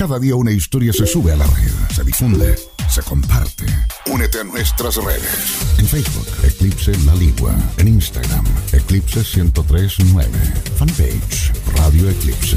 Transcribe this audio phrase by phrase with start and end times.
[0.00, 3.66] Cada día una historia se sube a la red, se difunde, se comparte.
[4.06, 5.58] Únete a nuestras redes.
[5.76, 7.54] En Facebook, Eclipse La Ligua.
[7.76, 10.30] En Instagram, Eclipse 1039.
[10.78, 12.56] Fanpage, Radio Eclipse.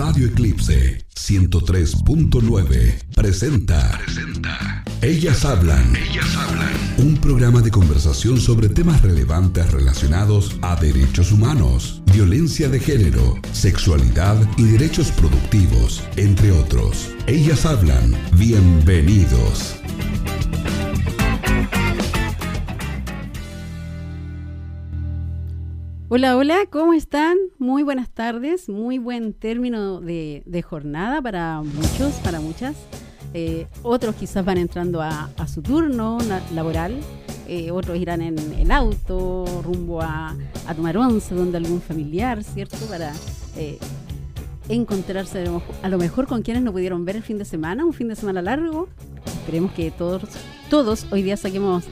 [0.00, 4.00] Radio Eclipse 103.9 presenta.
[4.02, 4.82] Presenta.
[5.02, 5.94] Ellas hablan.
[5.94, 6.72] Ellas hablan.
[6.96, 14.38] Un programa de conversación sobre temas relevantes relacionados a derechos humanos, violencia de género, sexualidad
[14.56, 17.10] y derechos productivos, entre otros.
[17.26, 18.16] Ellas hablan.
[18.38, 19.76] Bienvenidos.
[26.12, 27.38] Hola, hola, ¿cómo están?
[27.60, 32.74] Muy buenas tardes, muy buen término de, jornada para muchos, para muchas.
[33.32, 36.18] Eh, otros quizás van entrando a, su turno
[36.52, 36.98] laboral,
[37.46, 40.36] eh, otros irán en el auto rumbo a,
[40.74, 42.76] tomar once donde algún familiar, ¿cierto?
[42.86, 43.12] Para
[43.56, 43.78] eh,
[44.68, 45.44] encontrarse
[45.80, 48.16] a lo mejor con quienes no pudieron ver el fin de semana, un fin de
[48.16, 48.88] semana largo.
[49.26, 50.22] Esperemos que todos,
[50.70, 51.84] todos hoy día saquemos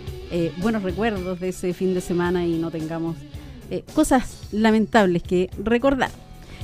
[0.61, 3.15] buenos recuerdos de ese fin de semana y no tengamos
[3.71, 6.11] eh, cosas lamentables que recordar.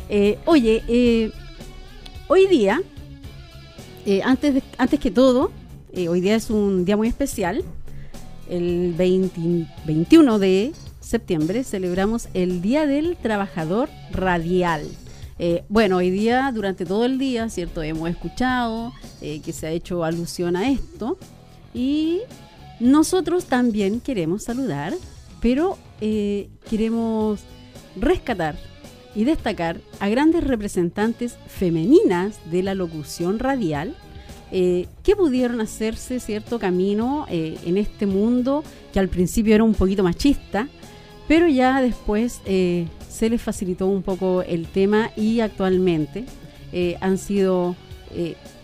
[0.08, 1.32] Eh, oye, eh,
[2.28, 2.80] hoy día,
[4.24, 5.50] antes, antes que todo,
[5.94, 7.62] hoy día es un día muy especial.
[8.48, 14.86] El 21 de septiembre celebramos el Día del Trabajador Radial.
[15.68, 17.82] bueno, hoy día, durante todo el día, ¿cierto?
[17.82, 21.16] Hemos escuchado que se ha hecho alusión a esto
[21.72, 22.20] y
[22.80, 24.94] nosotros también queremos saludar,
[25.40, 27.40] pero eh, queremos
[27.96, 28.56] rescatar
[29.14, 33.94] y destacar a grandes representantes femeninas de la locución radial
[34.50, 39.74] eh, que pudieron hacerse cierto camino eh, en este mundo que al principio era un
[39.74, 40.68] poquito machista,
[41.28, 46.26] pero ya después se les facilitó un poco el tema y actualmente
[47.00, 47.76] han sido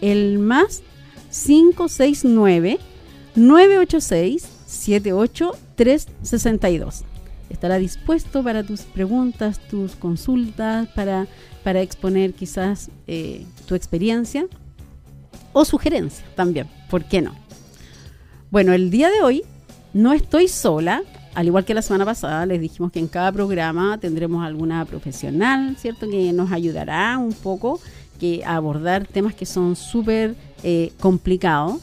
[0.00, 0.82] El más
[1.30, 2.78] 569
[3.34, 7.04] 986 78362
[7.50, 11.26] estará dispuesto para tus preguntas, tus consultas, para,
[11.64, 14.46] para exponer quizás eh, tu experiencia
[15.52, 17.34] o sugerencia también, ¿por qué no?
[18.50, 19.42] Bueno, el día de hoy
[19.92, 21.02] no estoy sola,
[21.34, 25.76] al igual que la semana pasada, les dijimos que en cada programa tendremos alguna profesional,
[25.78, 26.08] ¿cierto?
[26.08, 27.80] Que nos ayudará un poco
[28.18, 31.80] que a abordar temas que son súper eh, complicados.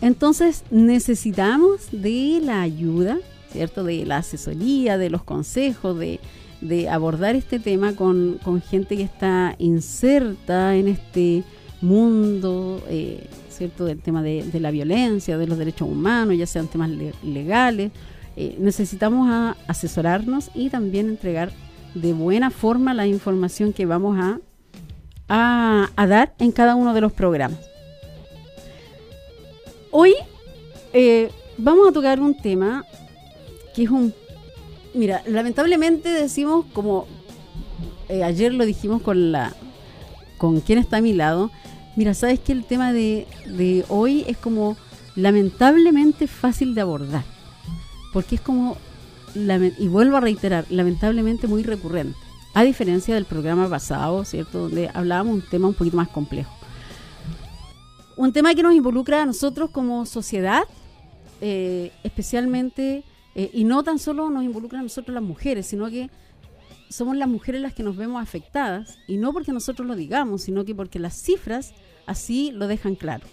[0.00, 3.18] Entonces necesitamos de la ayuda
[3.52, 3.84] ¿cierto?
[3.84, 6.20] De la asesoría, de los consejos, de,
[6.90, 11.44] abordar este tema con, gente que está inserta en este
[11.80, 13.84] mundo, eh, ¿cierto?
[13.84, 16.90] Del tema de, la violencia, de los derechos humanos, ya sean temas
[17.22, 17.92] legales.
[18.36, 21.50] Eh, necesitamos asesorarnos y también entregar
[21.94, 24.40] de buena forma la información que vamos a,
[25.28, 27.58] a, dar en cada uno de los programas.
[29.90, 30.12] Hoy
[30.92, 32.84] eh, vamos a tocar un tema
[33.76, 34.14] que es un...
[34.94, 37.06] Mira, lamentablemente decimos como
[38.08, 39.54] eh, ayer lo dijimos con la
[40.38, 41.50] con quien está a mi lado.
[41.96, 44.76] Mira, sabes que el tema de, de hoy es como
[45.14, 47.24] lamentablemente fácil de abordar,
[48.12, 48.76] porque es como,
[49.34, 52.18] y vuelvo a reiterar, lamentablemente muy recurrente,
[52.52, 56.52] a diferencia del programa pasado, ¿cierto?, donde hablábamos un tema un poquito más complejo.
[58.18, 60.64] Un tema que nos involucra a nosotros como sociedad,
[61.40, 63.04] eh, especialmente,
[63.38, 66.08] eh, y no tan solo nos involucra a nosotros las mujeres, sino que
[66.88, 70.64] somos las mujeres las que nos vemos afectadas, y no porque nosotros lo digamos, sino
[70.64, 71.74] que porque las cifras
[72.06, 73.26] así lo dejan claro.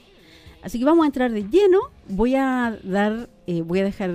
[0.61, 1.79] Así que vamos a entrar de lleno.
[2.09, 4.11] Voy a dar, eh, voy a dejar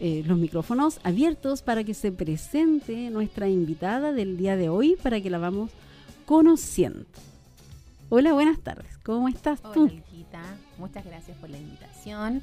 [0.00, 5.20] eh, los micrófonos abiertos para que se presente nuestra invitada del día de hoy, para
[5.20, 5.70] que la vamos
[6.26, 7.04] conociendo.
[8.08, 8.98] Hola, buenas tardes.
[9.04, 9.84] ¿Cómo estás tú?
[9.84, 10.42] Hola,
[10.78, 12.42] Muchas gracias por la invitación.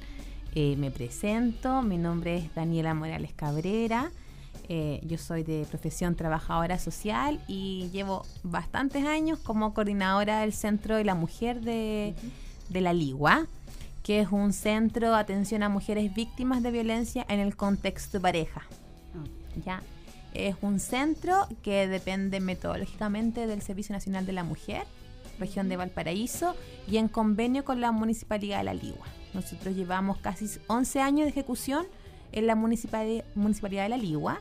[0.59, 1.83] Eh, me presento.
[1.83, 4.11] Mi nombre es Daniela Morales Cabrera.
[4.67, 11.03] yo soy de profesión trabajadora social y llevo bastantes años como coordinadora del Centro de
[11.03, 12.15] la Mujer de
[12.69, 13.45] de la Ligua,
[14.03, 18.21] que es un centro de atención a mujeres víctimas de violencia en el contexto de
[18.21, 18.63] pareja.
[19.65, 19.81] ¿Ya?
[20.33, 24.85] Es un centro que depende metodológicamente del Servicio Nacional de la Mujer,
[25.39, 26.55] región de Valparaíso,
[26.87, 29.05] y en convenio con la Municipalidad de La Ligua.
[29.33, 31.85] Nosotros llevamos casi 11 años de ejecución
[32.31, 34.39] en la Municipalidad, Municipalidad de La Ligua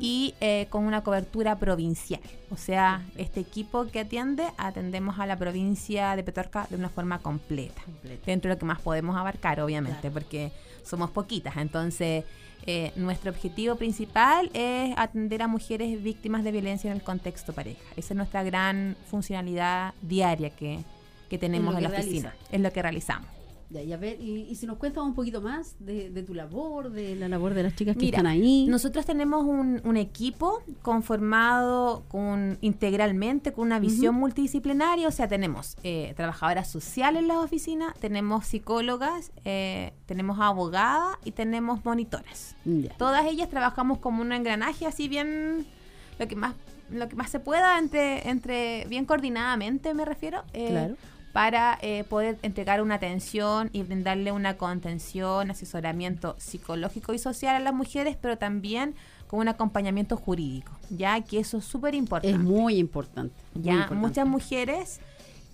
[0.00, 2.20] y eh, con una cobertura provincial.
[2.50, 7.18] O sea, este equipo que atiende, atendemos a la provincia de Petorca de una forma
[7.18, 7.82] completa,
[8.24, 10.52] dentro de lo que más podemos abarcar, obviamente, porque
[10.84, 11.56] somos poquitas.
[11.56, 12.24] Entonces,
[12.66, 17.80] eh, nuestro objetivo principal es atender a mujeres víctimas de violencia en el contexto pareja.
[17.96, 20.84] Esa es nuestra gran funcionalidad diaria que,
[21.38, 23.37] tenemos en la oficina, es lo que realizamos.
[23.70, 27.28] Y, a ver, y, si nos cuentas un poquito más de, tu labor, de la
[27.28, 28.66] labor de las chicas que están ahí.
[28.66, 36.14] Nosotros tenemos un, equipo conformado con integralmente con una visión multidisciplinaria, o sea, tenemos eh,
[36.16, 42.54] trabajadoras sociales en las oficinas, tenemos psicólogas, eh, tenemos abogadas y tenemos monitoras.
[42.96, 45.66] Todas ellas trabajamos como un engranaje así bien
[46.18, 46.54] lo que más
[46.90, 50.42] lo que más se pueda entre entre bien coordinadamente me refiero.
[50.54, 50.96] Eh, claro
[51.38, 57.60] para eh, poder entregar una atención y brindarle una contención, asesoramiento psicológico y social a
[57.60, 58.96] las mujeres, pero también
[59.28, 62.36] con un acompañamiento jurídico, ya que eso es súper importante.
[62.36, 63.36] Es muy importante.
[63.54, 64.98] Ya muchas mujeres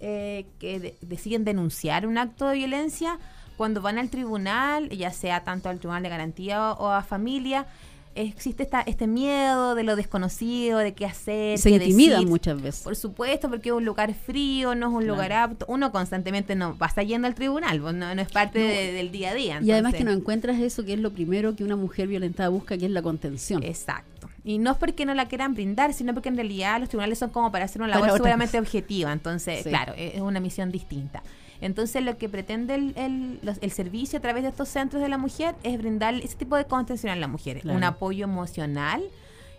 [0.01, 3.19] eh, que deciden denunciar un acto de violencia
[3.59, 7.67] cuando van al tribunal, ya sea tanto al tribunal de garantía o a familia,
[8.15, 11.59] existe esta, este miedo de lo desconocido, de qué hacer.
[11.59, 12.83] Se intimida muchas veces.
[12.83, 15.65] Por supuesto, porque es un lugar frío, no es un lugar apto.
[15.69, 19.61] Uno constantemente no va yendo al tribunal, pues, no, es parte del día a día.
[19.63, 22.79] Y además que no encuentras eso, que es lo primero que una mujer violentada busca,
[22.79, 23.63] que es la contención.
[23.63, 24.29] Exacto.
[24.45, 27.31] Y no es porque no la quieran brindar, sino porque en realidad los tribunales son
[27.31, 29.13] como para hacer una labor seguramente objetiva.
[29.13, 31.23] Entonces, claro, es una misión distinta.
[31.65, 35.55] Entonces lo que pretende el, el, servicio a través de estos centros de la mujer
[35.63, 39.03] es brindar ese tipo de contención a la mujer, un apoyo emocional.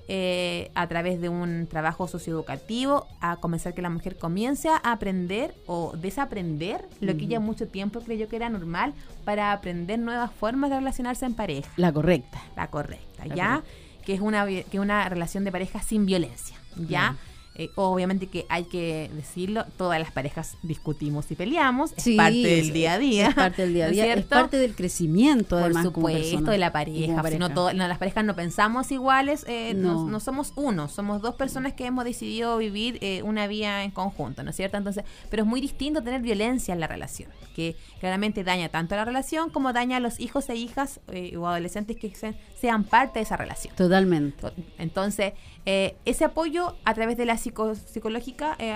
[0.08, 5.56] Eh, a través de un trabajo socioeducativo, a comenzar que la mujer comience a aprender
[5.66, 8.94] o desaprender lo que ella mucho tiempo creyó que era normal
[9.24, 11.72] para aprender nuevas formas de relacionarse en pareja.
[11.76, 12.40] La correcta.
[12.56, 13.64] La correcta, ¿ya?
[14.06, 16.56] Que es una, que una relación de pareja sin violencia,
[16.88, 17.16] ¿ya?
[17.58, 22.74] Eh, obviamente que hay que decirlo, todas las parejas discutimos y peleamos, es parte del
[22.74, 23.28] día a día.
[23.30, 27.24] Es parte del día a día, es, parte del crecimiento, Por supuesto, de la pareja.
[27.40, 30.20] no, las parejas no pensamos iguales, eh, no.
[30.20, 34.50] somos uno, somos dos personas que hemos decidido vivir eh, una vida en conjunto, ¿no
[34.50, 34.76] es cierto?
[34.76, 38.98] Entonces, pero es muy distinto tener violencia en la relación, que claramente daña tanto a
[38.98, 41.00] la relación como daña a los hijos e hijas
[41.38, 42.12] o adolescentes que
[42.60, 43.74] sean parte de esa relación.
[43.78, 44.52] Totalmente.
[44.78, 45.34] Entonces,
[45.66, 48.74] ese apoyo a través de la psicológica, eh,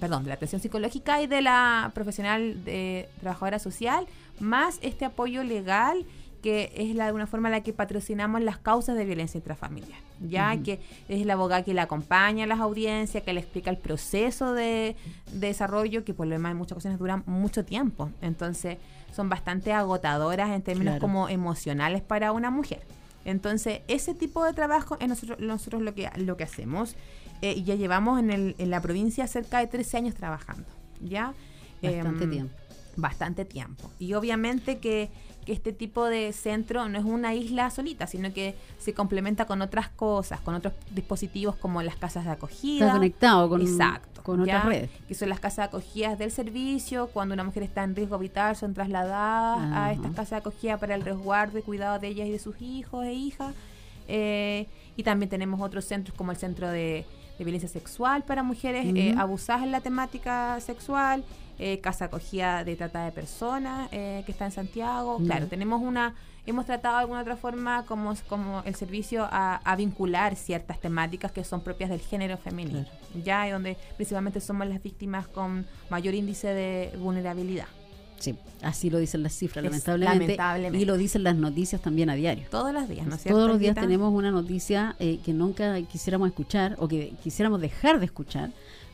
[0.00, 4.06] perdón, de la atención psicológica y de la profesional de trabajadora social,
[4.40, 6.04] más este apoyo legal
[6.46, 10.56] que es la, de alguna forma la que patrocinamos las causas de violencia intrafamiliar, ya
[10.62, 10.78] que
[11.08, 14.94] es la abogada que le acompaña a las audiencias, que le explica el proceso de,
[15.32, 18.78] desarrollo, que por lo demás en muchas ocasiones duran mucho tiempo, entonces
[19.12, 22.82] son bastante agotadoras en términos como emocionales para una mujer.
[23.26, 26.96] Entonces, ese tipo de trabajo es nosotros, nosotros lo que, lo que hacemos.
[27.42, 30.64] Eh, ya llevamos en, el, en la provincia cerca de 13 años trabajando.
[31.00, 31.34] ¿ya?
[31.82, 32.54] Bastante em, tiempo.
[32.96, 33.90] Bastante tiempo.
[33.98, 35.10] Y obviamente que,
[35.46, 39.88] este tipo de centro no es una isla solita, sino que se complementa con otras
[39.88, 42.86] cosas, con otros dispositivos como las casas de acogida.
[42.86, 44.90] Está conectado con, Exacto, con otras redes.
[45.08, 47.08] Que son las casas de acogida del servicio.
[47.08, 50.94] Cuando una mujer está en riesgo vital, son trasladadas a estas casas de acogida para
[50.94, 53.54] el resguardo y cuidado de ellas y de sus hijos e hijas.
[54.08, 54.66] Eh,
[54.96, 57.06] y también tenemos otros centros como el centro de
[57.38, 61.24] de violencia sexual para mujeres eh, abusadas en la temática sexual,
[61.58, 65.18] eh, casa acogida de trata de personas eh, que está en Santiago.
[65.18, 66.14] Claro, tenemos una,
[66.46, 71.44] hemos tratado de alguna otra forma como, como el servicio a, vincular ciertas temáticas que
[71.44, 72.86] son propias del género femenino,
[73.24, 77.66] ya donde principalmente somos las víctimas con mayor índice de vulnerabilidad.
[78.18, 82.46] Sí, así lo dicen las cifras, lamentablemente, Y lo dicen las noticias también a diario.
[82.50, 86.76] Todos los días, ¿no Todos los días tenemos una noticia eh, que nunca quisiéramos escuchar
[86.78, 88.52] o que quisiéramos dejar de escuchar,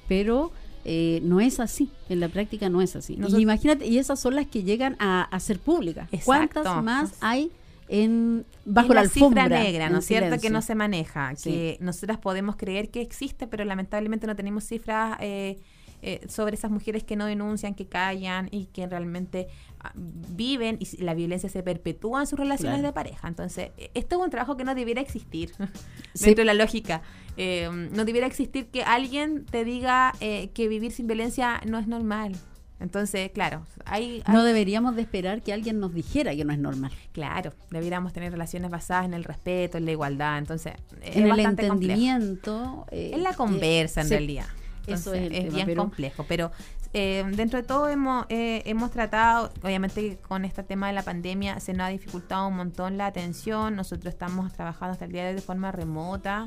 [0.08, 0.50] pero
[0.84, 1.90] eh, no es así.
[2.08, 3.18] En la práctica no es así.
[3.18, 6.08] y imagínate, y esas son las que llegan a, ser públicas.
[6.24, 7.50] ¿Cuántas más hay?
[7.88, 10.40] En, bajo la, alfombra negra, ¿no es cierto?
[10.40, 15.18] Que no se maneja, que nosotras podemos creer que existe, pero lamentablemente no tenemos cifras
[15.20, 15.58] eh,
[16.04, 19.46] eh, sobre esas mujeres que no denuncian, que callan y que realmente
[19.78, 23.28] ah, viven y la violencia se perpetúa en sus relaciones de pareja.
[23.28, 25.52] Entonces, e, esto es un trabajo que no debiera existir
[26.14, 27.02] dentro de la lógica.
[27.36, 31.86] Eh, no debiera existir que alguien te diga eh, que vivir sin violencia no es
[31.86, 32.32] normal.
[32.80, 36.90] Entonces, claro, hay, No deberíamos de esperar que alguien nos dijera que no es normal.
[37.12, 40.72] Claro, deberíamos tener relaciones basadas en el respeto, en la igualdad, entonces...
[41.00, 42.86] En el entendimiento.
[42.90, 44.46] en la conversa, en realidad.
[44.86, 46.50] Eso es, bien complejo, pero
[46.94, 51.58] eh, dentro de todo hemos, eh, hemos tratado, obviamente con este tema de la pandemia
[51.60, 55.30] se nos ha dificultado un montón la atención, nosotros estamos trabajando hasta el día de
[55.30, 56.44] hoy de forma remota.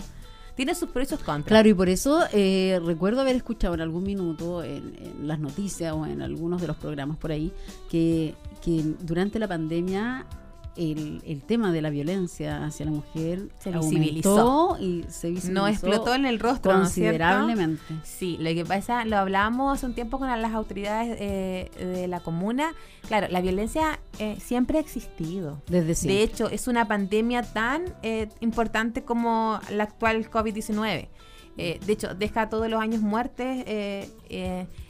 [0.56, 1.48] Tiene sus precios contras.
[1.48, 5.92] Claro, y por eso eh, recuerdo haber escuchado en algún minuto en, en, las noticias
[5.94, 7.51] o en algunos de los programas por ahí
[7.89, 10.25] que, que durante la pandemia
[10.75, 14.77] el, el, tema de la violencia hacia la mujer se visibilizó.
[14.79, 17.82] y se visibilizó no explotó en el rostro considerablemente.
[18.03, 22.20] Sí lo que pasa lo hablábamos hace un tiempo con las autoridades eh, de la
[22.20, 22.74] comuna.
[23.08, 25.62] Claro la violencia eh, siempre ha existido.
[25.67, 26.17] Desde siempre.
[26.17, 30.29] de hecho es una pandemia tan eh, importante como la actual
[31.58, 33.66] COVID-19 de hecho deja todos los años muertes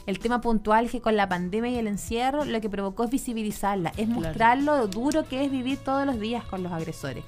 [0.05, 3.91] el tema puntual que con la pandemia y el encierro lo que provocó es visibilizarla,
[3.97, 7.23] es mostrar lo duro que es vivir todos los días con los agresores.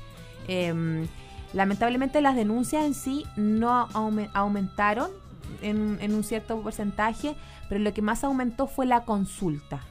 [0.48, 1.08] Em,
[1.54, 3.88] lamentablemente las denuncias en sí no
[4.34, 5.10] aumentaron
[5.62, 7.36] en, un cierto porcentaje,
[7.70, 9.82] pero lo que más aumentó fue la consulta.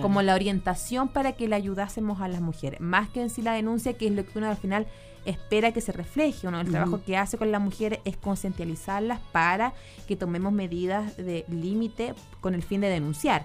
[0.00, 3.54] Como la orientación para que le ayudásemos a las mujeres, más que en sí la
[3.54, 4.86] denuncia, que es lo que uno al final
[5.24, 6.46] espera que se refleje.
[6.48, 9.72] Uno, el trabajo que hace con las mujeres es concientizarlas para
[10.06, 13.44] que tomemos medidas de límite con el fin de denunciar.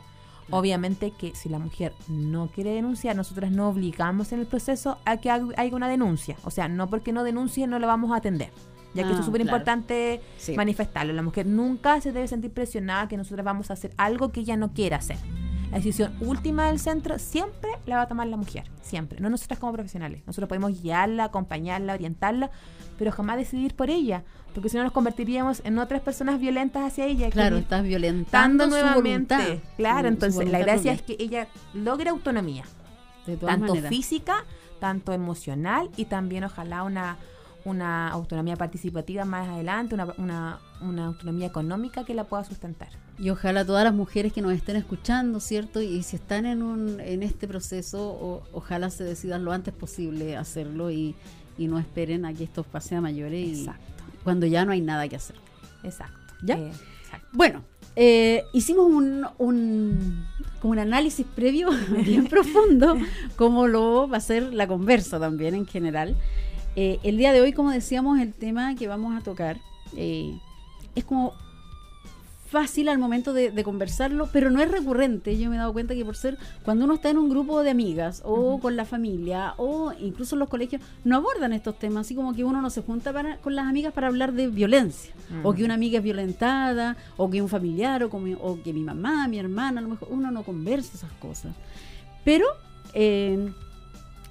[0.50, 5.17] Obviamente que si la mujer no quiere denunciar, nosotras no obligamos en el proceso a
[5.17, 6.38] que haya una denuncia.
[6.43, 8.51] O sea, no porque no denuncie no la vamos a atender.
[8.93, 10.22] Ya que eso es ah, súper importante
[10.55, 11.13] manifestarlo.
[11.13, 14.55] La mujer nunca se debe sentir presionada que nosotros vamos a hacer algo que ella
[14.57, 15.17] no quiera hacer.
[15.71, 19.59] La decisión última del centro siempre la va a tomar la mujer, siempre, no nosotras
[19.59, 20.21] como profesionales.
[20.25, 22.51] Nosotros podemos guiarla, acompañarla, orientarla,
[22.97, 27.05] pero jamás decidir por ella, porque si no nos convertiríamos en otras personas violentas hacia
[27.05, 27.29] ella.
[27.29, 29.62] Claro, estás violentando nuevamente.
[29.75, 32.63] claro, entonces la gracia es que ella logre autonomía,
[33.39, 34.45] tanto física,
[34.79, 37.17] tanto emocional y también ojalá una
[37.65, 42.88] una autonomía participativa más adelante, una, una, una, autonomía económica que la pueda sustentar.
[43.19, 45.81] Y ojalá todas las mujeres que nos estén escuchando, ¿cierto?
[45.81, 50.91] Y si están en, un, en este proceso, ojalá se decidan lo antes posible hacerlo
[50.91, 51.15] y,
[51.57, 53.69] y no esperen a que esto pase a mayores y
[54.24, 55.36] cuando ya no hay nada que hacer.
[55.83, 56.33] Exacto.
[56.43, 56.55] ¿Ya?
[56.55, 56.71] Eh,
[57.31, 57.63] bueno,
[57.95, 60.25] eh, hicimos un, un,
[60.62, 61.69] como un análisis previo
[62.05, 62.97] bien profundo,
[63.36, 66.15] como lo va a ser la conversa también en general.
[66.75, 69.57] Eh, el día de hoy, como decíamos, el tema que vamos a tocar
[69.95, 71.33] es como
[72.48, 75.38] fácil al momento de, conversarlo, pero no es recurrente.
[75.38, 77.70] Yo me he dado cuenta que por ser cuando uno está en un grupo de
[77.70, 82.16] amigas o con la familia o incluso en los colegios, no abordan estos temas, así
[82.16, 85.13] como que uno no se junta para, con las amigas para hablar de violencia,
[85.44, 89.27] o que una amiga es violentada, o que un familiar, o, o, que mi mamá,
[89.27, 91.54] mi hermana, a lo mejor uno no conversa esas cosas.
[92.24, 92.46] Pero
[92.94, 93.51] eh,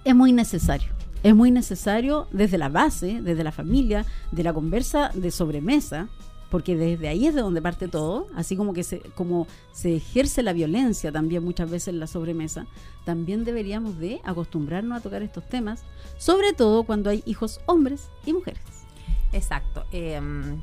[0.04, 5.10] es muy necesario es muy necesario desde la base, desde la familia, de la conversa
[5.12, 6.08] de sobremesa,
[6.56, 10.42] porque desde ahí es de donde parte todo, así como que se, como se ejerce
[10.42, 12.66] la violencia también muchas veces en la sobremesa,
[13.04, 15.84] también deberíamos de acostumbrarnos a tocar estos temas,
[16.16, 18.62] sobre todo cuando hay hijos hombres y mujeres.
[19.34, 19.84] Exacto.
[19.92, 20.62] Em,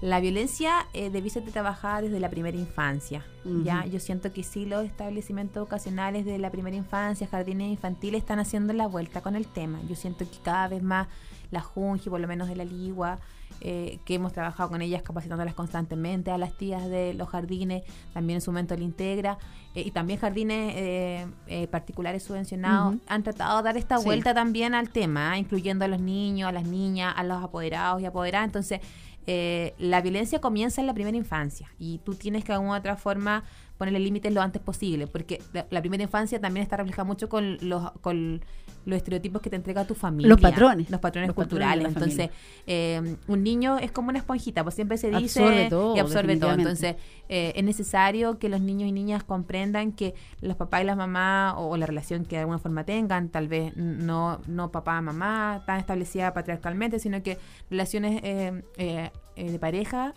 [0.00, 3.26] la violencia eh, debe ser trabajada desde la primera infancia.
[3.64, 8.38] Ya, yo siento que sí los establecimientos ocasionales de la primera infancia, jardines infantiles están
[8.38, 9.80] haciendo la vuelta con el tema.
[9.88, 11.08] Yo siento que cada vez más
[11.50, 13.18] la Junji, por lo menos de la Ligua,
[13.64, 18.38] eh, que hemos trabajado con ellas capacitándolas constantemente, a las tías de los jardines, también
[18.38, 19.38] en su momento el Integra,
[19.74, 24.90] eh, y también jardines eh, particulares subvencionados, han tratado de dar esta vuelta también al
[24.90, 28.48] tema, incluyendo a los niños, a las niñas, a los apoderados y apoderadas.
[28.48, 28.80] Entonces,
[29.26, 32.96] eh, la violencia comienza en la primera infancia y tú tienes que de alguna otra
[32.96, 33.44] forma
[33.78, 37.92] ponerle límites lo antes posible, porque la, primera infancia también está reflejada mucho con los,
[38.00, 38.44] con
[38.84, 40.28] los estereotipos que te entrega tu familia.
[40.28, 40.90] Los patrones.
[40.90, 41.86] Los patrones culturales.
[41.86, 42.30] Entonces,
[42.66, 46.36] eh, un niño es como una esponjita, pues siempre se dice absorbe todo, y absorbe
[46.36, 46.52] todo.
[46.52, 46.96] Entonces,
[47.28, 51.54] eh, es necesario que los niños y niñas comprendan que los papás y las mamás,
[51.56, 56.32] o, la relación que de alguna forma tengan, tal vez no, no papá-mamá tan establecida
[56.34, 57.38] patriarcalmente, sino que
[57.70, 60.14] relaciones eh, de pareja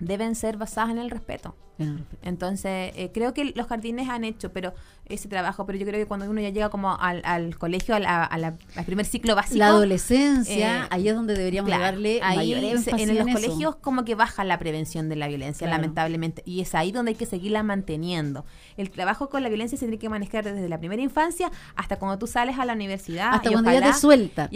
[0.00, 1.54] deben ser basadas en el respeto.
[2.22, 4.74] Entonces, eh, creo que los jardines han hecho pero
[5.08, 8.58] ese trabajo, pero yo creo que cuando uno ya llega como al, al colegio, al
[8.86, 9.58] primer ciclo básico.
[9.58, 14.44] La adolescencia, eh, ahí es donde deberíamos darle ahí En, los colegios como que baja
[14.44, 18.44] la prevención de la violencia, lamentablemente, y es ahí donde hay que seguirla manteniendo.
[18.76, 22.18] El trabajo con la violencia se tiene que manejar desde la primera infancia hasta cuando
[22.18, 23.34] tú sales a la universidad.
[23.34, 24.48] Hasta cuando ya te suelta.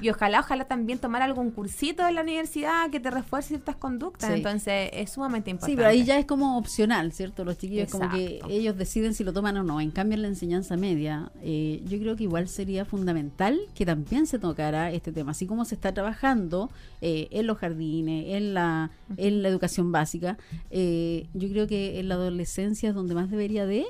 [0.00, 4.30] Y, ojalá, ojalá también tomar algún cursito en la universidad que te refuerce ciertas conductas.
[4.30, 5.72] Entonces, es sumamente importante.
[5.72, 7.44] Sí, pero ahí ya es como opcional, ¿cierto?
[7.44, 9.80] Los chiquillos como que ellos deciden si lo toman o no.
[9.80, 14.26] En cambio, en la enseñanza media, eh, yo creo que igual sería fundamental que también
[14.28, 15.32] se tocara este tema.
[15.32, 20.38] Así como se está trabajando eh, en los jardines, en la, en la educación básica,
[20.70, 23.86] eh, yo creo que en la adolescencia es donde más debería de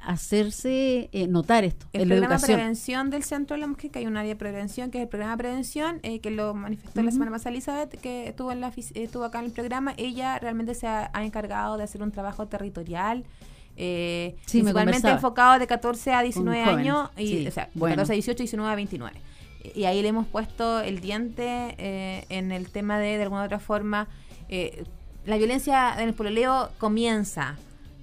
[0.00, 1.86] hacerse notar esto.
[1.92, 4.90] El en programa prevención del Centro de la Mujer, que hay un área de prevención,
[4.90, 8.52] que es el programa de prevención, que lo manifestó la semana pasada Elizabeth, que estuvo,
[8.52, 12.12] en la, estuvo acá en el programa, ella realmente se ha encargado de hacer un
[12.12, 13.24] trabajo territorial
[13.80, 18.72] eh, principalmente enfocado de 14 a 19 años, y, o sea, 14 a 18, 19
[18.72, 19.16] a 29.
[19.72, 23.60] Y ahí le hemos puesto el diente eh, en el tema de, de alguna otra
[23.60, 24.08] forma,
[24.48, 24.82] eh,
[25.26, 27.56] la violencia en el pololeo comienza,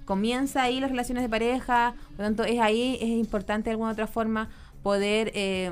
[0.05, 3.91] comienza ahí las relaciones de pareja, por lo tanto es ahí, es importante de alguna
[3.91, 4.49] otra forma
[4.81, 5.71] poder eh,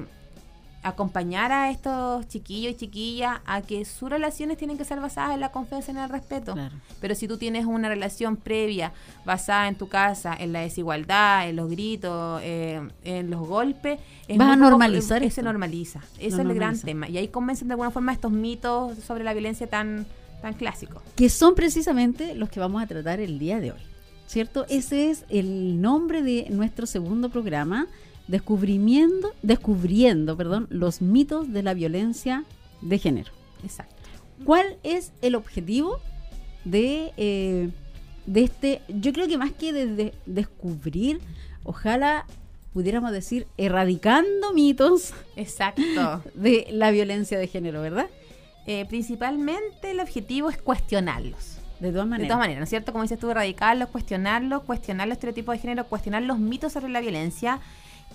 [0.84, 5.40] acompañar a estos chiquillos y chiquillas a que sus relaciones tienen que ser basadas en
[5.40, 6.56] la confianza y en el respeto.
[7.00, 8.92] Pero si tú tienes una relación previa
[9.25, 14.38] basada en tu casa, en la desigualdad, en los gritos, eh, en los golpes, es
[14.38, 15.30] vas a normalizar.
[15.32, 16.02] se normaliza.
[16.15, 17.08] Ese es el gran tema.
[17.08, 20.06] Y ahí convencen de alguna forma estos mitos sobre la violencia tan,
[20.41, 21.02] tan clásicos.
[21.15, 23.92] Que son precisamente los que vamos a tratar el día de hoy.
[24.28, 24.66] ¿Cierto?
[24.70, 27.88] Ese es el nombre de nuestro segundo programa
[28.28, 32.46] descubriendo, descubriendo perdón, los mitos de la violencia
[32.82, 33.32] de género.
[33.64, 33.96] Exacto.
[34.44, 36.00] ¿Cuál es el objetivo
[36.66, 37.70] de, eh,
[38.26, 38.82] de este?
[38.88, 41.22] Yo creo que más que de, descubrir,
[41.64, 42.26] ojalá
[42.74, 45.14] pudiéramos decir erradicando mitos.
[45.36, 46.24] Exacto.
[46.34, 48.08] De la violencia de género, ¿verdad?
[48.66, 51.53] Eh, principalmente el objetivo es cuestionarlos.
[51.84, 52.24] De todas maneras.
[52.24, 52.91] De todas maneras, ¿no es cierto?
[52.91, 57.02] Como dices tú, erradicarlos, cuestionarlos, cuestionar los estereotipos de género, cuestionar los mitos sobre la
[57.02, 57.60] violencia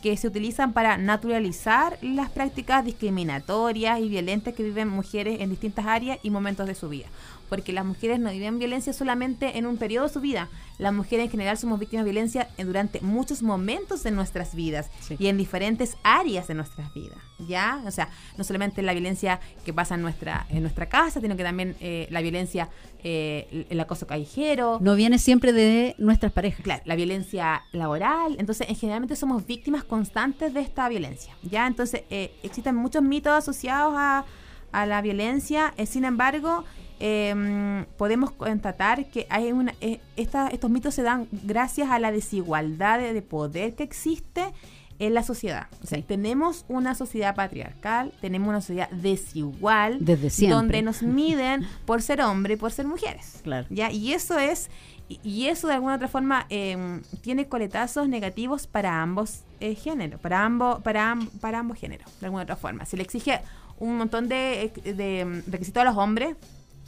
[0.02, 5.86] que se utilizan para naturalizar las prácticas discriminatorias y violentas que viven mujeres en distintas
[5.86, 7.08] áreas y momentos de su vida
[7.48, 10.48] porque las mujeres no viven violencia solamente en un periodo de su vida.
[10.78, 15.26] Las mujeres en general somos víctimas de violencia durante muchos momentos de nuestras vidas y
[15.26, 17.18] en diferentes áreas de nuestras vidas.
[17.48, 17.82] ¿Ya?
[17.86, 21.42] O sea, no solamente la violencia que pasa en nuestra, en nuestra casa, sino que
[21.42, 22.68] también eh, la violencia,
[23.02, 24.78] eh, el acoso callejero.
[24.80, 26.62] No viene siempre de nuestras parejas.
[26.62, 28.36] Claro, la violencia laboral.
[28.38, 31.36] Entonces, en generalmente somos víctimas constantes de esta violencia.
[31.42, 31.66] ¿Ya?
[31.66, 34.24] Entonces, eh, existen muchos mitos asociados a,
[34.70, 35.74] a la violencia.
[35.86, 36.64] sin embargo,
[37.00, 42.98] eh, podemos constatar que hay una, eh, estos mitos se dan gracias a la desigualdad
[42.98, 44.52] de, poder que existe
[44.98, 45.68] en la sociedad.
[45.82, 52.02] O sea, tenemos una sociedad patriarcal, tenemos una sociedad desigual, Desde donde nos miden por
[52.02, 53.40] ser hombre y por ser mujeres.
[53.44, 53.66] Claro.
[53.70, 53.92] ¿ya?
[53.92, 54.70] Y eso es,
[55.08, 60.44] y, eso de alguna otra forma em, tiene coletazos negativos para ambos eh, géneros, para
[60.44, 62.84] ambos, para, para ambos géneros, de alguna otra forma.
[62.84, 63.40] Se le exige
[63.78, 66.34] un montón de, de requisitos a los hombres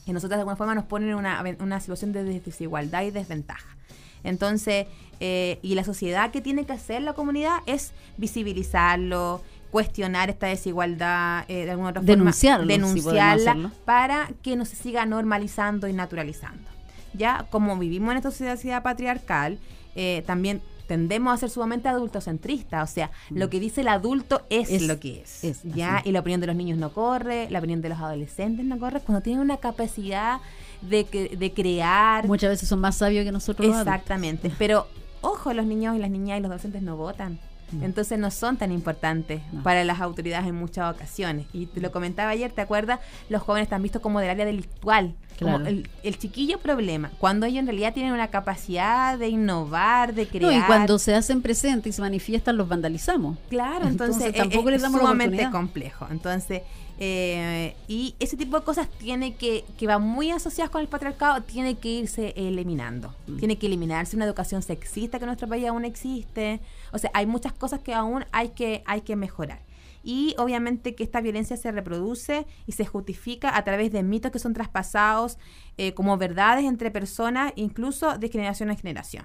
[0.07, 3.77] y nosotros de alguna forma nos ponen en una, una situación de desigualdad y desventaja.
[4.25, 4.87] Entonces,
[5.21, 11.45] eh, y la sociedad que tiene que hacer la comunidad es visibilizarlo, cuestionar esta desigualdad
[11.49, 12.33] eh, de alguna otra forma,
[12.67, 16.69] denunciarla para que no se siga normalizando y naturalizando.
[17.13, 19.59] Ya como vivimos en esta sociedad patriarcal,
[19.95, 24.83] eh, también tendemos a ser sumamente adultocentristas, o sea, lo que dice el adulto es,
[24.83, 26.03] lo que es, ¿ya?
[26.05, 28.99] Y la opinión de los niños no corre, la opinión de los adolescentes no corre,
[28.99, 30.41] cuando tienen una capacidad
[30.81, 31.05] de,
[31.39, 32.27] de crear.
[32.27, 33.69] Muchas veces son más sabios que nosotros.
[33.69, 34.89] Exactamente, pero
[35.21, 37.39] ojo, los niños y las niñas y los adolescentes no votan.
[37.73, 37.85] Mm.
[37.85, 41.47] Entonces no son tan importantes para las autoridades en muchas ocasiones.
[41.53, 43.01] Y te lo comentaba ayer, ¿te acuerdas?
[43.29, 45.15] Los jóvenes están vistos como del área delictual.
[45.39, 50.53] Como el, chiquillo problema, cuando ellos en realidad tienen una capacidad de innovar, de crear.
[50.53, 53.39] y cuando se hacen presentes y se manifiestan, los vandalizamos.
[53.49, 56.07] Claro, entonces, tampoco les damos es sumamente complejo.
[56.11, 56.61] Entonces,
[57.03, 61.43] Eh, y ese tipo de cosas tiene que, que va muy asociadas con el patriarcado,
[61.43, 63.15] tiene que irse eliminando.
[63.27, 63.39] Mm.
[63.39, 66.61] Tiene que eliminarse una educación sexista que en nuestro país aún existe.
[66.93, 69.63] O sea, hay muchas cosas que aún hay que, hay que mejorar.
[70.03, 74.39] Y obviamente que esta violencia se reproduce y se justifica a través de mitos que
[74.39, 75.39] son traspasados
[75.79, 79.25] eh, como verdades entre personas, incluso de generación en generación.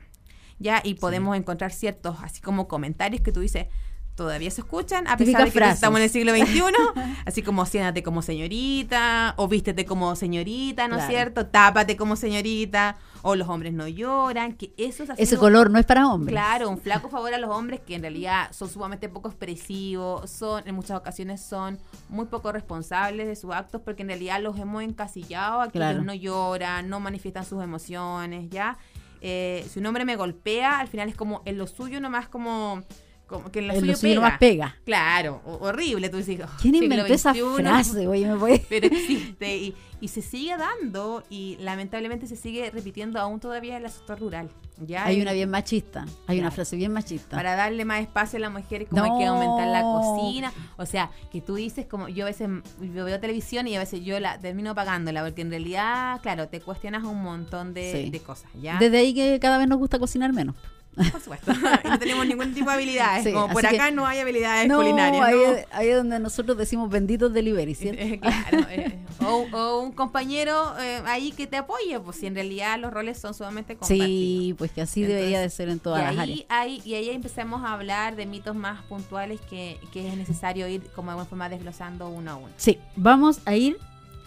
[0.59, 0.81] ¿Ya?
[0.81, 3.67] Y podemos encontrar ciertos, así como comentarios que tú dices,
[4.15, 5.75] todavía se escuchan, a pesar de que frases.
[5.75, 6.61] estamos en el siglo XXI,
[7.25, 11.11] así como siéntate como señorita, o vístete como señorita, ¿no es Claro.
[11.13, 11.45] cierto?
[11.47, 15.79] Tápate como señorita, o los hombres no lloran, que eso es así Ese color no
[15.79, 16.31] es para hombres.
[16.33, 20.67] Claro, un flaco favor a los hombres que en realidad son sumamente poco expresivos, son
[20.67, 24.83] en muchas ocasiones son muy poco responsables de sus actos porque en realidad los hemos
[24.83, 25.95] encasillado a que Claro.
[25.95, 28.77] ellos no lloran, no manifiestan sus emociones, ¿ya?
[29.21, 32.83] Eh, si un hombre me golpea, al final es como en lo suyo nomás como,
[33.27, 34.15] como que en lo En suyo, pega.
[34.15, 34.75] nomás pega.
[34.85, 36.39] Claro, ho- horrible, tú dices.
[36.43, 38.07] oh, ¿Quién inventó esa frase?
[38.07, 38.61] Oye, me voy.
[38.69, 43.83] Pero existe y, y se sigue dando y lamentablemente se sigue repitiendo aún todavía en
[43.83, 44.49] la sector rural.
[44.85, 45.05] ¿ya?
[45.05, 46.01] Hay una bien machista.
[46.27, 46.55] Hay una Claro.
[46.55, 47.35] frase bien machista.
[47.37, 49.33] para darle más espacio a las mujeres como hay que No.
[49.35, 52.49] aumentar la cocina o sea que tú dices como yo a veces
[52.93, 56.59] yo veo televisión y a veces yo la termino pagándola porque en realidad claro te
[56.59, 58.09] cuestionas un montón de, Sí.
[58.09, 60.55] de cosas ya Desde ahí que cada vez nos gusta cocinar menos.
[61.11, 61.51] por supuesto
[61.83, 65.25] no tenemos ningún tipo de habilidades Sí, como por acá no hay habilidades No, culinarias
[65.25, 65.41] ahí, ¿no?
[65.55, 68.01] es- ahí es donde nosotros decimos benditos delivery, ¿cierto?
[68.01, 72.35] Eh, claro, eh, o, o un compañero eh, ahí que te apoye, pues si en
[72.35, 74.07] realidad los roles son sumamente compartidos.
[74.07, 76.45] Sí, pues que así debería de ser en todas y las ahí, áreas.
[76.49, 80.81] ahí- y ahí empezamos a hablar de mitos más puntuales que, que es necesario ir
[80.95, 82.49] como de alguna forma desglosando uno a uno.
[82.57, 83.77] Sí, vamos a ir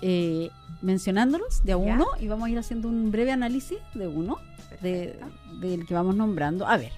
[0.02, 0.50] eh,
[0.82, 1.80] mencionándolos de a Ya.
[1.94, 4.38] uno y vamos a ir haciendo un breve análisis de uno,
[4.80, 5.18] de,
[5.60, 6.66] del que vamos nombrando.
[6.66, 6.92] A ver,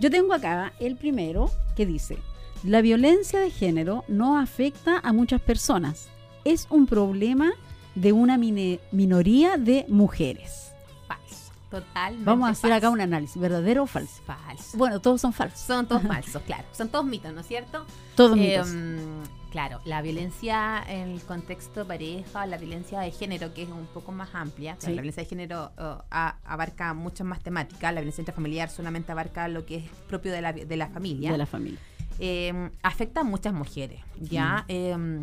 [0.00, 2.18] yo tengo acá el primero que dice,
[2.64, 6.08] la violencia de género no afecta a muchas personas,
[6.44, 7.52] es un problema
[7.94, 10.72] de una mine- minoría de mujeres.
[11.06, 11.52] Falso.
[11.70, 12.24] Totalmente.
[12.24, 14.22] Vamos a hacer acá un análisis, ¿verdadero o falso?
[14.24, 14.78] Falso.
[14.78, 16.64] Bueno, todos son falsos, Son todos falsos, claro.
[16.72, 17.84] Son todos mitos, ¿no es cierto?
[18.16, 18.68] todos Eh, mitos.
[19.50, 24.12] Claro, la violencia en el contexto pareja, la violencia de género, que es un poco
[24.12, 24.76] más amplia.
[24.78, 24.86] Sí.
[24.88, 27.92] La violencia de género a- abarca muchas más temáticas.
[27.94, 31.32] La violencia intrafamiliar solamente abarca lo que es propio de la, de la familia.
[31.32, 31.78] de la familia.
[32.20, 34.64] eh, afecta a muchas mujeres, ¿ya?
[34.68, 35.22] Eh,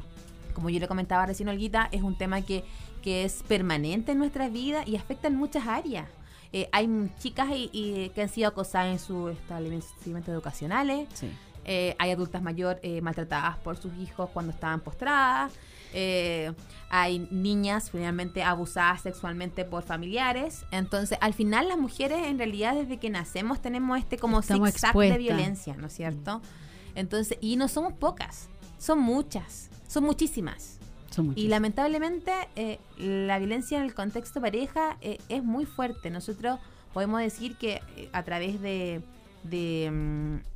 [0.53, 2.63] como yo le comentaba recién, Olguita, es un tema que,
[3.03, 6.07] que es permanente en nuestra vida y afecta en muchas áreas.
[6.53, 6.87] Eh, hay
[7.19, 11.09] chicas y, y que han sido acosadas en sus establecimientos educacionales.
[11.13, 11.29] Sí.
[11.65, 15.51] Eh, hay adultas mayores eh, maltratadas por sus hijos cuando estaban postradas.
[15.93, 16.51] Eh,
[16.89, 20.65] hay niñas finalmente abusadas sexualmente por familiares.
[20.71, 25.17] Entonces, al final las mujeres en realidad desde que nacemos tenemos este como zigzag de
[25.17, 26.41] violencia, ¿no es cierto?
[26.93, 28.47] Entonces, y no somos pocas,
[28.77, 30.79] son muchas, son muchísimas.
[31.09, 31.33] Son.
[31.35, 32.31] Y lamentablemente
[32.97, 36.09] la violencia en el contexto pareja es muy fuerte.
[36.09, 36.59] Nosotros
[36.93, 39.01] podemos decir que a través de,
[39.43, 40.54] de, mm,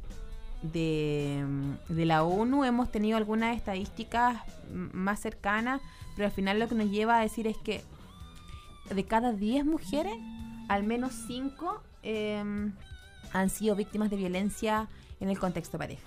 [0.61, 4.37] de, mm, de la ONU hemos tenido algunas estadísticas
[4.73, 5.81] más cercanas,
[6.15, 7.81] pero al final lo que nos lleva a decir es que
[8.93, 10.13] de cada 10 mujeres,
[10.67, 11.81] al menos 5
[13.33, 14.87] han sido víctimas de violencia
[15.19, 16.01] en el contexto pareja.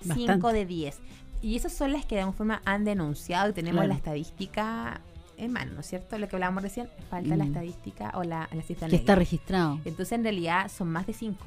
[0.00, 0.32] Bastante.
[0.34, 0.98] 5 de 10.
[1.42, 3.88] Y esas son las que de alguna forma han denunciado y tenemos Claro.
[3.88, 5.00] la estadística
[5.36, 6.18] en mano, ¿no es cierto?
[6.18, 7.48] Lo que hablábamos recién, falta la Mm.
[7.48, 9.74] estadística o la, la cifra que está registrado.
[9.84, 11.44] Entonces en realidad son más de 5.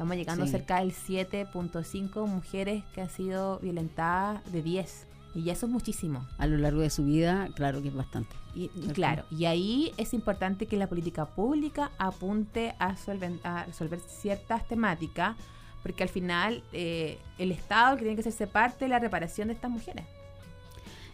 [0.00, 0.52] Estamos llegando Sí.
[0.52, 5.06] cerca del 7.5 mujeres que han sido violentadas de 10.
[5.34, 6.26] Y ya eso es muchísimo.
[6.38, 8.34] A lo largo de su vida, claro que es bastante.
[8.54, 12.96] Y, claro, y ahí es importante que la política pública apunte a,
[13.44, 15.36] a resolver ciertas temáticas,
[15.82, 19.54] porque al final eh, el Estado que tiene que hacerse parte de la reparación de
[19.54, 20.06] estas mujeres.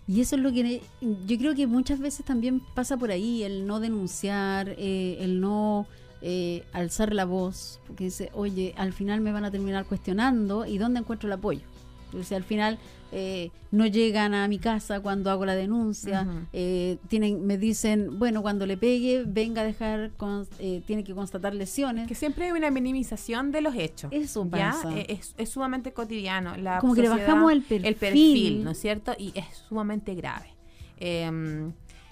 [0.07, 0.81] Y eso es lo que
[1.27, 5.89] yo creo que muchas veces también pasa por ahí, el no denunciar, eh, el no
[6.23, 10.79] eh, alzar la voz, porque dice, oye, al final me van a terminar cuestionando y
[10.79, 11.61] ¿dónde encuentro el apoyo?
[12.07, 12.79] Entonces al final
[13.13, 18.43] eh, no llegan a mi casa cuando hago la denuncia, eh, tienen, me dicen, bueno,
[18.43, 22.07] cuando le pegue, venga a dejar, con- eh, tiene que constatar lesiones.
[22.09, 24.11] Que siempre hay una minimización de los hechos.
[24.13, 24.71] Eso ¿ya?
[24.73, 24.97] pasa.
[24.97, 26.57] Eh, Es, es sumamente cotidiano.
[26.57, 27.87] La Como que le bajamos el perfil.
[27.87, 29.13] el perfil, ¿no es cierto?
[29.19, 30.47] Y es sumamente grave.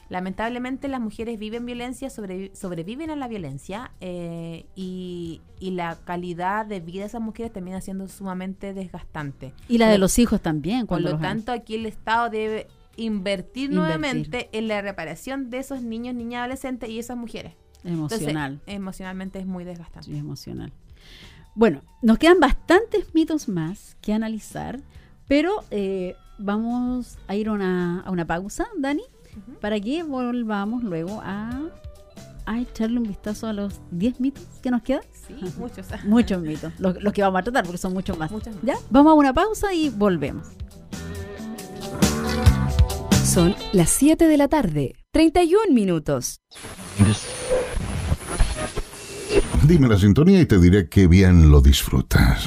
[0.09, 6.67] Lamentablemente las mujeres viven violencia, sobrevi- sobreviven a la violencia eh, y, y la calidad
[6.67, 9.53] de vida de esas mujeres termina siendo sumamente desgastante.
[9.69, 10.81] Y la de Por- los hijos también.
[10.81, 13.71] Por Cuando lo los han- tanto, aquí el Estado debe invertir, Invertir.
[13.73, 17.55] nuevamente en la reparación de esos niños, niñas, adolescentes y esas mujeres.
[17.83, 18.61] Entonces, emocional.
[18.67, 20.11] emocionalmente es muy desgastante.
[20.11, 20.73] Sí, emocional.
[21.55, 24.81] Bueno, nos quedan bastantes mitos más que analizar,
[25.29, 29.03] pero eh, vamos a ir una, a una pausa, Dani,
[29.61, 31.61] para que volvamos luego a,
[32.47, 35.03] a echarle un vistazo a los 10 mitos que nos quedan.
[35.27, 35.87] Sí, muchos.
[36.05, 38.31] Muchos mitos, los, los que vamos a tratar, porque son muchos más.
[38.31, 38.65] Muchos más.
[38.65, 38.75] ¿Ya?
[38.91, 40.47] Vamos a una pausa y volvemos.
[43.25, 46.41] Son las 7 de la tarde, 31 minutos.
[49.67, 52.47] Dime la sintonía y te diré qué bien lo disfrutas.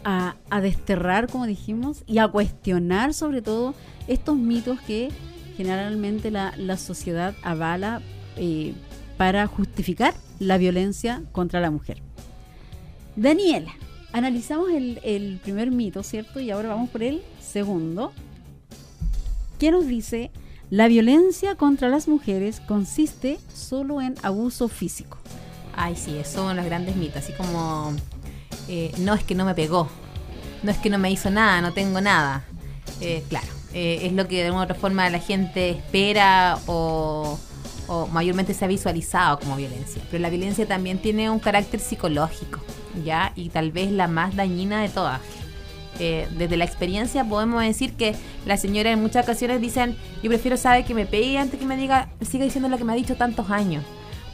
[0.05, 3.75] a, desterrar, como dijimos, y a cuestionar sobre todo
[4.09, 5.11] estos mitos que
[5.57, 8.01] generalmente la, la sociedad avala
[8.37, 8.73] eh,
[9.17, 12.01] para justificar la violencia contra la mujer.
[13.17, 13.73] Daniela,
[14.13, 16.41] analizamos el, el primer mito, ¿cierto?
[16.41, 18.13] Y ahora vamos por el segundo.
[19.59, 20.31] ¿Qué nos dice?
[20.71, 25.19] La violencia contra las mujeres consiste solo en abuso físico.
[25.77, 27.23] Ay, sí, esos son los grandes mitos.
[27.23, 27.93] Así como,
[28.69, 29.89] eh, no es que no me pegó,
[30.63, 32.45] no es que no me hizo nada, no tengo nada.
[33.01, 37.39] Eh, claro, eh, es lo que de alguna otra forma la gente espera o,
[37.87, 40.03] o mayormente se ha visualizado como violencia.
[40.11, 42.61] Pero la violencia también tiene un carácter psicológico,
[43.05, 43.33] ¿ya?
[43.37, 45.21] Y tal vez la más dañina de todas.
[45.99, 48.15] Eh, desde la experiencia podemos decir que
[48.47, 51.77] la señora en muchas ocasiones dicen, yo prefiero saber que me pegue antes que me
[51.77, 53.85] diga, siga diciendo lo que me ha dicho tantos años.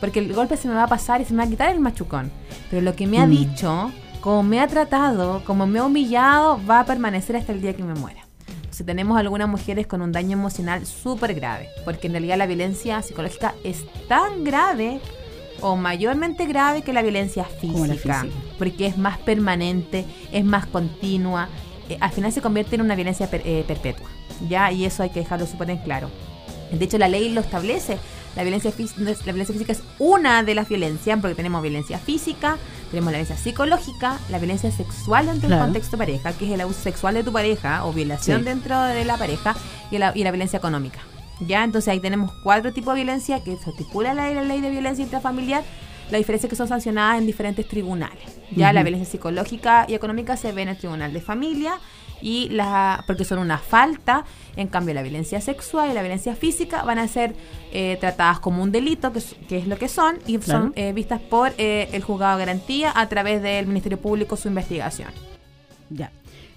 [0.01, 1.81] Porque el golpe se me va a pasar y se me va a quitar el
[1.81, 2.31] machucón.
[2.71, 3.31] Pero lo que me ha Mm.
[3.31, 7.75] dicho, como me ha tratado, como me ha humillado, va a permanecer hasta el día
[7.75, 8.23] que me muera.
[8.71, 13.01] Si tenemos algunas mujeres con un daño emocional súper grave, porque en realidad la violencia
[13.01, 15.01] psicológica es tan grave
[15.63, 18.27] o mayormente grave que la violencia física, Como la física.
[18.59, 21.49] porque es más permanente, es más continua,
[21.89, 24.09] eh, al final se convierte en una violencia per- eh, perpetua,
[24.47, 24.71] ¿ya?
[24.71, 26.11] Y eso hay que dejarlo súper en claro.
[26.71, 27.97] De hecho, la ley lo establece.
[28.37, 32.59] La violencia, la violencia física es una de las violencias, porque tenemos violencia física,
[32.90, 35.62] tenemos la violencia psicológica, la violencia sexual dentro Claro.
[35.62, 38.44] del contexto pareja, que es el abuso sexual de tu pareja o violación Sí.
[38.44, 39.57] dentro de la pareja,
[39.90, 40.99] y la, y la violencia económica.
[41.40, 44.70] Ya, entonces ahí tenemos cuatro tipos de violencia que se estipula la, la ley de
[44.70, 45.64] violencia intrafamiliar.
[46.11, 48.22] La diferencia es que son sancionadas en diferentes tribunales.
[48.55, 51.79] Ya la violencia psicológica y económica se ve en el tribunal de familia
[52.23, 54.25] y la porque son una falta.
[54.57, 57.35] En cambio, la violencia sexual y la violencia física van a ser
[57.73, 60.61] eh, tratadas como un delito, que, es- que es lo que son, y Claro.
[60.63, 64.49] son eh, vistas por eh, el juzgado de garantía a través del Ministerio Público su
[64.49, 65.11] investigación.
[65.91, 66.11] Ya.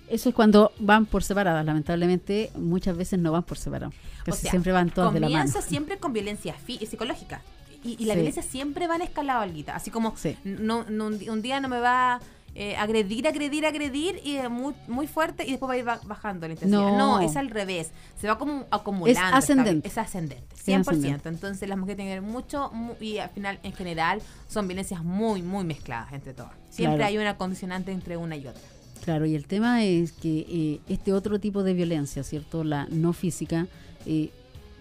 [0.10, 1.64] Eso es cuando van por separadas.
[1.66, 3.92] Lamentablemente, muchas veces no van por separado.
[4.24, 5.44] Casi O sea, siempre van todas de la mano.
[5.44, 7.42] Comienza siempre con violencia fí- psicológica.
[7.84, 8.20] Y, y la Sí.
[8.20, 9.76] violencia siempre va en escalado, Olguita.
[9.76, 10.36] Así como Sí.
[10.44, 12.20] no, no, un, día no me va
[12.56, 16.00] eh, agredir, agredir, agredir y eh, muy, muy fuerte y después va a ir ba-
[16.06, 16.80] bajando la intensidad.
[16.82, 16.98] No.
[16.98, 17.22] No.
[17.22, 17.92] es al revés.
[18.20, 19.20] Se va como acumulando.
[19.20, 19.88] Es ascendente.
[19.88, 20.56] Es ascendente.
[20.56, 20.80] Es 100%.
[20.82, 21.30] ascendente.
[21.30, 25.64] Entonces las mujeres tienen mucho mu- y al final, en general, son violencias muy, muy
[25.64, 26.52] mezcladas entre todas.
[26.70, 27.10] Siempre Claro.
[27.10, 28.62] hay una condicionante entre una y otra.
[29.04, 32.64] Claro, y el tema es que eh, este otro tipo de violencia, ¿cierto?
[32.66, 33.66] La no física,
[34.06, 34.30] eh,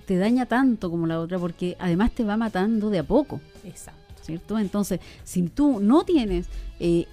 [0.06, 4.00] te daña tanto como la otra porque además te va matando de a poco, Exacto.
[4.22, 4.58] ¿cierto?
[4.58, 6.46] Entonces, si tú no tienes
[6.80, 7.06] eh,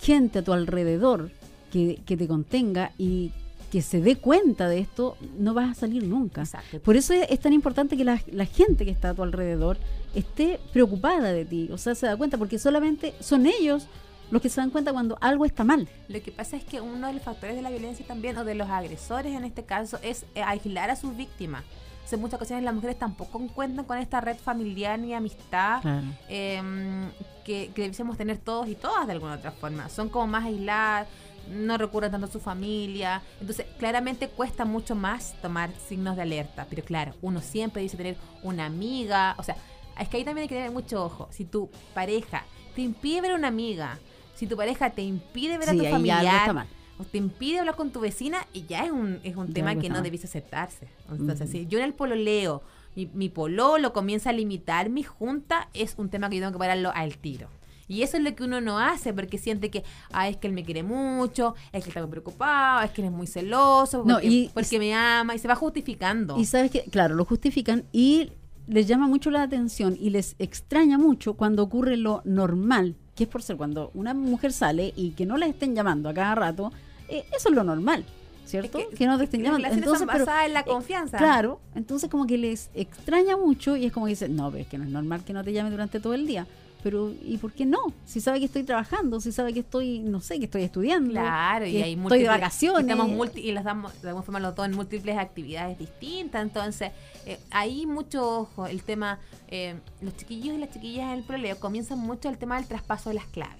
[0.00, 1.30] gente a tu alrededor
[1.72, 3.32] que, que te contenga y
[3.70, 6.40] que se dé cuenta de esto, no vas a salir nunca.
[6.42, 6.80] Exacto.
[6.80, 9.78] Por eso es, es tan importante que la, la gente que está a tu alrededor
[10.14, 13.86] esté preocupada de ti, o sea, se da cuenta, porque solamente son ellos
[14.32, 15.88] los que se dan cuenta cuando algo está mal.
[16.08, 18.56] Lo que pasa es que uno de los factores de la violencia también, o de
[18.56, 21.62] los agresores en este caso, es eh, aislar a sus víctimas.
[22.04, 25.80] O sea, en muchas ocasiones las mujeres tampoco cuentan con esta red familiar ni amistad
[25.82, 26.06] Claro.
[26.28, 27.04] em,
[27.50, 29.88] que, que debiésemos tener todos y todas de alguna otra forma.
[29.88, 31.08] Son como más aisladas,
[31.50, 33.22] no recurren tanto a su familia.
[33.40, 36.66] Entonces, claramente cuesta mucho más tomar signos de alerta.
[36.70, 39.34] Pero claro, uno siempre dice tener una amiga.
[39.38, 39.56] O sea,
[39.98, 41.28] es que ahí también hay que tener mucho ojo.
[41.32, 42.44] Si tu pareja
[42.76, 43.98] te impide ver a una amiga,
[44.36, 46.66] si tu pareja te impide ver a tu familiar,
[46.98, 49.74] o te impide hablar con tu vecina, y ya es un, es un Ya tema
[49.74, 50.04] que no mal.
[50.04, 50.86] debiste aceptarse.
[51.10, 51.58] Entonces, Ujú.
[51.58, 52.62] si yo en el pololeo,
[52.96, 56.58] mi, mi pololo comienza a limitar mi junta, es un tema que yo tengo que
[56.58, 57.48] pararlo al tiro.
[57.88, 60.52] Y eso es lo que uno no hace porque siente que, ah, es que él
[60.52, 64.14] me quiere mucho, es que está muy preocupado, es que él es muy celoso, No,
[64.14, 66.38] porque, y- porque me ama y se va justificando.
[66.38, 68.30] Y sabes que, claro, lo justifican y
[68.68, 73.28] les llama mucho la atención y les extraña mucho cuando ocurre lo normal, que es
[73.28, 76.70] por ser cuando una mujer sale y que no la estén llamando a cada rato,
[77.08, 78.04] eh, eso es lo normal.
[78.50, 78.80] ¿Cierto?
[78.96, 79.68] que, no te estén llamando.
[79.68, 81.18] Entonces, son en la eh, confianza.
[81.18, 84.68] claro, entonces como que les extraña mucho y es como que dicen, no, pero es
[84.68, 86.46] que no es normal que no te llame durante todo el día
[86.82, 87.78] pero ¿y por qué no?
[88.06, 91.12] Si sabe que estoy trabajando, si sabe que estoy, no sé, que estoy estudiando.
[91.12, 92.90] Claro, y hay estoy de vacaciones.
[92.90, 96.42] Estamos y las damos, de alguna forma los dos en múltiples actividades distintas.
[96.42, 96.92] Entonces,
[97.26, 101.58] eh, ahí mucho ojo, el tema, eh, los chiquillos y las chiquillas en el problema
[101.58, 103.59] comienzan mucho el tema del traspaso de las claves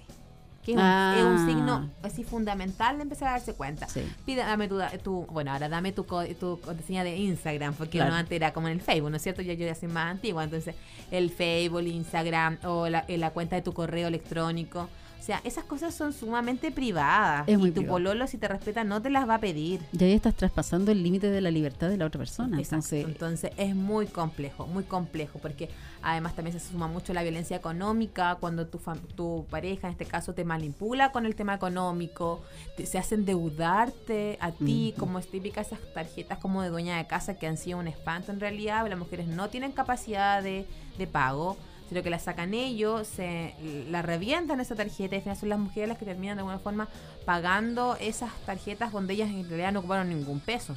[0.63, 1.45] que es, un, ah.
[1.47, 3.87] signo así fundamental de empezar a darse cuenta.
[4.25, 8.53] Pide, dame tu, bueno, ahora dame tu, tu contraseña de Instagram, porque no antes era
[8.53, 9.41] como en el Facebook, ¿no es cierto?
[9.41, 10.75] Yo, yo ya soy más antigua, entonces
[11.09, 14.87] el Facebook, Instagram o la, la cuenta de tu correo electrónico.
[15.21, 17.47] O sea, esas cosas son sumamente privadas.
[17.47, 19.79] y tu pololo, si te respeta, no te las va a pedir.
[19.95, 22.57] Y ahí estás traspasando el límite de la libertad de la otra persona.
[22.59, 25.69] Entonces, entonces es muy complejo, muy complejo, porque
[26.01, 28.79] además también se suma mucho la violencia económica, cuando tu,
[29.15, 32.41] tu pareja, en este caso, te manipula con el tema económico,
[32.83, 37.35] se hacen endeudarte a ti, como es típica esas tarjetas como de dueña de casa
[37.35, 38.87] que han sido un espanto en realidad.
[38.89, 40.65] Las mujeres no tienen capacidad de,
[40.97, 41.57] de pago
[41.91, 43.53] sino que la sacan ellos, se
[43.89, 46.57] la revientan esa tarjeta y al final son las mujeres las que terminan de alguna
[46.57, 46.87] forma
[47.25, 50.73] pagando esas tarjetas donde ellas en realidad no ocuparon ningún peso.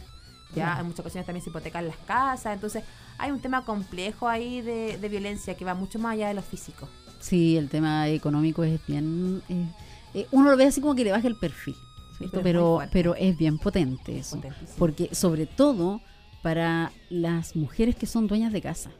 [0.56, 2.82] Ya en muchas ocasiones también se hipotecan las casas, entonces
[3.16, 6.88] hay un tema complejo ahí de, violencia que va mucho más allá de lo físico.
[7.20, 9.40] Sí, el tema económico es bien...
[9.48, 9.66] Eh,
[10.14, 11.76] eh, uno lo ve así como que le baja el perfil,
[12.42, 14.40] pero, pero, es bien potente eso.
[14.78, 16.00] Porque sobre todo
[16.42, 18.90] para las mujeres que son dueñas de casa.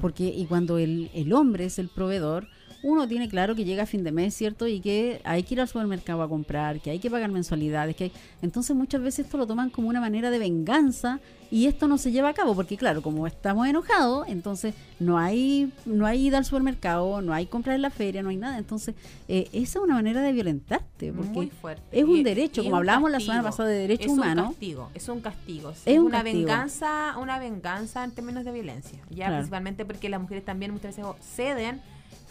[0.00, 2.48] Porque, y cuando el, el hombre es el proveedor,
[2.82, 4.66] uno tiene claro que llega a fin de mes, ¿cierto?
[4.66, 8.10] Y que hay que ir al supermercado a comprar, que hay que pagar mensualidades, que
[8.42, 12.10] entonces muchas veces esto lo toman como una manera de venganza y esto no se
[12.10, 16.44] lleva a cabo porque claro, como estamos enojados, entonces no hay no hay ida al
[16.44, 18.94] supermercado, no hay comprar en la feria, no hay nada, entonces
[19.28, 21.82] eh, esa es una manera de violentarte porque Muy fuerte.
[21.92, 24.44] es un derecho, como hablábamos la semana pasada de derechos humanos.
[24.44, 28.98] Es un castigo, es un castigo, es, una venganza, una venganza en términos de violencia,
[29.10, 31.80] ya principalmente porque las mujeres también muchas veces ceden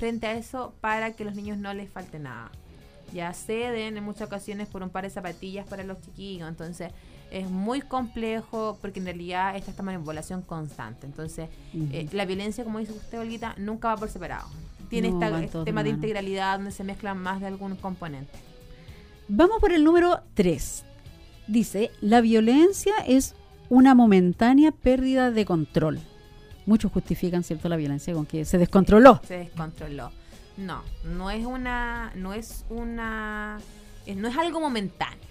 [0.02, 2.50] frente a eso para que los niños no les falte nada.
[3.14, 6.92] Ya ceden en muchas ocasiones por un par de zapatillas para los chiquillos, entonces
[7.30, 11.06] es muy complejo porque en realidad está esta manipulación constante.
[11.06, 11.50] Entonces,
[11.92, 14.48] eh, la violencia, como dice usted, Olguita, nunca va por separado.
[14.90, 18.40] Tiene este tema de integralidad donde se mezclan más de algún componente.
[19.28, 20.84] Vamos por el número 3.
[21.48, 23.36] Dice, la violencia es
[23.70, 26.00] una momentánea pérdida de control
[26.72, 29.20] muchos justifican cierto la violencia con que se descontroló.
[29.28, 30.10] Se descontroló.
[30.56, 33.60] No, no es una, no es una,
[34.06, 35.28] eh, no es algo momentáneo,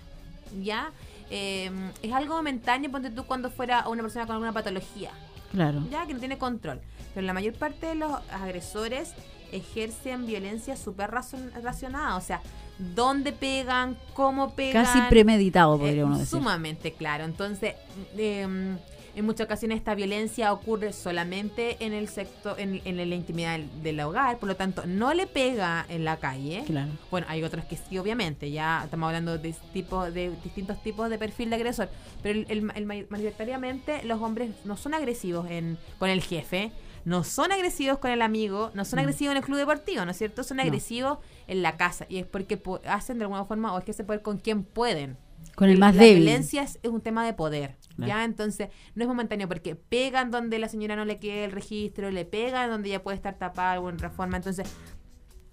[0.62, 0.90] ¿ya?
[1.30, 5.12] Em, es algo momentáneo, ponte tú cuando fuera una persona con alguna patología.
[5.50, 5.82] Claro.
[5.90, 6.78] Ya, que no tiene control.
[7.14, 9.14] Pero la mayor parte de los agresores
[9.50, 12.16] ejercen violencia súper racionada.
[12.16, 12.42] O sea,
[12.78, 14.84] dónde pegan, cómo pegan.
[14.84, 16.38] Casi premeditado, podría uno decir.
[16.38, 17.24] Sumamente claro.
[17.24, 17.76] Entonces,
[18.16, 18.76] eh,
[19.14, 24.38] en muchas ocasiones esta violencia ocurre solamente en el sector, en, la intimidad del, hogar,
[24.38, 26.64] por lo tanto no le pega en la calle.
[26.66, 26.90] Claro.
[27.10, 31.18] Bueno, hay otros que sí, obviamente, ya estamos hablando de tipo, de distintos tipos de
[31.18, 31.88] perfil de agresor,
[32.22, 36.72] pero el, mayoritariamente los hombres no son agresivos en, con el jefe,
[37.04, 40.18] no son agresivos con el amigo, no son agresivos en el club deportivo, ¿no es
[40.18, 40.44] cierto?
[40.44, 43.92] Son agresivos en la casa y es porque hacen de alguna forma o es que
[43.92, 45.16] se puede con quien pueden.
[45.54, 46.24] Con el más débil.
[46.24, 48.24] La violencia es, un tema de poder, ¿ya?
[48.24, 52.24] Entonces, no es momentáneo porque pegan donde la señora no le quede el registro, le
[52.24, 54.36] pegan donde ella puede estar tapada de alguna forma.
[54.36, 54.72] Entonces,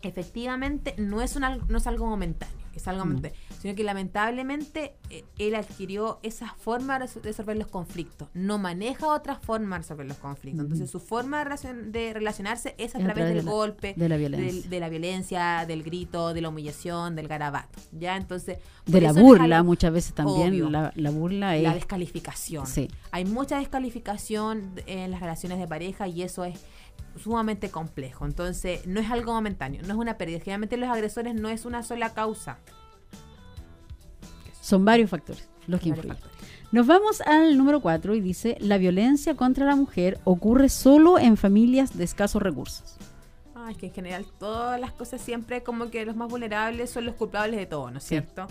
[0.01, 3.21] efectivamente, no es, una, no es algo momentáneo es algo, mm.
[3.60, 9.36] sino que lamentablemente eh, él adquirió esa forma de resolver los conflictos, no maneja otra
[9.36, 10.63] forma de resolver los conflictos.
[10.63, 14.69] Entonces su forma de, relacionarse es a, través, del golpe, de la, violencia.
[14.69, 17.79] de la violencia, del grito, de la humillación, del garabato.
[17.91, 18.15] ¿ya?
[18.15, 21.63] Entonces, de la burla muchas veces también, la, burla es...
[21.63, 22.65] La descalificación.
[23.12, 26.60] Hay mucha descalificación en las relaciones de pareja y eso es
[27.17, 28.25] sumamente complejo.
[28.25, 30.39] Entonces, no es algo momentáneo, no es una pérdida.
[30.39, 32.59] Generalmente los agresores no es una sola causa.
[34.61, 36.18] Son varios factores los que influyen.
[36.72, 41.38] Nos vamos al número 4 y dice, la violencia contra la mujer ocurre solo en
[41.38, 42.97] familias de escasos recursos.
[43.55, 47.05] Ah, es que en general todas las cosas siempre como que los más vulnerables son
[47.05, 48.47] los culpables de todo, ¿no es cierto?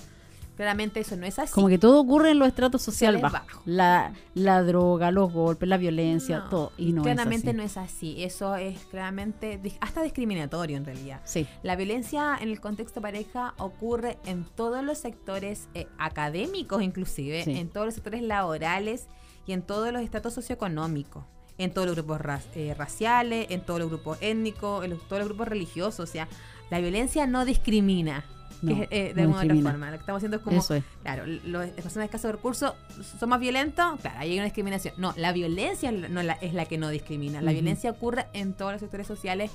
[0.57, 1.53] Claramente eso no es así.
[1.53, 3.61] Como que todo ocurre en los estratos sociales bajos.
[3.67, 6.73] La, la droga, los golpes, la violencia, todo.
[6.79, 8.25] Y no claramente es no es así.
[8.25, 11.21] Eso es claramente hasta discriminatorio en realidad.
[11.25, 11.47] Sí.
[11.63, 17.69] La violencia en el contexto pareja ocurre en todos los sectores eh, académicos inclusive, en
[17.69, 19.09] todos los sectores laborales
[19.47, 21.25] y en todos los estratos socioeconómicos.
[21.59, 22.21] en todos los grupos
[22.55, 26.01] eh, raciales, en todos los grupos étnicos, en todos los grupos religiosos.
[26.01, 26.29] O sea,
[26.71, 28.25] la violencia no discrimina.
[28.63, 29.87] Eh, de alguna otra forma.
[29.91, 30.63] Lo que estamos haciendo es como,
[31.03, 32.73] claro, las personas de escasos recursos
[33.19, 34.95] son más violentos, claro, ahí hay una discriminación.
[34.99, 37.43] No, la violencia no es la que no discrimina.
[37.43, 39.51] La violencia ocurre en todos los sectores sociales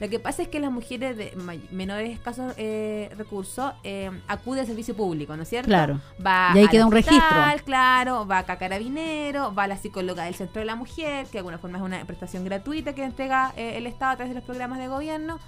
[0.00, 1.36] lo que pasa es que las mujeres de
[1.70, 5.68] menores escasos eh, recursos eh, acuden al servicio público, ¿no es cierto?
[5.68, 6.00] Claro.
[6.24, 7.20] Va y ahí queda un registro.
[7.66, 11.38] Claro, va a Carabinero, va a la psicóloga del Centro de la Mujer, que de
[11.40, 14.44] alguna forma es una prestación gratuita que entrega eh, el Estado a través de los
[14.44, 15.38] programas de gobierno.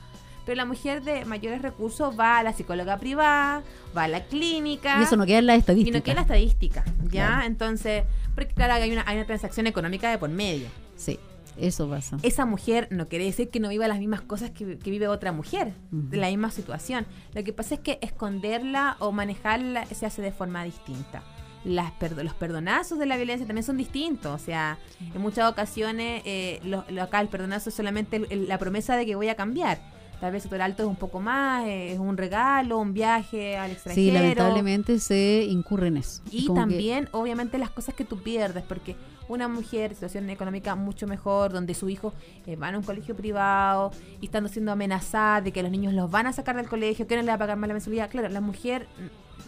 [0.45, 3.63] Pero la mujer de mayores recursos va a la psicóloga privada,
[3.97, 4.99] va a la clínica.
[5.01, 5.97] Y eso no queda en la estadística.
[5.97, 7.45] Y no queda en la estadística, ¿ya?
[7.47, 10.69] Entonces, porque claro, hay una, hay una transacción económica de por medio.
[10.97, 11.19] Sí.
[11.57, 12.17] Eso pasa.
[12.23, 15.73] Esa mujer no quiere decir que no viva las mismas cosas que, vive otra mujer,
[15.91, 17.07] de la misma situación.
[17.35, 21.23] Lo que pasa es que esconderla o manejarla se hace de forma distinta.
[21.65, 24.41] Las los perdonazos de la violencia también son distintos.
[24.41, 24.79] O sea,
[25.15, 29.29] en muchas ocasiones, eh, lo, acá el perdonazo es solamente la promesa de que voy
[29.29, 29.79] a cambiar
[30.23, 34.07] tal vez el alto es un poco más, es un regalo, un viaje al extranjero.
[34.07, 36.23] Sí, lamentablemente se incurre en eso.
[36.31, 38.95] Y también, obviamente, las cosas que tú pierdes, porque
[39.27, 42.13] una mujer, situación económica mucho mejor, donde su hijo
[42.47, 46.09] eh, va a un colegio privado y estando siendo amenazada de que los niños los
[46.09, 48.09] van a sacar del colegio, que no le va a pagar más la mensualidad.
[48.09, 48.87] Claro, la mujer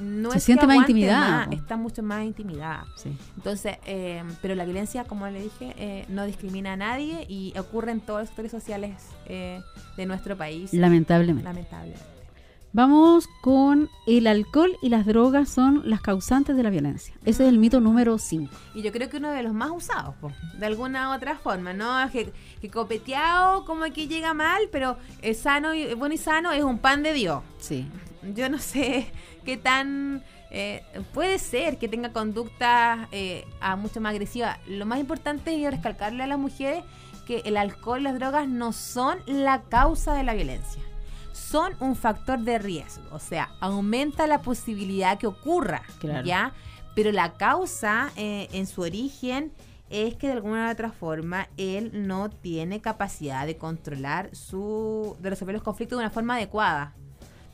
[0.01, 1.49] no se es siente más intimidada.
[1.51, 2.87] está mucho más intimidada.
[3.37, 7.93] Entonces, eh, pero la violencia, como le dije, eh, no discrimina a nadie y ocurre
[7.93, 8.93] en todos los sectores sociales
[9.27, 10.73] de nuestro país.
[10.73, 11.45] Lamentablemente.
[11.45, 12.15] Lamentablemente.
[12.77, 17.15] Vamos con el alcohol y las drogas son las causantes de la violencia.
[17.25, 18.53] Ese es el mito número 5.
[18.75, 20.17] Y yo creo que uno de los más usados,
[20.59, 22.11] de alguna u otra forma, ¿no?
[22.11, 26.65] Que, que copeteado como que llega mal, pero es sano y bueno y sano es
[26.65, 27.45] un pan de Dios.
[27.59, 27.87] Sí.
[28.35, 29.07] Yo no sé
[29.45, 30.83] qué tan eh,
[31.13, 34.59] puede ser que tenga conducta eh, a mucho más agresiva.
[34.67, 36.85] Lo más importante es recalcarle a las mujeres
[37.27, 40.83] que el alcohol y las drogas no son la causa de la violencia
[41.35, 45.83] son un factor de riesgo, o sea, aumenta la posibilidad que ocurra,
[46.25, 46.53] ¿ya?
[46.95, 49.53] Pero la causa eh, en su origen
[49.91, 55.31] es que de alguna u otra forma él no tiene capacidad de controlar su de
[55.31, 56.95] resolver los conflictos de una forma adecuada.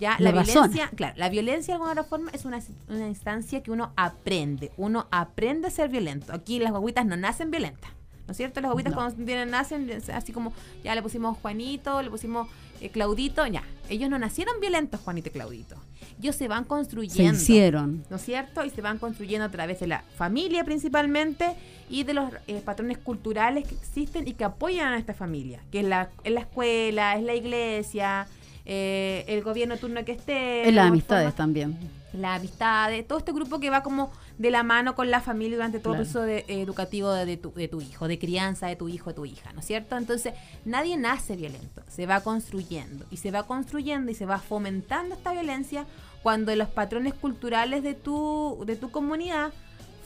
[0.01, 3.71] Ya, la, violencia, claro, la violencia de alguna otra forma es una, una, instancia que
[3.71, 4.73] uno aprende.
[4.79, 6.33] Uno aprende a ser violento.
[6.33, 7.91] Aquí las guaguitas no nacen violentas.
[8.27, 8.61] ¿No es cierto?
[8.61, 12.49] Las guaguitas cuando tienen, nacen así como ya le pusimos Juanito, le pusimos
[12.81, 13.63] eh, Claudito, ya.
[13.89, 15.77] Ellos no nacieron violentos, Juanito y Claudito.
[16.19, 17.35] Ellos se van construyendo.
[17.35, 18.05] Se hicieron.
[18.09, 18.65] ¿No es cierto?
[18.65, 21.57] Y se van construyendo a través de la familia principalmente
[21.91, 25.81] y de los eh, patrones culturales que existen y que apoyan a esta familia, que
[25.81, 28.29] es la, es la escuela, es la iglesia,
[28.73, 30.69] eh, el gobierno turno que esté.
[30.69, 31.77] En las amistades también.
[32.13, 35.81] La amistad, todo este grupo que va como de la mano con la familia durante
[35.81, 39.11] todo el proceso de, educativo de, tu, de tu hijo, de crianza de tu hijo,
[39.11, 39.97] de tu hija, ¿no es cierto?
[39.97, 45.17] Entonces, nadie nace violento, se va construyendo y se va construyendo y se va fomentando
[45.17, 45.85] esta violencia
[46.23, 49.53] cuando los patrones culturales de tu, de tu comunidad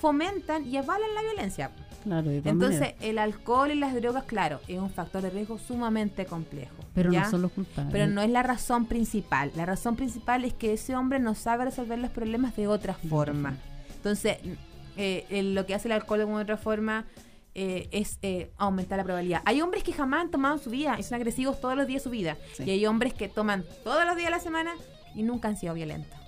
[0.00, 1.70] fomentan y avalan la violencia.
[2.04, 6.74] Entonces, el alcohol y las drogas, claro, es un factor de riesgo sumamente complejo.
[6.94, 7.92] Pero no son los culpables.
[7.92, 9.50] Pero no es la razón principal.
[9.56, 13.56] La razón principal es que ese hombre no sabe resolver los problemas de otra forma.
[13.96, 14.38] Entonces,
[14.96, 17.06] eh, lo que hace el alcohol de otra forma
[17.56, 19.40] eh, es eh, aumentar la probabilidad.
[19.44, 22.02] Hay hombres que jamás han tomado en su vida y son agresivos todos los días
[22.02, 22.36] de su vida.
[22.58, 24.72] Y hay hombres que toman todos los días de la semana
[25.14, 26.18] y nunca han sido violentos.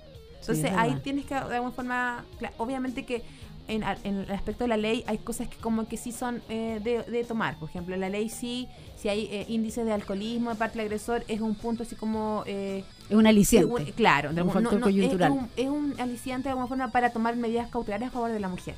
[0.40, 2.24] Entonces ahí tienes que, de alguna forma,
[2.58, 3.24] obviamente que
[3.68, 7.24] en, el aspecto de la ley hay cosas que como que sí son eh, de,
[7.24, 7.58] tomar.
[7.58, 11.24] Por ejemplo, la ley sí, si hay eh, índices de alcoholismo de parte del agresor,
[11.28, 12.44] es un punto así como...
[12.46, 13.92] Eh, es un aliciente.
[13.92, 15.48] claro, un factor coyuntural.
[15.56, 18.74] Es, un, aliciente de alguna forma para tomar medidas cautelares a favor de la mujer.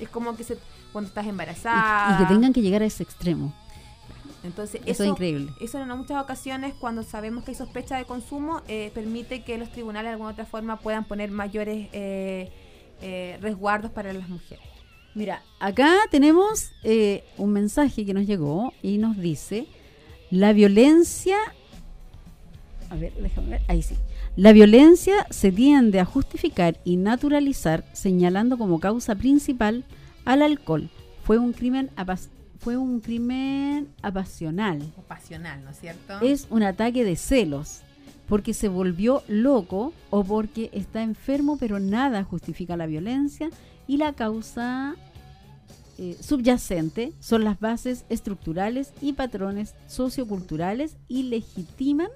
[0.00, 0.58] Es como que se,
[0.92, 2.14] cuando estás embarazada...
[2.14, 3.52] Y, que tengan que llegar a ese extremo.
[4.44, 5.52] Entonces, eso, es increíble.
[5.60, 8.62] Eso en muchas ocasiones, cuando sabemos que hay sospecha de consumo,
[8.94, 11.88] permite que los tribunales de alguna otra forma puedan poner mayores
[13.02, 14.64] eh, resguardos para las mujeres.
[15.14, 19.66] Mira, acá tenemos eh, un mensaje que nos llegó y nos dice,
[20.30, 21.36] la violencia,
[22.90, 23.96] a ver, déjame ver, ahí sí,
[24.36, 29.84] la violencia se tiende a justificar y naturalizar señalando como causa principal
[30.24, 30.88] al alcohol.
[31.24, 31.90] Fue un crimen
[32.60, 34.80] fue un crimen apasional.
[35.08, 36.20] pasional, ¿no es cierto?
[36.20, 37.80] Es un ataque de celos,
[38.28, 43.50] porque se volvió loco o porque está enfermo, pero nada justifica la violencia
[43.86, 44.94] y la causa
[45.96, 52.08] eh, subyacente son las bases estructurales y patrones socioculturales y legitiman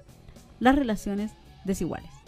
[0.59, 1.31] las relaciones
[1.65, 2.22] desiguales.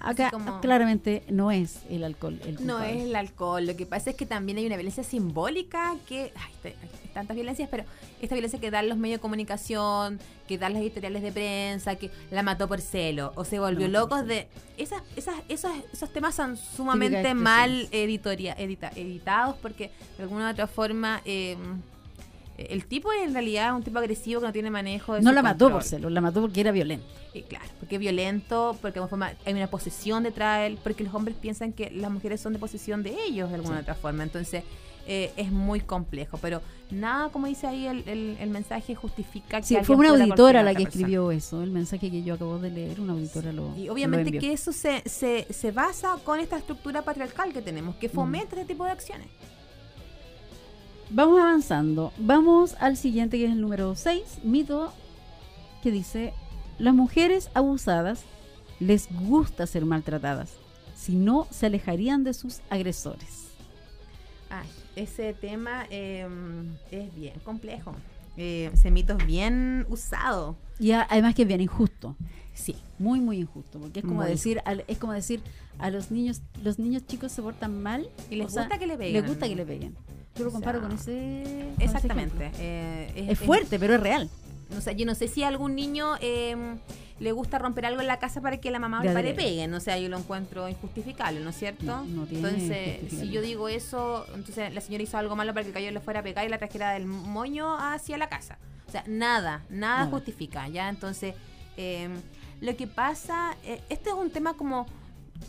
[0.00, 0.30] Acá
[0.60, 2.40] claramente no es el alcohol.
[2.44, 3.66] El no es el alcohol.
[3.66, 6.32] Lo que pasa es que también hay una violencia simbólica que.
[6.36, 6.74] Ay,
[7.12, 7.84] tantas violencias, pero
[8.20, 12.10] esta violencia que dan los medios de comunicación, que dan las editoriales de prensa, que
[12.30, 14.48] la mató por celo, o se volvió locos de.
[14.76, 20.66] Esas, esas, esos, esos temas son sumamente mal editoria, editados porque de alguna u otra
[20.66, 21.22] forma.
[21.24, 21.56] Eh,
[22.58, 25.42] el tipo en realidad es un tipo agresivo que no tiene manejo de No la
[25.42, 27.06] mató por celo, la mató porque era violento.
[27.32, 31.14] Y claro, porque es violento, porque forma, hay una posesión detrás de él, porque los
[31.14, 34.24] hombres piensan que las mujeres son de posesión de ellos de alguna otra forma.
[34.24, 34.64] Entonces,
[35.06, 36.36] eh, es muy complejo.
[36.38, 39.66] Pero nada, como dice ahí el, el, mensaje, justifica que.
[39.66, 43.00] Sí, fue una auditora la que escribió eso, el mensaje que yo acabo de leer,
[43.00, 43.76] una auditora lo.
[43.76, 48.08] Y obviamente que eso se, se, se basa con esta estructura patriarcal que tenemos, que
[48.08, 49.28] fomenta este tipo de acciones.
[51.10, 52.12] Vamos avanzando.
[52.18, 54.92] Vamos al siguiente que es el número 6, mito
[55.82, 56.34] que dice,
[56.78, 58.24] las mujeres abusadas
[58.78, 60.52] les gusta ser maltratadas,
[60.96, 63.48] si no se alejarían de sus agresores.
[64.50, 67.94] Ay, ese tema em, es bien complejo.
[68.36, 70.56] Eh, ese mito es bien usado.
[70.78, 72.16] Y además que es bien injusto.
[72.54, 72.76] Sí.
[72.98, 73.78] Muy, muy injusto.
[73.78, 75.40] Porque es como decir, es como decir,
[75.78, 78.08] a los niños, los niños chicos se portan mal.
[78.30, 79.14] Y les gusta que le peguen.
[79.14, 79.96] Les gusta que le peguen.
[80.38, 81.72] Yo lo comparo con ese.
[81.78, 82.50] exactamente.
[82.58, 84.30] Eh, es, fuerte, pero es real.
[84.76, 86.78] O sea, yo no sé si a algún niño em,
[87.18, 89.72] le gusta romper algo en la casa para que la mamá o el padre peguen.
[89.74, 92.04] O sea, yo lo encuentro injustificable, ¿no es cierto?
[92.30, 95.92] entonces, si yo digo eso, entonces la señora hizo algo malo para que el caballo
[95.92, 98.58] le fuera a pegar y la trajera del moño hacia la casa.
[98.86, 100.88] O sea, nada, nada, justifica, ¿ya?
[100.88, 101.34] Entonces,
[101.76, 102.12] em,
[102.60, 104.86] lo que pasa, eh, este es un tema como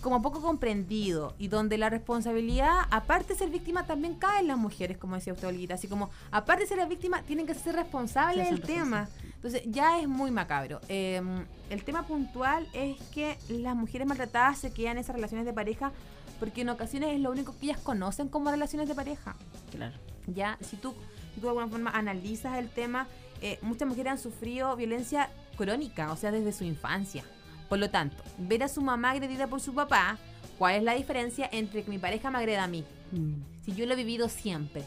[0.02, 4.58] como poco comprendido y donde la responsabilidad, aparte de ser víctima, también cae en las
[4.58, 5.74] mujeres, como decía usted, Olguita.
[5.74, 9.10] Así como, aparte de ser la víctima, tienen que ser responsables del tema.
[9.36, 10.80] Entonces, ya es muy macabro.
[10.88, 15.54] Em, el tema puntual es que las mujeres maltratadas se quedan en esas relaciones de
[15.54, 15.92] pareja
[16.40, 19.36] porque en ocasiones es lo único que ellas conocen como relaciones de pareja.
[19.72, 19.96] Claro.
[20.28, 20.94] Ya, si tú,
[21.36, 23.08] de alguna forma analizas el tema,
[23.42, 27.24] eh, muchas mujeres han sufrido violencia crónica, o sea, desde su infancia.
[27.70, 30.18] Por lo tanto, ver a su mamá agredida por su papá,
[30.58, 32.84] ¿cuál es la diferencia entre que mi pareja me agreda a mí?
[33.12, 33.64] Mm.
[33.64, 34.84] Si yo lo he vivido siempre,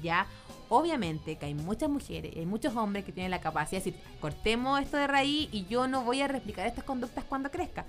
[0.00, 0.26] ¿ya?
[0.68, 4.02] Obviamente que hay muchas mujeres y hay muchos hombres que tienen la capacidad de decir,
[4.20, 7.84] cortemos esto de raíz y yo no voy a replicar estas conductas cuando crezca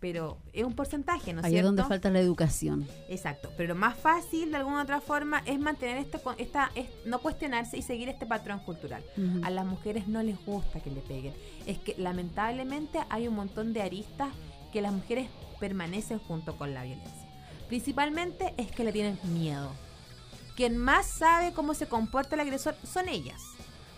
[0.00, 2.88] pero es un porcentaje, ¿no es Ahí es donde falta la educación.
[3.08, 7.18] Exacto, pero lo más fácil de alguna otra forma es mantener esto, esta, es, no
[7.20, 9.04] cuestionarse y seguir este patrón cultural.
[9.42, 11.34] A las mujeres no les gusta que le peguen.
[11.66, 14.30] Es que lamentablemente hay un montón de aristas
[14.72, 15.28] que las mujeres
[15.60, 17.28] permanecen junto con la violencia.
[17.68, 19.70] Principalmente es que le tienen miedo.
[20.56, 23.42] Quien más sabe cómo se comporta el agresor son ellas.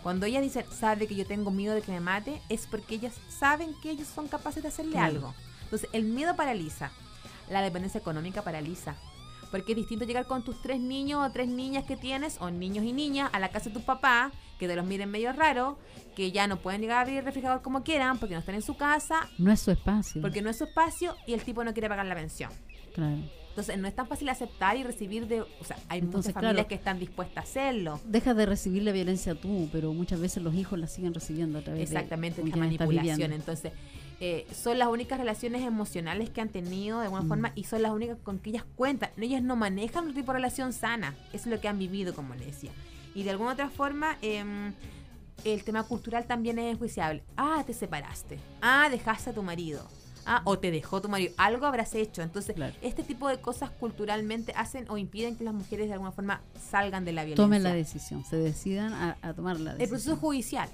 [0.03, 3.13] Cuando ellas dicen, sabe que yo tengo miedo de que me mate, es porque ellas
[3.29, 5.33] saben que ellos son capaces de hacerle algo.
[5.73, 6.91] Entonces, el miedo paraliza,
[7.49, 8.95] la dependencia económica paraliza.
[9.49, 12.85] Porque es distinto llegar con tus tres niños o tres niñas que tienes, o niños
[12.85, 15.79] y niñas, a la casa de tu papá, que te los miren medio raro,
[16.15, 18.61] que ya no pueden llegar a abrir el refrigerador como quieran, porque no están en
[18.61, 19.27] su casa.
[19.39, 20.21] No es su espacio.
[20.21, 22.51] Porque no es su espacio y el tipo no quiere pagar la pensión.
[22.93, 23.23] Claro.
[23.49, 26.75] Entonces no es tan fácil aceptar y recibir de, o sea, hay muchas familias que
[26.75, 27.99] están dispuestas a hacerlo.
[28.05, 31.61] Dejas de recibir la violencia tú, pero muchas veces los hijos la siguen recibiendo a
[31.63, 33.31] través Exactamente, de esta manipulación.
[33.31, 33.71] Entonces,
[34.19, 37.27] eh, son las únicas relaciones emocionales que han tenido de alguna mm.
[37.27, 39.09] forma y son las únicas con que ellas cuentan.
[39.17, 41.15] Ellas no manejan un tipo de relación sana.
[41.33, 42.71] Eso es lo que han vivido, como le decía.
[43.15, 44.73] Y de alguna otra forma, em,
[45.43, 47.23] el tema cultural también es enjuiciable.
[47.37, 48.39] Ah, te separaste.
[48.61, 49.85] Ah, dejaste a tu marido.
[50.25, 51.33] Ah, o te dejó tu marido.
[51.37, 52.21] Algo habrás hecho.
[52.21, 56.41] Entonces, este tipo de cosas culturalmente hacen o impiden que las mujeres de alguna forma
[56.71, 57.43] salgan de la violencia.
[57.43, 59.81] Tomen la decisión, se decidan a, a tomar la decisión.
[59.81, 60.69] El proceso judicial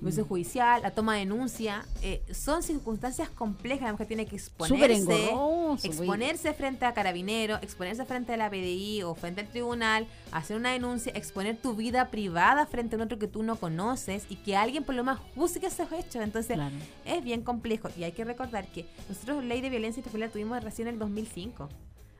[0.00, 3.86] juicio judicial, la toma de denuncia, eh, son circunstancias complejas.
[3.86, 5.30] La mujer tiene que exponerse,
[5.82, 10.72] exponerse frente a carabinero, exponerse frente a la PDI o frente al tribunal, hacer una
[10.72, 14.56] denuncia, exponer tu vida privada frente a un otro que tú no conoces y que
[14.56, 16.22] alguien por lo más juzgue esos hechos.
[16.22, 16.58] Entonces,
[17.04, 17.88] es bien complejo.
[17.96, 21.68] Y hay que recordar que nosotros ley de violencia intrafamiliar tuvimos recién en el 2005.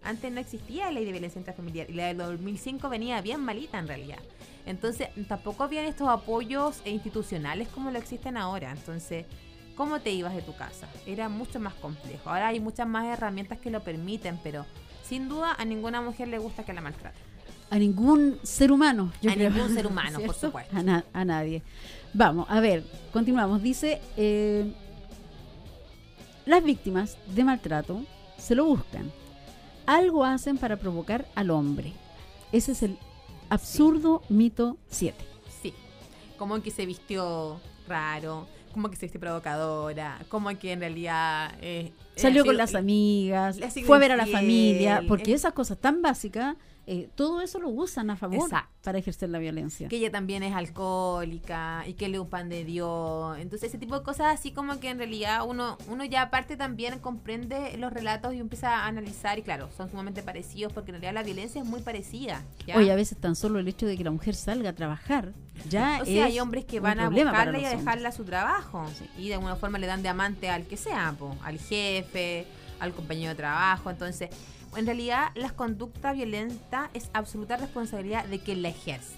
[0.03, 3.89] Antes no existía ley de violencia intrafamiliar y la del 2005 venía bien malita en
[3.89, 4.19] realidad.
[4.67, 8.73] Entonces, tampoco habían estos apoyos institucionales como lo existen ahora.
[8.73, 9.25] Entonces,
[9.77, 10.89] ¿cómo te ibas de tu casa?
[11.07, 12.29] Era mucho más complejo.
[12.29, 14.67] Ahora hay muchas más herramientas que lo permiten, pero
[15.05, 17.23] sin duda a ninguna mujer le gusta que la maltraten.
[17.71, 19.13] A ningún ser humano.
[19.23, 20.77] Yo a ningún ser humano, por supuesto.
[21.13, 21.63] A, nadie.
[22.13, 23.63] Vamos, a ver, continuamos.
[23.63, 24.73] Dice, eh,
[26.45, 28.03] las víctimas de maltrato
[28.37, 29.13] se lo buscan.
[29.87, 31.93] Algo hacen para provocar al hombre.
[32.51, 32.99] Ese es el
[33.49, 35.17] Absurdo mito 7.
[35.63, 35.73] Sí.
[36.39, 41.93] Como que se vistió raro, como que se vistió provocadora, como que en realidad eh,
[42.17, 46.57] Salió con las amigas, fue a ver a la familia, porque esas cosas tan básicas,
[46.89, 48.71] eh, todo eso lo usan a favor Exacto.
[48.83, 49.89] para ejercer la violencia.
[49.89, 53.37] que ella también es alcohólica y que le un pan de Dios.
[53.39, 56.99] Entonces, ese tipo de cosas así como que en realidad uno, uno ya aparte también
[57.01, 61.15] comprende los relatos y empieza a analizar y claro, son sumamente parecidos porque en realidad
[61.15, 62.43] la violencia es muy parecida.
[62.67, 62.77] ¿ya?
[62.77, 65.33] Oye, a veces tan solo el hecho de que la mujer salga a trabajar
[65.69, 68.87] ya o sea, hay hombres que van a buscarla y a dejarla a su trabajo
[69.19, 72.47] y de alguna forma le dan de amante al que sea, po, al jefe,
[72.79, 73.91] al compañero de trabajo.
[73.91, 74.31] Entonces,
[74.77, 79.15] en realidad, las conductas violentas es absoluta responsabilidad de quien la ejerce.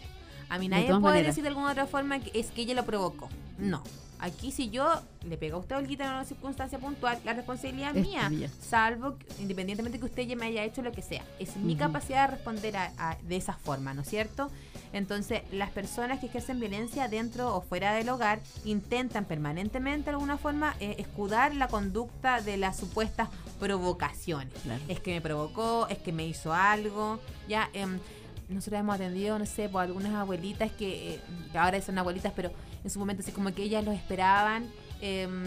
[0.49, 1.31] A mí De nadie todas puede maneras.
[1.35, 3.29] decir de alguna otra forma que es que ella lo provocó.
[3.59, 3.83] No.
[4.21, 8.05] Aquí si yo le pego a usted Olguita en una circunstancia puntual, la responsabilidad es
[8.05, 8.29] mía,
[8.61, 11.23] salvo que- independientemente que usted ya me haya hecho lo que sea.
[11.39, 14.51] Es mi capacidad de responder a- a- de esa forma, ¿no es cierto?
[14.93, 20.39] Entonces, las personas que ejercen violencia dentro o fuera del hogar intentan permanentemente de alguna
[20.39, 23.29] forma eh, escudar la conducta de las supuestas
[23.61, 24.53] provocaciones.
[24.63, 24.83] Claro.
[24.89, 27.19] Es que me provocó, es que me hizo algo,
[27.49, 27.71] ya...
[27.73, 27.99] em,
[28.49, 31.21] nosotros hemos atendido, no sé, por algunas abuelitas que, eh,
[31.53, 32.51] que ahora son abuelitas, pero
[32.83, 34.71] en su momento así como que ellas los esperaban
[35.01, 35.45] em,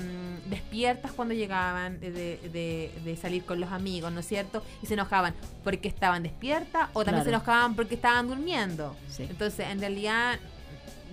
[0.49, 4.64] despiertas cuando llegaban de, de- de salir con los amigos, ¿no es cierto?
[4.82, 5.34] Y se enojaban
[5.64, 7.24] porque estaban despiertas o también Claro.
[7.24, 8.95] se enojaban porque estaban durmiendo.
[9.10, 9.24] Sí.
[9.30, 10.39] Entonces, en realidad,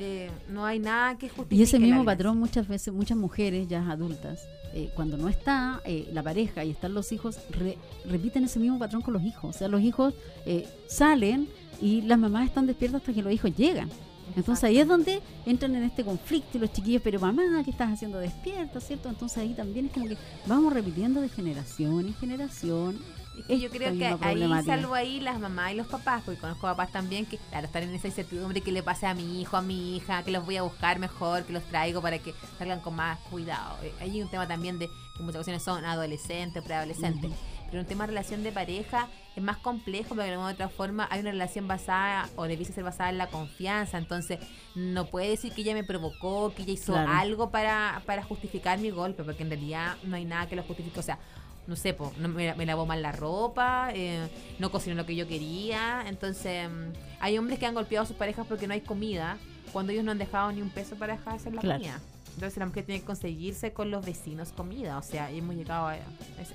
[0.00, 3.80] eh, no hay nada que justifique Y ese mismo patrón muchas veces, muchas mujeres ya
[3.90, 7.78] adultas, eh, cuando no está eh, la pareja y están los hijos, re-
[8.08, 9.56] repiten ese mismo patrón con los hijos.
[9.56, 10.14] O sea, los hijos
[10.46, 11.48] eh, salen
[11.80, 13.88] y las mamás están despiertas hasta que los hijos llegan.
[14.36, 17.92] Entonces ahí es donde entran en este conflicto y los chiquillos, pero mamá, ¿qué estás
[17.92, 18.80] haciendo despierta?
[18.80, 19.08] ¿Cierto?
[19.08, 20.16] Entonces ahí también es como que
[20.46, 22.98] vamos repitiendo de generación en generación.
[23.38, 26.62] Es que yo creo que ahí, salvo ahí, las mamás y los papás, porque conozco
[26.62, 29.62] papás también que, claro, están en esa incertidumbre que le pase a mi hijo, a
[29.62, 32.96] mi hija, que los voy a buscar mejor, que los traigo para que salgan con
[32.96, 33.76] más cuidado.
[33.84, 37.30] Eh, Hay un tema también de que muchas ocasiones son adolescentes, preadolescentes.
[37.70, 41.06] Pero un tema de relación de pareja es más complejo porque de alguna otra forma
[41.10, 43.98] hay una relación basada o debiese ser basada en la confianza.
[43.98, 44.38] Entonces,
[44.74, 47.12] no puede decir que ella me provocó, que ella hizo Claro.
[47.12, 50.98] algo para, para justificar mi golpe, porque en realidad no hay nada que lo justifique.
[50.98, 51.18] O sea,
[51.66, 54.26] no sé, po, no, me, me lavó mal la ropa, eh,
[54.58, 56.04] no cocinó lo que yo quería.
[56.06, 59.36] Entonces, mm, hay hombres que han golpeado a sus parejas porque no hay comida,
[59.72, 61.78] cuando ellos no han dejado ni un peso para dejar de hacer la Claro.
[61.80, 62.00] comida.
[62.34, 64.98] Entonces, la mujer tiene que conseguirse con los vecinos comida.
[64.98, 65.96] O sea, hemos llegado a.
[65.96, 66.02] es-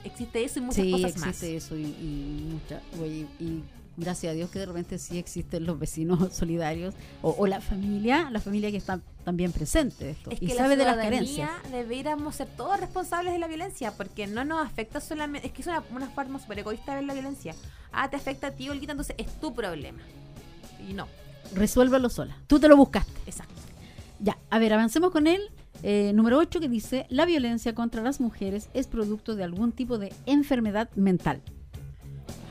[0.05, 1.63] existe eso y muchas sí, cosas existe más.
[1.63, 3.63] eso y, y mucha- oye, y
[3.97, 8.29] gracias a Dios que de repente sí existen los vecinos solidarios o, o la familia,
[8.31, 11.05] la familia que está también presente de esto Es y que sabe de la las
[11.05, 11.71] ciudadanía carencias.
[11.71, 15.67] deberíamos ser todos responsables de la violencia, porque no nos afecta solamente, es que es
[15.67, 17.53] una, una forma súper egoísta de ver la violencia.
[17.91, 19.99] Ah, te afecta a ti, Olguita, entonces es tu problema.
[20.89, 21.07] Y no,
[21.53, 22.35] Resuélvelo sola.
[22.47, 23.11] Tú te lo buscaste.
[23.27, 23.53] exacto.
[24.19, 25.51] Ya, a ver, avancemos con el
[25.83, 29.97] eh, número 8 que dice, la violencia contra las mujeres es producto de algún tipo
[29.99, 31.41] de enfermedad mental.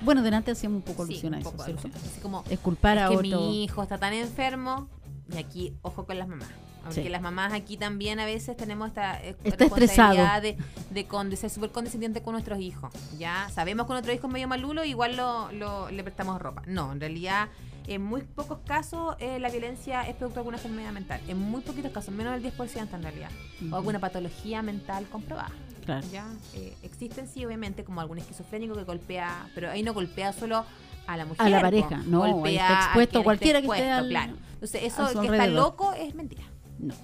[0.05, 1.83] Bueno, delante hacíamos un poco Sí, alusión a un eso, poco ¿cierto?
[1.89, 2.05] alusión.
[2.11, 3.41] Así como, Es culpar es a que otro.
[3.41, 4.89] mi hijo está tan enfermo,
[5.33, 6.49] y aquí, ojo con las mamás.
[6.85, 7.09] Aunque Sí.
[7.09, 10.57] las mamás aquí también a veces tenemos esta eh, Está responsabilidad de,
[10.91, 12.91] de, con- de ser súper condescendiente con nuestros hijos.
[13.19, 16.63] Ya sabemos que nuestro hijo es medio malulo, igual lo, lo- le prestamos ropa.
[16.67, 17.49] No, en realidad,
[17.87, 21.21] en muy pocos casos eh, la violencia es producto de alguna enfermedad mental.
[21.29, 23.31] En muy poquitos casos, menos del 10% en realidad.
[23.71, 25.51] O alguna patología mental comprobada.
[25.85, 26.07] Claro.
[26.13, 30.65] Ya eh, existen sí, obviamente, como algún esquizofrénico que golpea, pero ahí no golpea solo
[31.09, 31.45] a la mujer.
[31.45, 34.33] A la pareja, no, golpea está a expuesto quien cualquiera que esté al- claro.
[34.55, 35.51] Entonces, a eso que está alrededor.
[35.51, 36.45] loco es mentira.
[36.83, 36.95] No.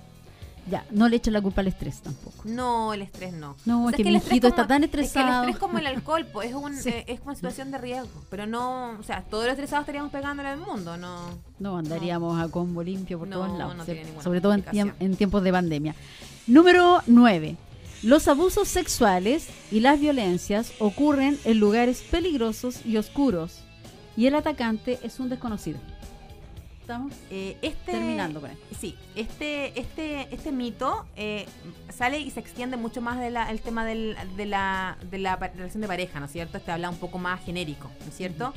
[0.71, 2.43] Ya, no le echen la culpa al estrés tampoco.
[2.45, 3.57] No, el estrés no.
[3.65, 5.41] No, O es que el mi hijito como- está tan Es que el estresado.
[5.45, 6.91] estrés como el alcohol, pues, es, un, Sí.
[6.91, 8.23] eh, es una situación de riesgo.
[8.29, 11.17] Pero no, o sea, todos los estresados estaríamos pegándole al mundo, no.
[11.59, 14.93] No, andaríamos a combo limpio por No, todos lados, no ninguna sobre todo en, tiemp-
[15.01, 15.95] en tiempos de pandemia.
[16.47, 17.57] Número 9.
[18.03, 23.61] Los abusos sexuales y las violencias ocurren en lugares peligrosos y oscuros
[24.19, 25.79] y el atacante es un desconocido.
[26.89, 27.13] ¿Estamos?
[27.31, 28.51] Eh, este, Terminando con.
[28.81, 31.45] Sí, este, este, este mito eh,
[31.95, 35.83] sale y se extiende mucho más del el tema del- de, la, de la relación
[35.83, 36.57] de pareja, ¿no es cierto?
[36.57, 38.55] Este habla un poco más genérico, ¿no es cierto?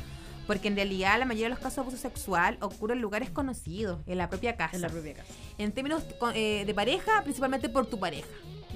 [0.47, 3.99] Porque en realidad la mayoría de los casos de abuso sexual ocurre en lugares conocidos,
[4.07, 4.77] en la propia casa.
[4.77, 5.33] En la propia casa.
[5.57, 6.01] En términos
[6.33, 8.29] eh, de pareja, principalmente por tu pareja,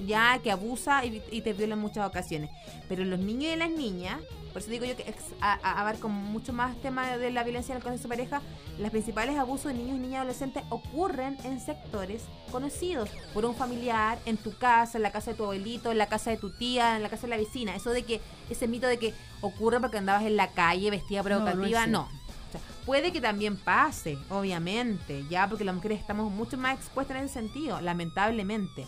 [0.04, 2.50] ya que abusa y, y te viola en muchas ocasiones.
[2.88, 4.20] Pero los niños y las niñas,
[4.52, 8.08] por eso digo yo que abarco mucho más tema de la violencia en el contexto
[8.08, 8.42] de pareja,
[8.78, 14.18] los principales abusos de niños y niñas adolescentes ocurren en sectores conocidos, por un familiar,
[14.24, 16.96] en tu casa, en la casa de tu abuelito, en la casa de tu tía,
[16.96, 17.76] en la casa de la vecina.
[17.76, 21.28] Eso de que, ese mito de que ocurre porque andabas en la calle vestida No,
[21.28, 21.90] no es provocativa, cierto.
[21.90, 22.02] no.
[22.02, 27.18] O sea, puede que también pase, obviamente, ya porque las mujeres estamos mucho más expuestas
[27.18, 28.86] en ese sentido, lamentablemente.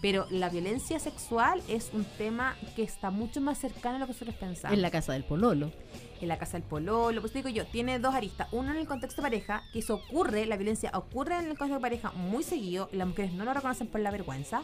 [0.00, 4.12] Pero la violencia sexual es un tema que está mucho más cercano a lo que
[4.12, 4.76] nosotros pensamos.
[4.76, 5.72] En la casa del pololo.
[6.20, 8.48] En la casa del pololo, pues digo yo, tiene dos aristas.
[8.52, 11.74] Uno en el contexto de pareja, que eso ocurre, la violencia ocurre en el contexto
[11.74, 14.62] de pareja muy seguido, las mujeres no lo reconocen por la vergüenza,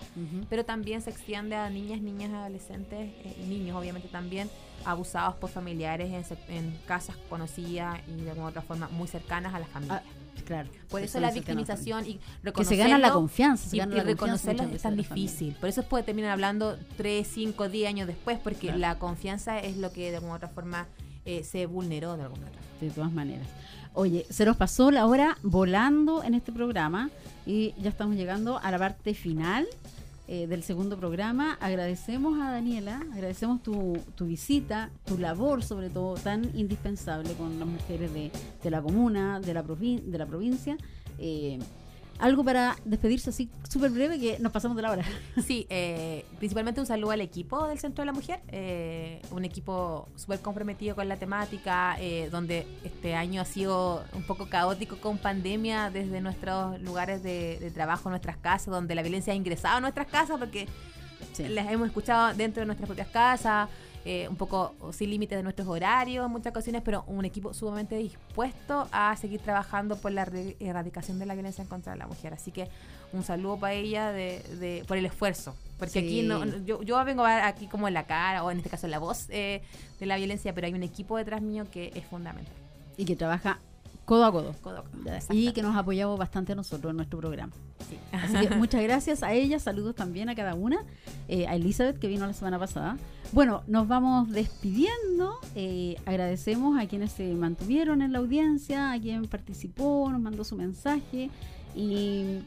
[0.49, 4.49] pero también se extiende a niñas, niñas, adolescentes, eh, niños obviamente también,
[4.85, 9.67] abusados por familiares en, casas conocidas y de alguna otra forma muy cercanas a la
[9.67, 10.03] familia.
[10.07, 10.69] Ah, Claro.
[10.89, 12.21] Por eso la victimización y.
[12.55, 13.77] Que se gana la confianza.
[13.77, 15.55] y, reconocerlo es tan difícil.
[15.61, 19.93] Por eso puede terminar hablando 3, 5, 10 años después, porque la confianza es lo
[19.93, 20.87] que de alguna otra forma
[21.25, 23.47] eh, se vulneró de alguna otra De todas maneras.
[23.93, 27.11] Oye, se nos pasó la hora volando en este programa
[27.45, 29.67] y ya estamos llegando a la parte final
[30.33, 31.59] eh, del segundo programa.
[31.61, 37.67] Agradecemos a Daniela, agradecemos tu, tu, visita, tu labor sobre todo tan indispensable con las
[37.67, 38.31] mujeres de,
[38.63, 40.77] de la comuna, de la, de la provincia.
[41.19, 41.59] Eh,
[42.21, 45.05] algo para despedirse así súper breve que nos pasamos de la hora.
[45.47, 50.07] Sí, eh, principalmente un saludo al equipo del Centro de la Mujer, eh, un equipo
[50.17, 55.19] súper comprometido con la temática, eh, donde este año ha sido un poco caótico con
[55.19, 60.07] pandemia desde nuestros lugares de, trabajo, nuestras casas, donde la violencia ha ingresado a nuestras
[60.07, 60.69] casas porque
[61.39, 63.69] las hemos escuchado dentro de nuestras propias casas.
[64.07, 67.97] Eh, un poco sin límites de nuestros horarios en muchas ocasiones, pero un equipo sumamente
[67.97, 70.27] dispuesto a seguir trabajando por la
[70.59, 72.33] erradicación de la violencia en contra de la mujer.
[72.33, 72.69] Así que
[73.13, 75.55] un saludo para ella de, por el esfuerzo.
[75.79, 78.59] Porque aquí no, yo, yo vengo a ver aquí como en la cara, o en
[78.59, 79.61] este caso en la voz eh,
[79.99, 82.55] de la violencia, pero hay un equipo detrás mío que es fundamental.
[82.97, 83.59] Y que trabaja
[84.11, 84.55] codo a codo.
[85.31, 87.53] y que nos ha apoyado bastante a nosotros en nuestro programa.
[88.13, 90.85] Así que muchas gracias a ella, saludos también a cada una,
[91.29, 92.97] eh, a Elizabeth que vino la semana pasada.
[93.31, 99.27] Bueno, nos vamos despidiendo, eh, agradecemos a quienes se mantuvieron en la audiencia, a quien
[99.27, 101.31] participó, nos mandó su mensaje
[101.77, 102.41] y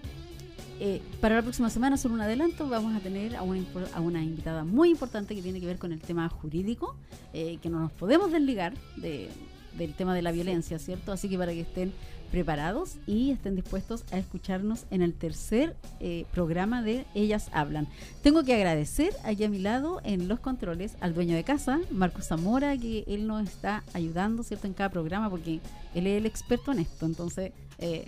[0.81, 3.63] eh, para la próxima semana, solo un adelanto, vamos a tener a una,
[3.93, 6.97] a una invitada muy importante que tiene que ver con el tema jurídico,
[7.31, 9.29] que no nos podemos desligar de,
[9.77, 11.11] del tema de la violencia, ¿cierto?
[11.11, 11.93] Así que para que estén
[12.33, 17.87] preparados y estén dispuestos a escucharnos en el tercer eh, programa de Ellas Hablan.
[18.23, 22.29] Tengo que agradecer aquí a mi lado en los controles al dueño de casa, Marcos
[22.29, 24.65] Zamora, que él nos está ayudando, ¿cierto?
[24.65, 25.59] En cada programa porque
[25.93, 27.05] él es el experto en esto.
[27.05, 28.07] Entonces, eh,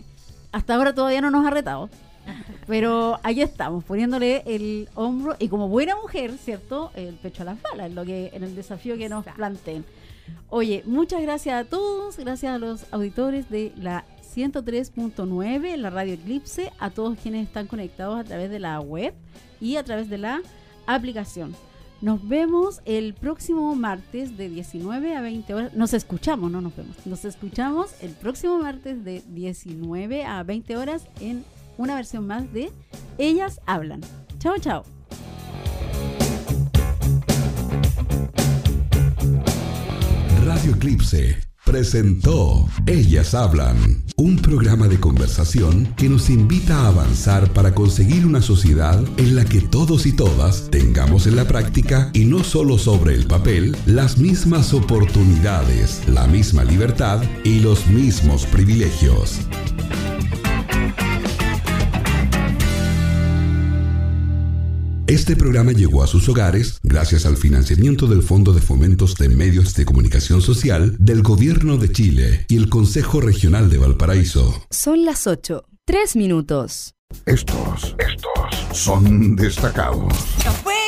[0.52, 1.92] hasta ahora todavía no nos ha retado.
[2.68, 6.92] Pero ahí estamos, poniéndole el hombro y como buena mujer, ¿cierto?
[6.96, 9.86] El pecho a las balas, en, lo que, en el desafío que nos planteen.
[10.50, 14.06] Oye, muchas gracias a todos, gracias a los auditores de la
[14.36, 19.14] 103.9, la radio Eclipse, a todos quienes están conectados a través de la web
[19.62, 20.42] y a través de la
[20.86, 21.56] aplicación.
[22.02, 25.74] Nos vemos el próximo martes de 19 a 20 horas.
[25.74, 26.96] Nos escuchamos, no nos vemos.
[27.06, 31.44] Nos escuchamos el próximo martes de 19 a 20 horas en
[31.78, 32.72] una versión más de
[33.18, 34.02] Ellas Hablan.
[34.40, 34.95] Chao, chao.
[40.56, 47.76] Radio Eclipse presentó Ellas Hablan, un programa de conversación que nos invita a avanzar para
[47.76, 52.42] conseguir una sociedad en la que todos y todas tengamos en la práctica y no
[52.42, 59.42] solo sobre el papel las mismas oportunidades, la misma libertad y los mismos privilegios.
[65.08, 69.76] Este programa llegó a sus hogares gracias al financiamiento del Fondo de Fomentos de Medios
[69.76, 74.66] de Comunicación Social del Gobierno de Chile y el Consejo Regional de Valparaíso.
[74.72, 76.96] Son las 8, 3 minutos.
[77.28, 80.12] Estos, estos son destacados.
[80.40, 80.85] Eclipse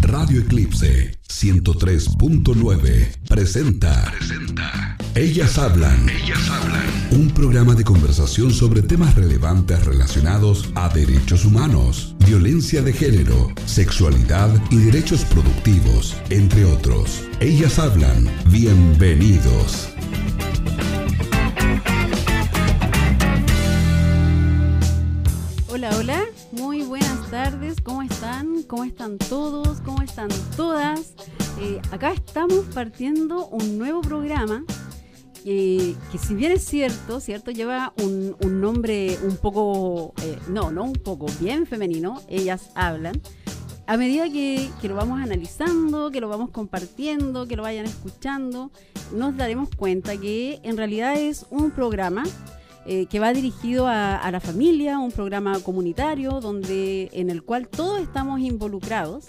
[0.00, 4.12] Radio Eclipse 103.9 presenta.
[4.16, 4.96] Presenta.
[5.16, 6.08] Ellas hablan.
[6.08, 6.86] Ellas hablan.
[7.10, 14.50] Un programa de conversación sobre temas relevantes relacionados a derechos humanos, violencia de género, sexualidad
[14.70, 17.24] y derechos productivos, entre otros.
[17.40, 18.30] Ellas hablan.
[18.46, 19.88] Bienvenidos.
[25.66, 26.24] Hola, hola,
[27.32, 28.62] tardes, ¿cómo están?
[28.64, 29.80] ¿Cómo están todos?
[29.80, 31.14] ¿Cómo están todas?
[31.58, 34.62] Eh, acá estamos partiendo un nuevo programa
[35.46, 40.84] eh, que si bien es cierto, cierto, lleva un, nombre un poco, eh, no, no
[40.84, 43.18] un poco, bien femenino, ellas hablan.
[43.86, 48.70] A medida que, que, lo vamos analizando, que lo vamos compartiendo, que lo vayan escuchando,
[49.10, 52.24] nos daremos cuenta que en realidad es un programa
[52.84, 58.00] eh, que va dirigido a, la familia, un programa comunitario donde, en el cual todos
[58.00, 59.28] estamos involucrados.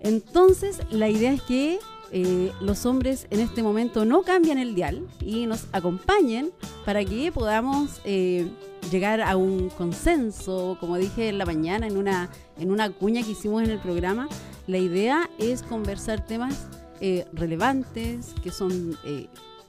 [0.00, 1.80] Entonces, la idea es que
[2.12, 6.52] eh, los hombres en este momento no cambien el dial y nos acompañen
[6.84, 8.48] para que podamos eh,
[8.92, 13.32] llegar a un consenso, como dije en la mañana en una, en una cuña que
[13.32, 14.28] hicimos en el programa.
[14.68, 16.68] La idea es conversar temas
[17.34, 18.96] relevantes, que son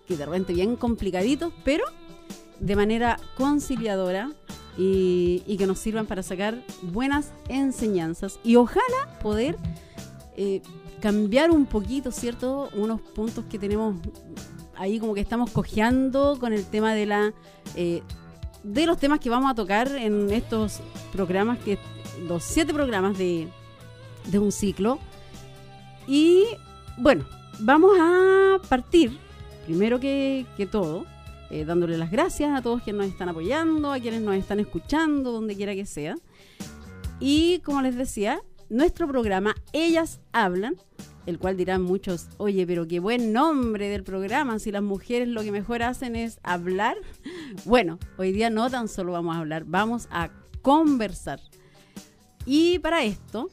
[0.07, 1.84] que de repente bien complicaditos, pero
[2.60, 4.32] de manera conciliadora
[4.78, 9.58] y, que nos sirvan para sacar buenas enseñanzas y ojalá poder
[10.36, 10.62] eh,
[11.01, 12.70] cambiar un poquito, ¿cierto?
[12.74, 13.95] Unos puntos que tenemos
[14.76, 17.34] ahí como que estamos cojeando con el tema de la...
[17.76, 18.01] Eh,
[18.64, 20.80] de los temas que vamos a tocar en estos
[21.12, 21.78] programas, que
[22.28, 23.47] los siete programas de,
[24.26, 24.97] de un ciclo.
[26.08, 26.45] Y
[26.97, 27.26] bueno,
[27.60, 29.20] vamos a partir,
[29.68, 31.06] primero que, que todo,
[31.50, 35.32] eh, dándole las gracias a todos quienes nos están apoyando, a quienes nos están escuchando,
[35.32, 36.16] donde quiera que sea.
[37.20, 40.76] Y como les decía, nuestro programa Ellas Hablan,
[41.26, 45.43] el cual dirán muchos, oye, pero qué buen nombre del programa, si las mujeres lo
[45.43, 46.98] que mejor hacen es hablar.
[47.64, 50.30] Bueno, hoy día no tan solo vamos a hablar, vamos a
[50.62, 51.39] conversar.
[52.46, 53.50] Y para esto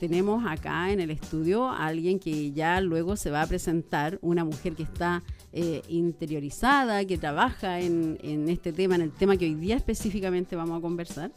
[0.00, 4.44] tenemos acá en el estudio a alguien que ya luego se va a presentar, una
[4.44, 5.22] mujer que está
[5.54, 10.78] eh, interiorizada, que trabaja en, este tema, en el tema que hoy día específicamente vamos
[10.78, 11.30] a conversar.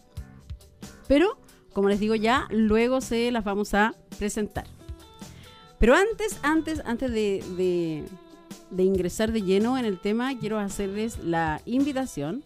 [1.08, 1.38] Pero,
[1.74, 4.68] como les digo ya, luego se las vamos a presentar.
[5.80, 8.06] Pero antes, antes, antes de,
[8.78, 12.42] ingresar de lleno en el tema, quiero hacerles la invitación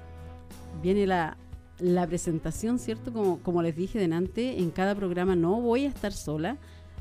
[0.82, 1.38] viene la,
[2.08, 3.14] presentación, ¿cierto?
[3.14, 6.58] Como, como les dije delante, en cada programa no voy a estar sola,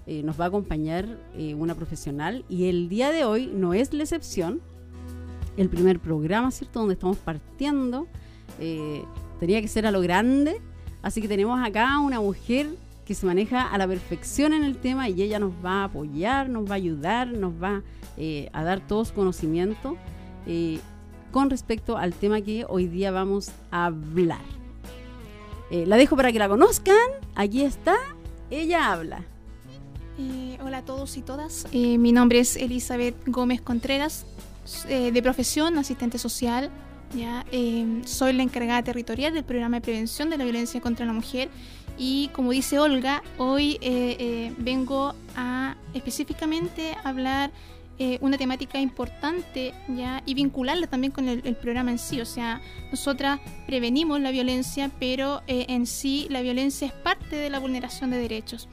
[0.07, 3.93] eh, nos va a acompañar eh, una profesional y el día de hoy no es
[3.93, 4.63] la excepción
[5.59, 6.79] el primer programa, ¿cierto?
[6.79, 8.07] Donde estamos partiendo.
[8.61, 9.03] Eh,
[9.41, 10.63] tenía que ser a lo grande.
[11.03, 12.69] Así que tenemos acá una mujer
[13.07, 16.49] que se maneja a la perfección en el tema y ella nos va a apoyar,
[16.49, 17.83] nos va a ayudar, nos va
[18.17, 19.97] eh, a dar todos conocimiento
[20.47, 20.81] eh,
[21.31, 24.41] con respecto al tema que hoy día vamos a hablar.
[25.71, 26.97] la dejo para que la conozcan.
[27.35, 27.95] Aquí está.
[28.51, 29.25] Ella habla.
[30.63, 31.67] hola a todos y todas.
[31.73, 34.27] mi nombre es Elizabeth Gómez Contreras.
[34.89, 36.71] Eh, de profesión, asistente social.
[37.51, 41.49] Em, soy la encargada territorial del programa de prevención de la violencia contra la mujer
[41.97, 47.51] y como dice Olga, hoy eh, eh, vengo a específicamente hablar
[48.21, 50.23] una temática importante ¿ya?
[50.25, 52.21] y vincularla también con el, el, programa en sí.
[52.21, 52.61] O sea,
[52.93, 58.19] nosotras prevenimos la violencia, pero en sí la violencia es parte de la vulneración de
[58.19, 58.69] derechos.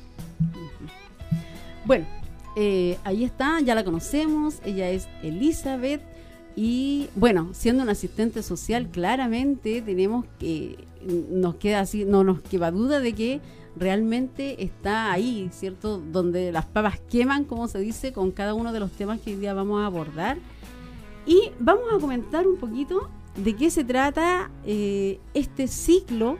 [1.86, 2.06] Bueno,
[2.56, 6.02] eh, ahí está, ya la conocemos, ella es Elizabeth
[6.56, 10.78] y bueno, siendo una asistente social, claramente tenemos que,
[11.30, 13.42] nos queda así, no nos queda duda de que
[13.76, 15.98] realmente está ahí, ¿cierto?
[15.98, 19.40] Donde las papas queman, como se dice, con cada uno de los temas que hoy
[19.40, 20.38] día vamos a abordar.
[21.26, 26.38] Y vamos a comentar un poquito de qué se trata eh, este ciclo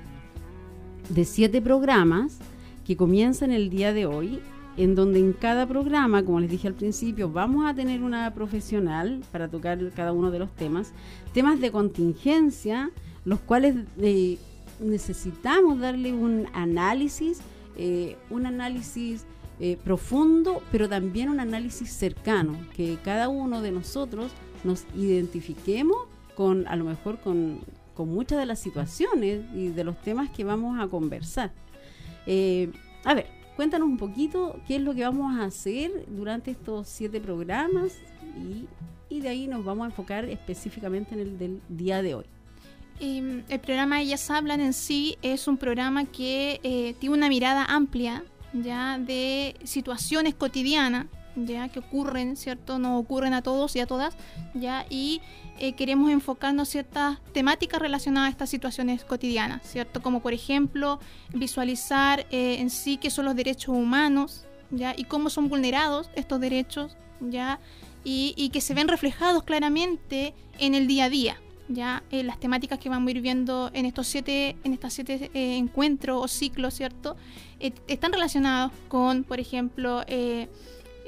[1.10, 2.38] de siete programas
[2.86, 4.40] que comienza en el día de hoy
[4.78, 9.22] en donde en cada programa, como les dije al principio, vamos a tener una profesional
[9.32, 10.92] para tocar cada uno de los temas,
[11.34, 12.92] temas de contingencia,
[13.24, 14.38] los cuales eh,
[14.80, 17.40] necesitamos darle un análisis,
[17.78, 19.26] eh, un análisis
[19.60, 24.32] eh, profundo, pero también un análisis cercano, que cada uno de nosotros
[24.66, 25.98] nos identifiquemos
[26.36, 27.60] con, a lo mejor con,
[27.94, 31.54] con muchas de las situaciones y de los temas que vamos a conversar.
[33.06, 37.20] A ver, cuéntanos un poquito qué es lo que vamos a hacer durante estos siete
[37.20, 37.94] programas
[38.38, 38.66] y,
[39.14, 42.26] y de ahí nos vamos a enfocar específicamente en el del día de hoy.
[43.00, 47.66] Em, el programa Ellas Hablan en sí es un programa que eh, tiene una mirada
[47.66, 52.80] amplia ya de situaciones cotidianas ya que ocurren, ¿cierto?
[52.80, 54.16] No ocurren a todos y a todas,
[54.54, 55.22] ya y
[55.60, 60.02] eh, queremos enfocarnos ciertas temáticas relacionadas a estas situaciones cotidianas, ¿cierto?
[60.02, 61.00] Como por ejemplo
[61.34, 66.40] visualizar eh, en sí qué son los derechos humanos, ya y cómo son vulnerados estos
[66.40, 67.60] derechos, ya
[68.04, 71.38] y, y que se ven reflejados claramente en el día a día,
[71.68, 75.32] ya eh, las temáticas que vamos a ir viendo en estos siete en estas siete
[75.34, 77.16] eh, encuentros o ciclos cierto
[77.60, 80.04] eh, están relacionados con por ejemplo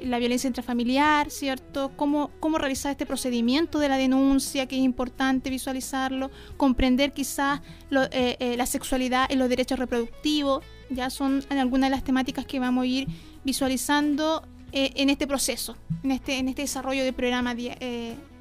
[0.03, 5.49] la violencia intrafamiliar cierto cómo cómo realizar este procedimiento de la denuncia que es importante
[5.49, 12.45] visualizarlo comprender quizás la sexualidad y los derechos reproductivos ya son algunas de las temáticas
[12.45, 13.07] que vamos a ir
[13.43, 17.55] visualizando en este proceso en este en este desarrollo del programa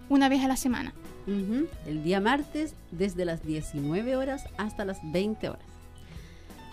[0.08, 0.94] una vez a la semana.
[1.86, 5.64] El día martes desde las 19 horas hasta las 20 horas.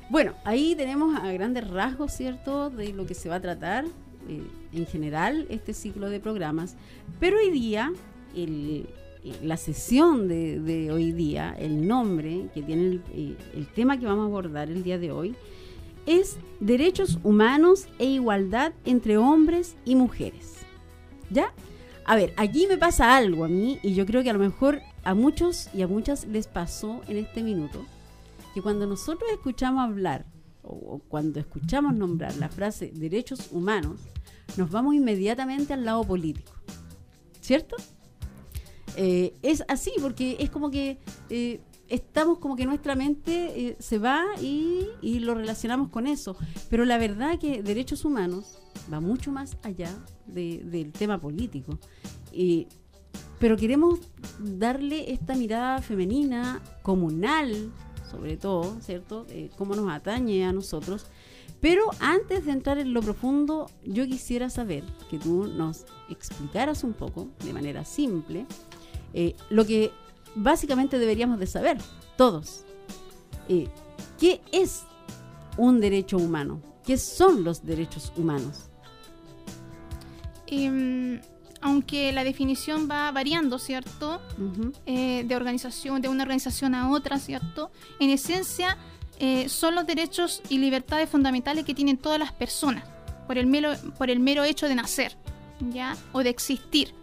[0.10, 3.86] Bueno, ahí tenemos a grandes rasgos, ¿cierto?, de lo que se va a tratar
[4.28, 4.44] eh,
[4.74, 6.76] en general este ciclo de programas.
[7.20, 7.92] Pero hoy día,
[8.36, 8.86] eh,
[9.42, 14.24] la sesión de, hoy día, el nombre que tiene el, eh, el tema que vamos
[14.24, 15.36] a abordar el día de hoy,
[16.06, 20.58] es Derechos Humanos e Igualdad entre Hombres y Mujeres.
[21.30, 21.54] ¿Ya?
[22.06, 24.82] A ver, aquí me pasa algo a mí y yo creo que a lo mejor
[25.04, 27.86] a muchos y a muchas les pasó en este minuto
[28.54, 30.26] que cuando nosotros escuchamos hablar
[30.64, 34.00] o, cuando escuchamos nombrar la frase derechos humanos,
[34.58, 36.52] nos vamos inmediatamente al lado político.
[37.42, 37.76] ¿Cierto?
[38.96, 40.98] Eh, es así, porque es como que
[41.30, 41.60] eh,
[41.90, 46.36] estamos como que nuestra mente eh, se va y, y, lo relacionamos con eso.
[46.70, 48.60] Pero la verdad que derechos humanos
[48.92, 49.90] va mucho más allá
[50.26, 51.78] del tema político.
[53.40, 54.00] pero queremos
[54.40, 57.72] darle esta mirada femenina, comunal,
[58.14, 59.26] sobre todo, ¿cierto?
[59.30, 61.08] Eh, cómo nos atañe a nosotros.
[61.60, 66.94] Pero antes de entrar en lo profundo, yo quisiera saber que tú nos explicaras un
[66.94, 68.46] poco, de manera simple,
[69.14, 69.92] eh, lo que
[70.36, 71.78] básicamente deberíamos de saber,
[72.18, 72.66] todos.
[73.50, 73.68] Eh,
[74.20, 74.84] ¿Qué es
[75.58, 76.62] un derecho humano?
[76.86, 78.70] ¿Qué son los derechos humanos?
[80.48, 81.22] Em,
[81.64, 84.22] aunque la definición va variando, ¿cierto?
[84.86, 87.72] Eh, de organización, de una organización a otra, ¿cierto?
[88.00, 88.78] En esencia,
[89.20, 92.84] eh, son los derechos y libertades fundamentales que tienen todas las personas
[93.28, 95.16] por el mero, por el mero hecho de nacer,
[95.72, 95.96] ¿ya?
[96.12, 96.94] O de existir,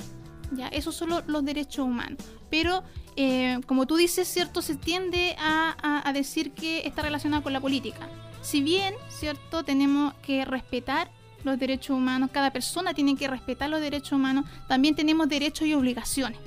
[0.53, 0.69] ¿ya?
[0.69, 2.19] Esos son los derechos humanos.
[2.51, 2.83] Pero,
[3.17, 4.61] eh, como tú dices, ¿cierto?
[4.61, 8.09] Se tiende a, a decir que está relacionado con la política.
[8.43, 9.65] Si bien, ¿cierto?
[9.65, 11.11] Tenemos que respetar
[11.45, 15.75] los derechos humanos, cada persona tiene que respetar los derechos humanos, también tenemos derechos y
[15.75, 16.39] obligaciones,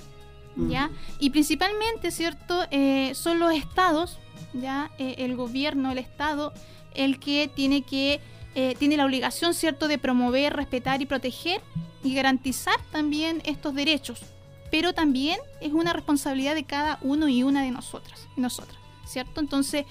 [0.56, 0.90] ¿ya?
[1.20, 2.66] Y principalmente, ¿cierto?
[2.72, 4.20] Eh, son los estados,
[4.54, 4.92] ¿ya?
[4.98, 6.54] Eh, el gobierno, el estado,
[6.94, 8.22] el que tiene que,
[8.56, 11.62] eh, tiene la obligación, ¿cierto?, de promover, respetar y proteger
[12.04, 14.22] y garantizar también estos derechos,
[14.70, 19.40] pero también es una responsabilidad de cada uno y una de nosotras, nosotras, ¿cierto?
[19.40, 19.86] Entonces,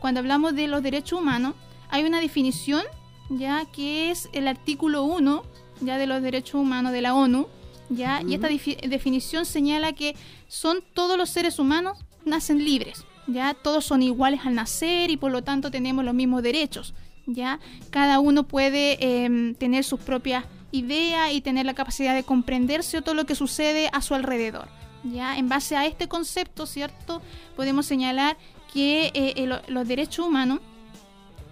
[0.00, 1.54] cuando hablamos de los derechos humanos,
[1.90, 2.82] hay una definición
[3.30, 5.42] ya que es el artículo 1
[5.80, 7.48] ya de los derechos humanos de la ONU,
[7.90, 10.16] ya y esta definición señala que
[10.48, 15.32] son todos los seres humanos nacen libres, ya todos son iguales al nacer y por
[15.32, 16.94] lo tanto tenemos los mismos derechos,
[17.26, 17.60] ya.
[17.90, 23.14] Cada uno puede em, tener sus propias ideas y tener la capacidad de comprenderse todo
[23.14, 24.68] lo que sucede a su alrededor.
[25.04, 25.36] Ya.
[25.36, 27.22] En base a este concepto, cierto,
[27.56, 28.36] podemos señalar
[28.72, 30.60] que eh, los derechos humanos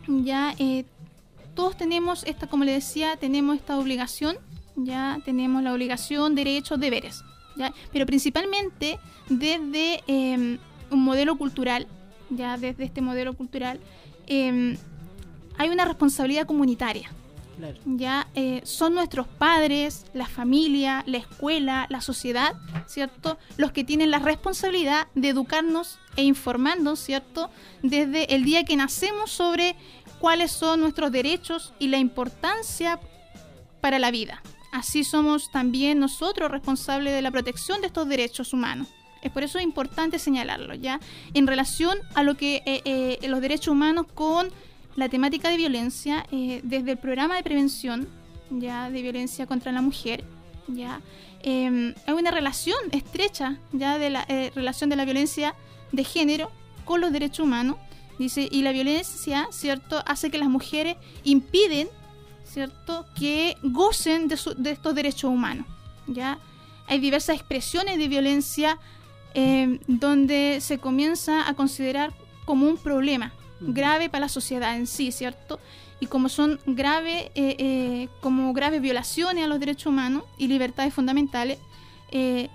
[0.08, 0.84] ya eh,
[1.54, 4.36] todos tenemos esta, como le decía, tenemos esta obligación,
[4.76, 7.22] ya tenemos la obligación, derechos, deberes,
[7.56, 7.72] ¿ya?
[7.92, 8.98] pero principalmente
[9.28, 10.58] desde em,
[10.90, 11.86] un modelo cultural,
[12.30, 13.80] ya desde este modelo cultural,
[14.26, 14.76] em,
[15.58, 17.10] hay una responsabilidad comunitaria.
[17.84, 22.54] Ya eh, son nuestros padres, la familia, la escuela, la sociedad,
[22.86, 23.38] ¿cierto?
[23.56, 27.50] Los que tienen la responsabilidad de educarnos e informarnos, ¿cierto?
[27.82, 29.76] Desde el día que nacemos sobre
[30.22, 32.98] cuáles son nuestros derechos y la importancia
[33.80, 34.40] para la vida.
[34.72, 38.86] Así somos también nosotros responsables de la protección de estos derechos humanos.
[39.20, 41.00] Es por eso importante señalarlo, ¿ya?
[41.34, 44.50] En relación a lo que eh, eh, los derechos humanos con
[44.96, 48.08] la temática de violencia eh, desde el programa de prevención
[48.50, 50.24] ya de violencia contra la mujer.
[50.68, 51.00] Ya
[51.42, 55.54] em, hay una relación estrecha ya de la eh, relación de la violencia
[55.90, 56.50] de género
[56.84, 57.76] con los derechos humanos.
[58.18, 61.88] Dice, y la violencia, ¿cierto?, hace que las mujeres impiden,
[62.44, 65.66] ¿cierto?, que gocen de, de estos derechos humanos.
[66.06, 66.38] ¿ya?
[66.86, 68.78] Hay diversas expresiones de violencia
[69.34, 72.12] em, donde se comienza a considerar
[72.44, 75.60] como un problema grave para la sociedad en sí, ¿cierto?
[76.00, 80.92] Y como son graves, eh, eh, como graves violaciones a los derechos humanos y libertades
[80.92, 81.58] fundamentales,
[82.10, 82.48] eh,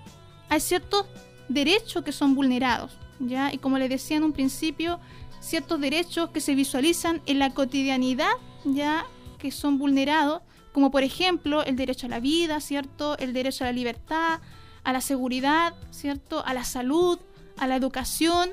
[0.50, 1.06] hay ciertos
[1.48, 3.52] derechos que son vulnerados, ¿ya?
[3.52, 5.00] Y como les decía en un principio,
[5.40, 8.32] ciertos derechos que se visualizan en la cotidianidad,
[8.64, 9.04] ¿ya?
[9.38, 13.16] Que son vulnerados, como por ejemplo el derecho a la vida, ¿cierto?
[13.18, 14.40] El derecho a la libertad,
[14.84, 16.44] a la seguridad, ¿cierto?
[16.44, 17.18] A la salud,
[17.56, 18.50] a la educación,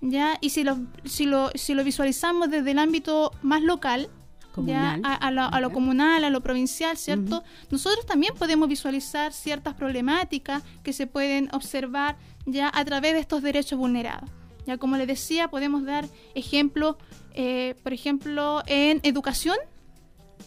[0.00, 0.38] ¿ya?
[0.40, 4.10] Y si lo, si lo, si lo visualizamos desde el ámbito más local,
[4.58, 4.98] ¿ya?
[5.02, 7.42] A, lo, comunal, a lo provincial, ¿cierto?
[7.70, 13.42] Nosotros también podemos visualizar ciertas problemáticas que se pueden observar ya a través de estos
[13.42, 14.28] derechos vulnerados.
[14.66, 16.96] Ya como les decía, podemos dar ejemplos,
[17.34, 19.56] eh, por ejemplo, en educación.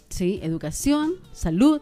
[0.09, 1.81] Sí, educación, salud,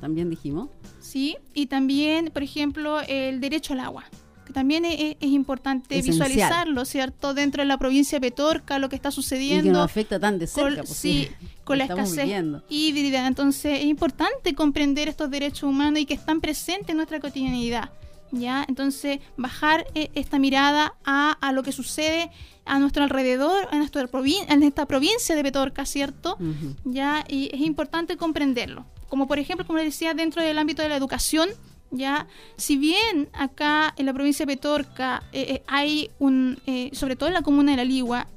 [0.00, 0.70] también dijimos.
[1.00, 4.04] Sí, y también, por ejemplo, el derecho al agua
[4.48, 7.34] que también es, importante visualizarlo, ¿cierto?
[7.34, 9.62] Dentro de la provincia de Petorca, lo que está sucediendo.
[9.62, 10.76] Y que nos afecta tan de cerca.
[10.76, 11.28] Con, pues, sí,
[11.64, 12.26] con la escasez
[12.70, 13.26] híbrida.
[13.26, 17.90] Entonces, es importante comprender estos derechos humanos y que están presentes en nuestra cotidianidad.
[18.30, 18.64] ¿Ya?
[18.68, 22.30] Entonces, bajar eh, esta mirada a, a, lo que sucede
[22.64, 24.06] a nuestro alrededor, en, nuestra
[24.48, 26.36] en esta provincia de Petorca, ¿cierto?
[26.84, 27.24] ¿Ya?
[27.28, 28.84] Y es importante comprenderlo.
[29.08, 31.48] Como por ejemplo, como les decía, dentro del ámbito de la educación,
[31.90, 32.26] ya
[32.56, 37.28] si bien acá en la provincia de Petorca eh, eh, hay un eh, sobre todo
[37.28, 38.28] en la comuna de la Ligua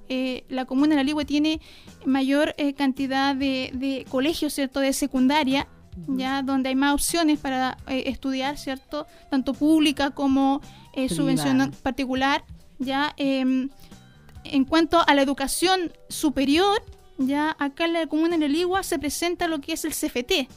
[0.50, 1.62] la comuna de la Ligua tiene
[2.06, 5.70] mayor cantidad de, colegios cierto de secundaria
[6.08, 10.62] ya donde hay más opciones para estudiar cierto tanto pública como
[11.10, 12.44] subvención particular
[12.80, 13.70] ya em,
[14.44, 16.82] en cuanto a la educación superior
[17.18, 20.48] ya acá en la comuna de la Ligua se presenta lo que es el CFT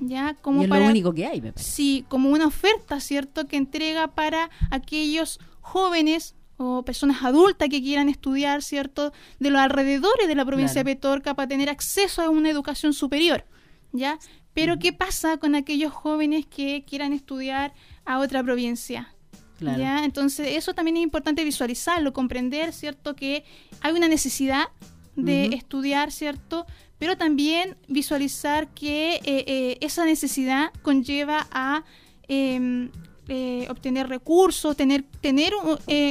[0.00, 0.34] ¿ya?
[0.40, 3.46] Como y es lo único que hay, me Sí, como una oferta, ¿cierto?
[3.46, 9.12] Que entrega para aquellos jóvenes o personas adultas que quieran estudiar, ¿cierto?
[9.38, 13.44] De los alrededores de la provincia de Petorca para tener acceso a una educación superior,
[13.92, 14.18] ¿ya?
[14.54, 17.72] Pero ¿qué pasa con aquellos jóvenes que quieran estudiar
[18.04, 19.14] a otra provincia?
[19.60, 20.04] ¿Ya?
[20.04, 23.14] Entonces, eso también es importante visualizarlo, comprender, ¿cierto?
[23.14, 23.44] Que
[23.82, 24.68] hay una necesidad
[25.16, 26.66] de estudiar, ¿cierto?
[27.00, 31.82] pero también visualizar que eh, eh, esa necesidad conlleva a
[32.28, 32.90] em,
[33.26, 35.54] eh, obtener recursos, tener, tener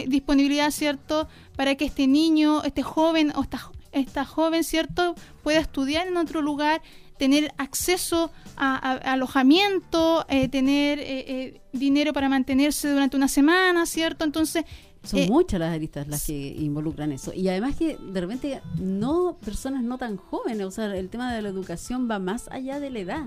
[0.07, 5.13] disponibilidad, ¿cierto?, para que este niño, este joven o esta, esta joven, ¿cierto?,
[5.43, 6.81] pueda estudiar en otro lugar,
[7.19, 14.25] tener acceso a, alojamiento, tener dinero para mantenerse durante una semana, ¿cierto?
[14.25, 14.65] Entonces,
[15.03, 17.33] son eh, muchas las aristas las que involucran eso.
[17.33, 21.41] Y además que de repente no personas no tan jóvenes, o sea, el tema de
[21.41, 23.25] la educación va más allá de la edad.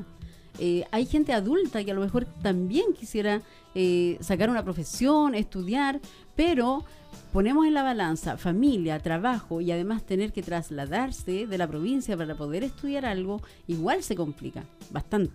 [0.58, 3.40] Eh, hay gente adulta que a lo mejor también quisiera
[3.74, 6.00] eh, sacar una profesión, estudiar,
[6.36, 6.84] pero
[7.32, 12.34] ponemos en la balanza familia, trabajo y además tener que trasladarse de la provincia para
[12.34, 15.34] poder estudiar algo, igual se complica bastante.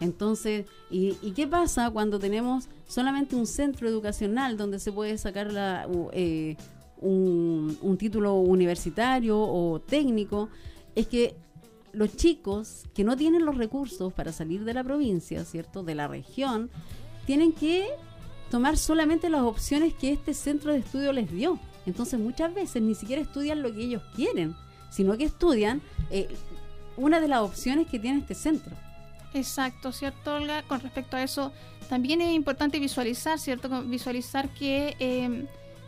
[0.00, 5.88] Entonces, ¿y, qué pasa cuando tenemos solamente un centro educacional donde se puede sacar la,
[6.12, 6.56] eh,
[7.00, 10.48] un, título universitario o técnico?
[10.94, 11.34] Es que
[11.92, 15.82] los chicos que no tienen los recursos para salir de la provincia, ¿cierto?
[15.82, 16.70] De la región,
[17.26, 17.88] tienen que
[18.52, 21.58] tomar solamente las opciones que este centro de estudio les dio.
[21.86, 24.54] Entonces muchas veces ni siquiera estudian lo que ellos quieren,
[24.90, 25.80] sino que estudian
[26.10, 26.28] eh,
[26.98, 28.76] una de las opciones que tiene este centro.
[29.32, 30.64] Exacto, ¿cierto, Olga?
[30.64, 31.50] Con respecto a eso,
[31.88, 33.84] también es importante visualizar, ¿cierto?
[33.84, 35.46] Visualizar que em,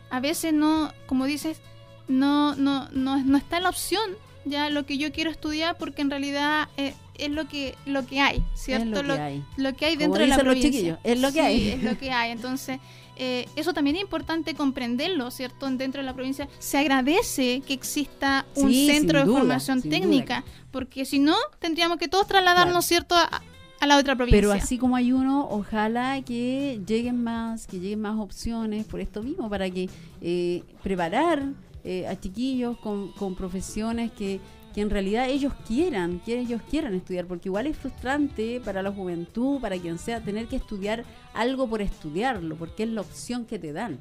[0.09, 1.61] a veces no, como dices,
[2.07, 4.09] no, no, no, no está la opción
[4.45, 8.19] ya lo que yo quiero estudiar porque en realidad eh, es lo que lo que
[8.21, 9.03] hay, ¿cierto?
[9.03, 9.43] lo, que hay.
[9.57, 10.99] lo que hay dentro de la provincia.
[11.03, 11.69] es lo que hay.
[11.69, 12.31] Es lo que hay.
[12.31, 12.79] Entonces,
[13.17, 15.69] eh, eso también es importante comprenderlo, ¿cierto?
[15.71, 21.19] Dentro de la provincia se agradece que exista un centro de formación técnica, porque si
[21.19, 23.15] no, tendríamos que todos trasladarnos, ¿cierto?
[23.15, 23.41] A,
[23.85, 24.41] la otra provincia.
[24.41, 29.21] Pero así como hay uno, ojalá que lleguen más, que lleguen más opciones por esto
[29.21, 29.89] mismo, para que
[30.21, 31.49] eh, preparar
[31.87, 34.39] eh, a chiquillos con, profesiones que,
[34.73, 38.91] que en realidad ellos quieran, que ellos quieran estudiar, porque igual es frustrante para la
[38.91, 41.05] juventud, para quien sea, tener que estudiar
[41.35, 43.99] algo por estudiarlo, porque es la opción que te dan,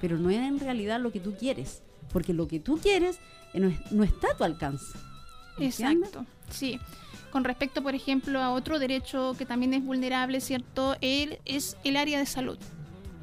[0.00, 3.20] pero no es en realidad lo que tú quieres, porque lo que tú quieres
[3.54, 4.98] no, está a tu alcance.
[5.60, 6.80] Exacto, sí.
[7.30, 10.96] Con respecto, por ejemplo, a otro derecho que también es vulnerable, ¿cierto?
[11.00, 12.58] Él es el área de salud.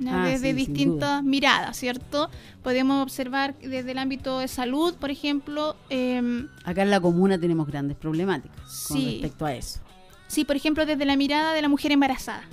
[0.07, 2.30] Ah, desde sí, sin distintas miradas, ¿cierto?
[2.63, 7.67] Podemos observar desde el ámbito de salud, por ejemplo, em, Acá en la comuna tenemos
[7.67, 9.11] grandes problemáticas con Sí.
[9.11, 9.80] respecto a eso.
[10.27, 12.43] Sí, por ejemplo, desde la mirada de la mujer embarazada,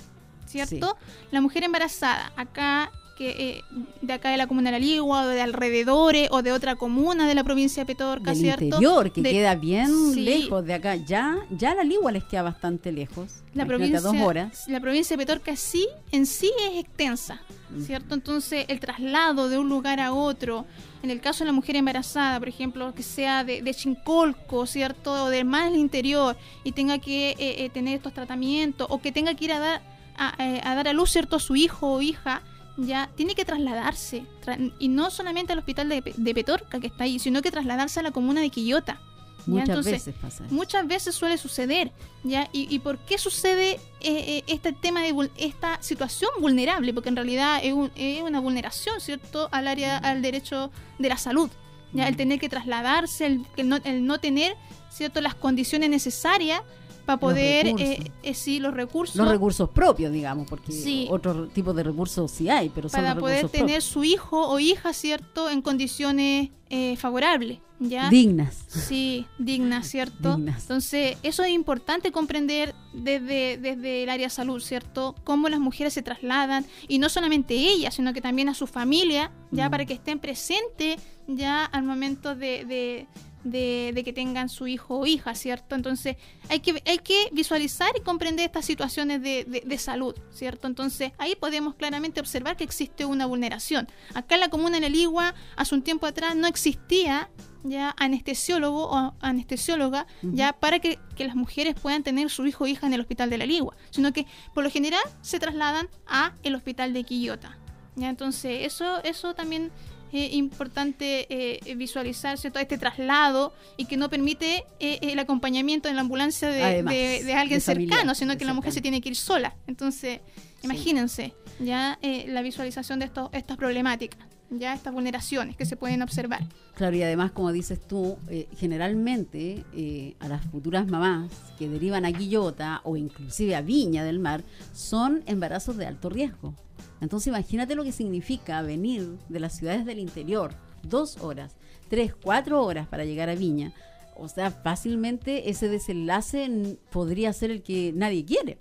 [0.47, 0.97] ¿cierto?
[1.31, 3.65] La mujer embarazada, acá que eh,
[4.03, 7.27] de acá de la comuna de la Ligua, o de alrededores, o de otra comuna
[7.27, 8.65] de la provincia de Petorca, Del ¿cierto?
[8.65, 10.21] interior, que De- queda bien Sí.
[10.21, 10.97] lejos de acá.
[10.97, 13.43] Ya, ya la Ligua les queda bastante lejos.
[13.55, 14.65] la Imagínate, provincia, dos horas.
[14.69, 17.41] la provincia de Petorca sí, en sí es extensa.
[17.85, 18.15] ¿cierto?
[18.15, 20.67] Entonces, el traslado de un lugar a otro,
[21.03, 25.25] en el caso de la mujer embarazada, por ejemplo, que sea de, de Chincolco, ¿cierto?
[25.25, 29.11] O del más del interior, y tenga que eh, eh, tener estos tratamientos, o que
[29.11, 29.83] tenga que ir a dar
[30.17, 31.37] a, eh, a dar a luz, ¿cierto?
[31.37, 32.41] A su hijo o hija,
[32.77, 34.25] ya tiene que trasladarse.
[34.45, 38.01] Tra- y no solamente al hospital de, de Petorca, que está ahí, sino que trasladarse
[38.01, 39.01] a la comuna de Quillota.
[39.39, 39.53] ¿ya?
[39.53, 40.55] Muchas Entonces, veces pasa eso.
[40.55, 41.93] Muchas veces suele suceder,
[42.25, 42.49] ¿ya?
[42.53, 46.93] ¿Y, y por qué sucede eh, eh, este tema de esta situación vulnerable?
[46.93, 49.49] Porque en realidad es, un- es una vulneración, ¿cierto?
[49.53, 51.49] Al área, al derecho de la salud,
[51.93, 52.09] ¿ya?
[52.09, 54.57] El tener que trasladarse, el, el no, el no tener,
[54.91, 55.21] ¿cierto?
[55.21, 56.61] Las condiciones necesarias
[57.07, 61.07] para poder, eh, eh, sí, los recursos, Los recursos propios, digamos, porque Sí.
[61.11, 65.49] otro tipo de recursos sí hay, pero para poder tener su hijo o hija, ¿cierto?
[65.49, 68.11] En condiciones eh, favorables, ¿ya?
[68.11, 68.65] dignas.
[68.67, 70.35] Sí, digna, ¿cierto?
[70.35, 70.63] Dignas.
[70.63, 75.15] Entonces, eso es importante comprender desde, desde el área salud, ¿cierto?
[75.23, 79.31] Cómo las mujeres se trasladan, y no solamente ellas, sino que también a su familia,
[79.53, 79.71] ya Mm.
[79.71, 80.97] para que estén presentes
[81.29, 83.07] ya al momento de, de-
[83.51, 85.75] de- de que tengan su hijo o hija, ¿cierto?
[85.75, 86.17] Entonces,
[86.49, 90.67] hay que, hay que visualizar y comprender estas situaciones de, de- de salud, ¿cierto?
[90.67, 93.89] Entonces, ahí podemos claramente observar que existe una vulneración.
[94.15, 97.31] Acá en la comuna de La Ligua, hace un tiempo atrás, no existía
[97.63, 102.67] ya anestesiólogo o anestesióloga ya para que, que las mujeres puedan tener su hijo o
[102.69, 106.33] hija en el hospital de la Ligua, sino que por lo general se trasladan a
[106.45, 107.59] el hospital de Quillota.
[107.97, 109.73] Ya entonces eso eso también
[110.19, 112.59] es importante eh, visualizar ¿cierto?
[112.59, 117.23] este traslado y que no permite eh, el acompañamiento en la ambulancia de, Además, de-
[117.25, 119.55] de alguien de cercano, sino que la mujer se tiene que ir sola.
[119.67, 120.21] Entonces,
[120.63, 124.19] imagínense ya eh, la visualización de estos, estas problemáticas,
[124.51, 126.45] ya estas vulneraciones que se pueden observar.
[126.75, 132.05] Claro, y además, como dices tú, eh, generalmente eh, a las futuras mamás que derivan
[132.05, 134.45] a Quillota o inclusive a Viña del Mar
[134.75, 136.55] son embarazos de alto riesgo.
[137.01, 141.57] Entonces imagínate lo que significa venir de las ciudades del interior, dos horas,
[141.89, 143.73] tres, cuatro horas para llegar a Viña.
[144.17, 148.59] O sea, fácilmente ese desenlace podría ser el que nadie quiere.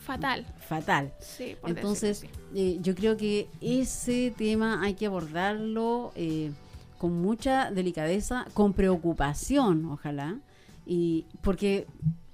[0.00, 0.44] Fatal.
[0.58, 1.12] Fatal.
[1.18, 6.52] Sí, por Entonces, eh, yo creo que ese tema hay que abordarlo eh,
[6.98, 10.38] con mucha delicadeza, con preocupación, ojalá,
[10.86, 11.86] y porque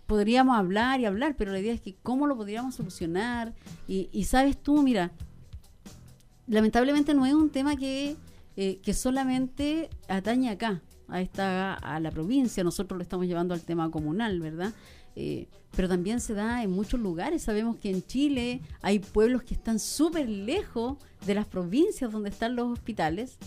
[0.07, 3.53] podríamos hablar y hablar, pero la idea es que cómo lo podríamos solucionar.
[3.87, 5.13] Y, y sabes tú, mira,
[6.51, 8.17] lamentablemente no es un tema que,
[8.57, 13.63] eh, que solamente atañe acá, a esta a la provincia, nosotros lo estamos llevando al
[13.63, 14.75] tema comunal, ¿verdad?
[15.17, 17.43] Eh, pero también se da en muchos lugares.
[17.43, 22.57] Sabemos que en Chile hay pueblos que están súper lejos de las provincias donde están
[22.57, 23.39] los hospitales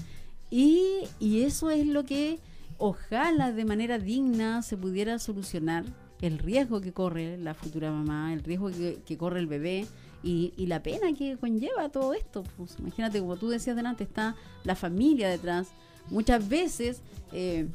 [0.49, 2.39] y, y eso es lo que
[2.77, 5.85] ojalá de manera digna se pudiera solucionar
[6.21, 9.85] el riesgo que corre la futura mamá, el riesgo que, que corre el bebé
[10.23, 12.43] y, y la pena que conlleva todo esto.
[12.57, 15.67] Pues, imagínate, como tú decías delante, está la familia detrás.
[16.09, 17.01] Muchas veces,
[17.31, 17.67] eh,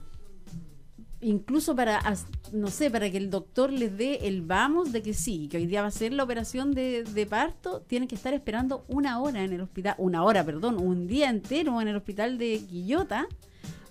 [1.20, 2.00] incluso para,
[2.52, 5.66] no sé, para que el doctor les dé el vamos de que sí, que hoy
[5.66, 9.52] día va a ser la operación de, parto, tienen que estar esperando una hora en
[9.52, 13.26] el hospital, una hora, perdón, un día entero en el hospital de Quillota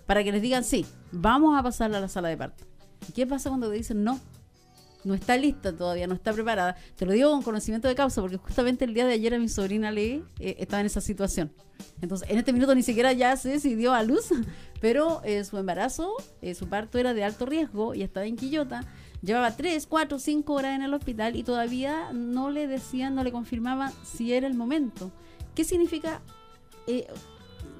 [0.05, 2.63] para que les digan sí, vamos a pasarla a la sala de parto.
[3.09, 4.19] ¿Y qué pasa cuando te dicen no?
[5.07, 6.75] No está lista todavía, no está preparada.
[6.97, 9.47] Te lo digo con conocimiento de causa, porque justamente el día de ayer a mi
[9.47, 11.49] sobrina Lee eh, estaba en esa situación.
[12.01, 14.25] Entonces, en este minuto ni siquiera ya sé si dio a luz,
[14.81, 18.83] pero eh, su embarazo, eh, su parto era de alto riesgo y estaba en Quillota.
[19.21, 23.31] Llevaba 3, 4, 5 horas en el hospital y todavía no le decían, no le
[23.31, 25.09] confirmaban si era el momento.
[25.55, 26.21] ¿Qué significa?
[26.85, 27.07] Eh,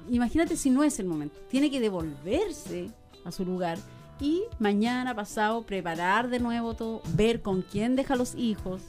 [0.08, 1.38] imagínate si no es el momento.
[1.50, 2.90] Tiene que devolverse
[3.26, 3.78] a su lugar
[4.20, 8.82] y mañana pasado preparar de nuevo todo, ver con quién deja los hijos,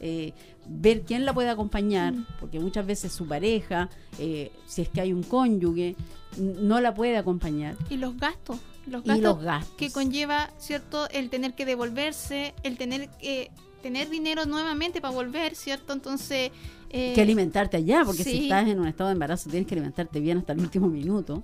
[0.00, 0.32] eh,
[0.68, 2.26] ver quién la puede acompañar, Mm.
[2.40, 3.88] porque muchas veces su pareja,
[4.18, 5.96] eh, si es que hay un cónyuge,
[6.38, 7.76] no la puede acompañar.
[7.88, 9.74] Y los gastos, los Y gastos, los gastos.
[9.76, 11.08] que conlleva, ¿cierto?
[11.10, 13.50] El tener que devolverse, el tener que
[13.82, 15.92] tener dinero nuevamente para volver, ¿cierto?
[15.92, 16.50] Entonces...
[16.90, 20.20] eh, que alimentarte allá, porque si estás en un estado de embarazo tienes que alimentarte
[20.20, 21.42] bien hasta el último minuto.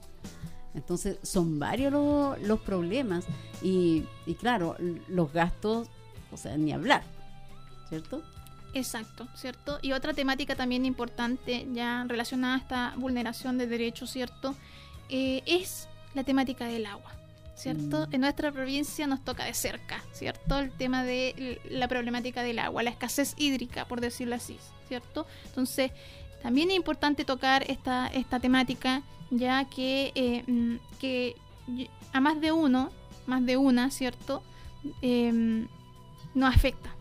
[0.75, 3.25] Entonces son varios los, problemas
[3.63, 4.77] y, y claro,
[5.09, 5.89] los gastos,
[6.33, 7.05] o sea, ni hablar,
[7.89, 8.23] ¿cierto?
[8.75, 9.79] Exacto, ¿cierto?
[9.83, 14.57] Y otra temática también importante ya relacionada a esta vulneración de derechos, ¿cierto?
[15.09, 17.13] Eh, es la temática del agua,
[17.55, 18.07] ¿cierto?
[18.09, 18.15] Mm.
[18.15, 20.59] En nuestra provincia nos toca de cerca, ¿cierto?
[20.59, 25.25] El tema de la problemática del agua, la escasez hídrica, por decirlo así, ¿cierto?
[25.47, 25.93] Entonces,
[26.43, 31.37] también es importante tocar esta, esta temática, ya que, eh, mm, que
[32.13, 32.91] a más de uno,
[33.27, 34.43] más de una, ¿cierto?
[35.03, 35.67] Eh,
[36.35, 36.95] nos afecta,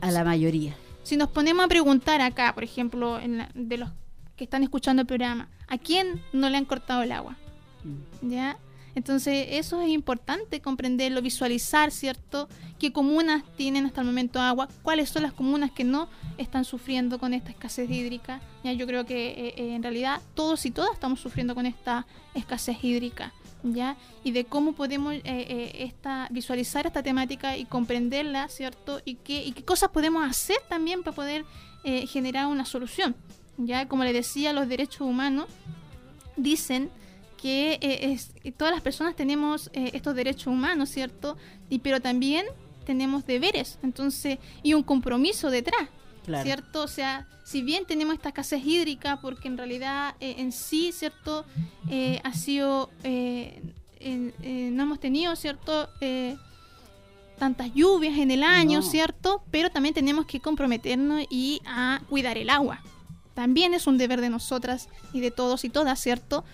[0.00, 0.74] a, la, mayoría.
[1.02, 3.18] Si nos ponemos a preguntar acá, por ejemplo,
[3.54, 3.90] de los
[4.36, 7.36] que están escuchando el programa, ¿a quién no le han cortado el agua?
[7.84, 8.30] Mm.
[8.30, 8.56] ¿Ya?
[8.94, 12.48] Entonces, eso es importante comprenderlo, visualizar, ¿cierto?
[12.78, 14.68] ¿Qué comunas tienen hasta el momento agua?
[14.82, 18.40] ¿Cuáles son las comunas que no están sufriendo con esta escasez hídrica?
[18.64, 22.06] Ya yo creo que eh, eh, en realidad todos y todas estamos sufriendo con esta
[22.34, 23.32] escasez hídrica.
[23.62, 23.96] ¿ya?
[24.24, 29.00] Y de cómo podemos eh, esta, visualizar esta temática y comprenderla, ¿cierto?
[29.04, 31.44] Y qué, y qué cosas podemos hacer también para poder
[31.84, 33.14] generar una solución,
[33.58, 33.86] ¿ya?
[33.88, 35.46] Como le decía, los derechos humanos
[36.36, 36.90] dicen
[37.42, 41.36] que es, todas las personas tenemos estos derechos humanos, ¿cierto?
[41.68, 42.46] Y, pero también
[42.86, 45.88] tenemos deberes, entonces, y un compromiso detrás,
[46.44, 46.82] ¿cierto?
[46.82, 51.44] O sea, si bien tenemos esta escasez hídrica, porque en realidad eh, en sí, ¿cierto?
[51.90, 53.60] Eh, ha sido, eh,
[54.72, 55.88] no hemos tenido, ¿cierto?
[57.38, 59.42] tantas lluvias en el año, ¿cierto?
[59.50, 62.80] Pero también tenemos que comprometernos y a cuidar el agua.
[63.34, 66.44] También es un deber de nosotras y de todos y todas, ¿cierto?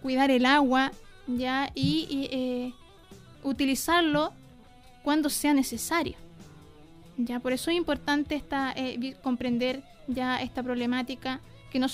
[0.00, 0.92] Cuidar el agua,
[1.26, 1.70] ¿ya?
[1.74, 2.74] Y,
[3.44, 4.32] utilizarlo
[5.02, 6.14] cuando sea necesario.
[7.16, 8.74] Ya, por eso es importante esta,
[9.22, 11.40] comprender ya esta problemática
[11.72, 11.88] que no,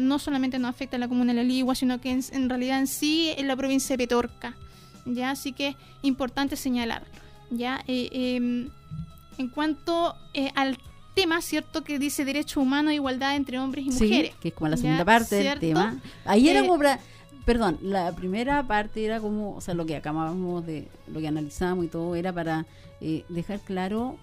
[0.00, 2.86] no, solamente nos afecta a la comuna de La Ligua, sino que en, realidad en
[2.86, 4.54] sí en la provincia de Petorca.
[5.06, 5.30] ¿ya?
[5.30, 7.08] Así que es importante señalarlo.
[7.50, 7.82] ¿ya?
[7.86, 8.68] Eh, em,
[9.38, 10.76] en cuanto eh, al
[11.14, 11.82] tema, ¿cierto?
[11.82, 14.34] Que dice derecho humano e igualdad entre hombres y mujeres.
[14.40, 15.98] que es como la segunda parte del tema.
[16.26, 16.98] Ahí era eh.
[17.44, 21.84] Perdón, la primera parte era como, o sea, lo que acabamos de, lo que analizamos
[21.84, 22.66] y todo, era para
[23.28, 24.16] dejar claro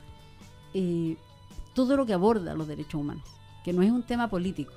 [1.73, 3.23] todo lo que aborda los derechos humanos,
[3.65, 4.73] que no es un tema político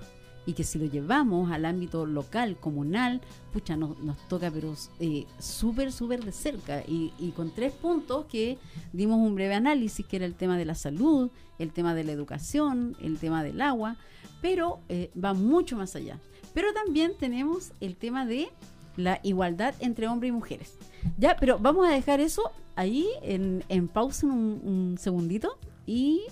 [0.47, 3.21] y que si lo llevamos al ámbito local, comunal,
[3.53, 8.59] pucha, nos, nos toca pero eh, súper, súper de cerca y, con tres puntos que
[8.93, 12.13] dimos un breve análisis, que era el tema de la salud, el tema de la
[12.13, 13.97] educación, el tema del agua,
[14.41, 16.19] pero eh, va mucho más allá.
[16.55, 18.49] Pero también tenemos el tema de
[18.97, 20.79] la igualdad entre hombres y mujeres.
[21.19, 22.43] Ya, pero vamos a dejar eso
[22.77, 26.23] ahí en, en pausa un, un segundito y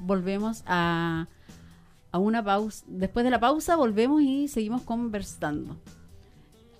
[0.00, 1.28] volvemos a,
[2.10, 2.84] a una pausa.
[2.88, 5.76] Después de la pausa volvemos y seguimos conversando.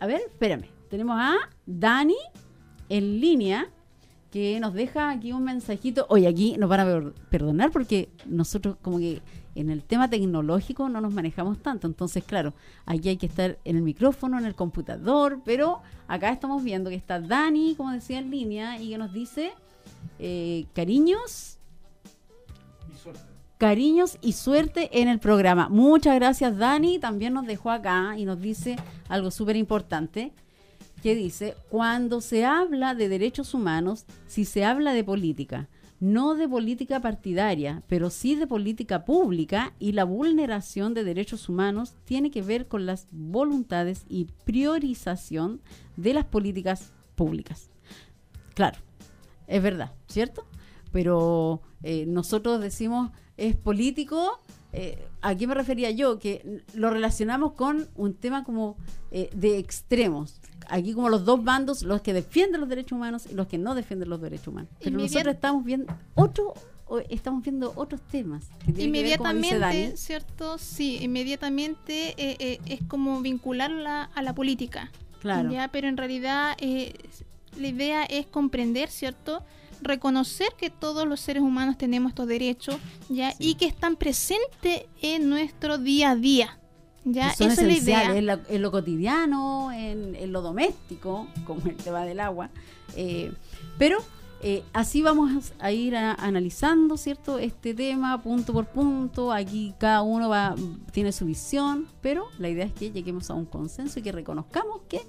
[0.00, 0.66] A ver, espérame.
[0.90, 1.34] Tenemos a
[1.66, 2.16] Dani
[2.88, 3.68] en línea
[4.30, 6.06] que nos deja aquí un mensajito.
[6.08, 9.22] Oye, aquí nos van a perdonar porque nosotros como que
[9.54, 11.86] en el tema tecnológico no nos manejamos tanto.
[11.86, 12.54] Entonces, claro,
[12.86, 16.96] aquí hay que estar en el micrófono, en el computador, pero acá estamos viendo que
[16.96, 19.52] está Dani, como decía, en línea y que nos dice,
[20.18, 21.58] eh, cariños,
[23.58, 25.68] cariños y suerte en el programa.
[25.68, 26.98] Muchas gracias, Dani.
[26.98, 28.76] También nos dejó acá y nos dice
[29.08, 30.32] algo súper importante,
[31.02, 35.68] que dice, cuando se habla de derechos humanos, si se habla de política,
[36.00, 41.94] no de política partidaria, pero sí de política pública y la vulneración de derechos humanos
[42.04, 45.60] tiene que ver con las voluntades y priorización
[45.96, 47.70] de las políticas públicas.
[48.54, 48.78] Claro,
[49.46, 50.46] es verdad, ¿cierto?
[50.92, 54.38] Pero eh, nosotros decimos es político.
[54.72, 56.18] Eh, ¿A qué me refería yo?
[56.18, 58.76] Que lo relacionamos con un tema como
[59.10, 60.40] eh, de extremos.
[60.68, 63.74] Aquí como los dos bandos, los que defienden los derechos humanos y los que no
[63.74, 64.70] defienden los derechos humanos.
[64.82, 66.54] Pero nosotros estamos viendo otro
[67.08, 68.46] estamos viendo otros temas.
[68.76, 70.58] inmediatamente, ¿cierto?
[70.58, 72.14] Sí, inmediatamente
[72.70, 74.92] es como vincularla a la política.
[75.20, 75.50] Claro.
[75.50, 75.68] ¿ya?
[75.68, 79.42] Pero en realidad la idea es comprender, ¿cierto?
[79.82, 82.76] reconocer que todos los seres humanos tenemos estos derechos,
[83.08, 83.34] ¿ya?
[83.38, 86.58] Y que están presentes en nuestro día a día.
[87.04, 87.30] ¿Ya?
[87.30, 88.16] Esa es la idea.
[88.16, 92.50] En, lo cotidiano, en, lo doméstico, como el tema del agua.
[92.96, 93.32] Eh,
[93.78, 93.98] pero
[94.42, 97.38] eh, así vamos a ir analizando, ¿cierto?
[97.38, 99.32] Este tema punto por punto.
[99.32, 100.54] Aquí cada uno va
[100.92, 104.80] tiene su visión, pero la idea es que lleguemos a un consenso y que reconozcamos
[104.88, 105.02] que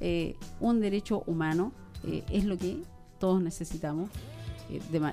[0.00, 1.72] eh, un derecho humano
[2.30, 2.78] es lo que
[3.18, 4.08] todos necesitamos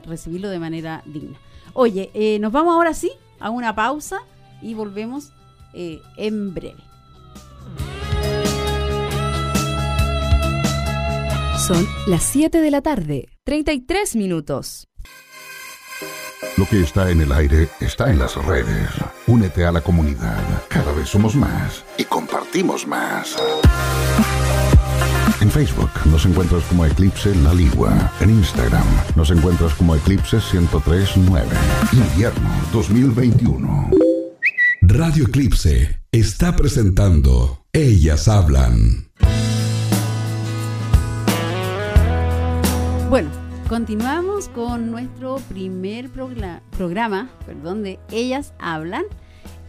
[0.05, 1.37] recibirlo de manera digna.
[1.73, 4.19] Oye, nos vamos ahora sí a una pausa
[4.61, 5.33] y volvemos
[5.73, 6.83] eh, en breve.
[11.67, 14.87] Son las 7 de la tarde, 33 minutos.
[16.55, 18.89] Lo que está en el aire está en las redes.
[19.27, 20.41] Únete a la comunidad.
[20.69, 23.35] Cada vez somos más y compartimos más.
[25.41, 28.11] En Facebook nos encuentras como Eclipse La Ligua.
[28.21, 31.47] En Instagram nos encuentras como Eclipse 1039.
[31.93, 34.06] Invierno 2021.
[34.89, 39.09] Radio Eclipse está presentando Ellas Hablan.
[43.09, 43.29] Bueno,
[43.67, 49.03] continuamos con nuestro primer programa, perdón, de Ellas Hablan.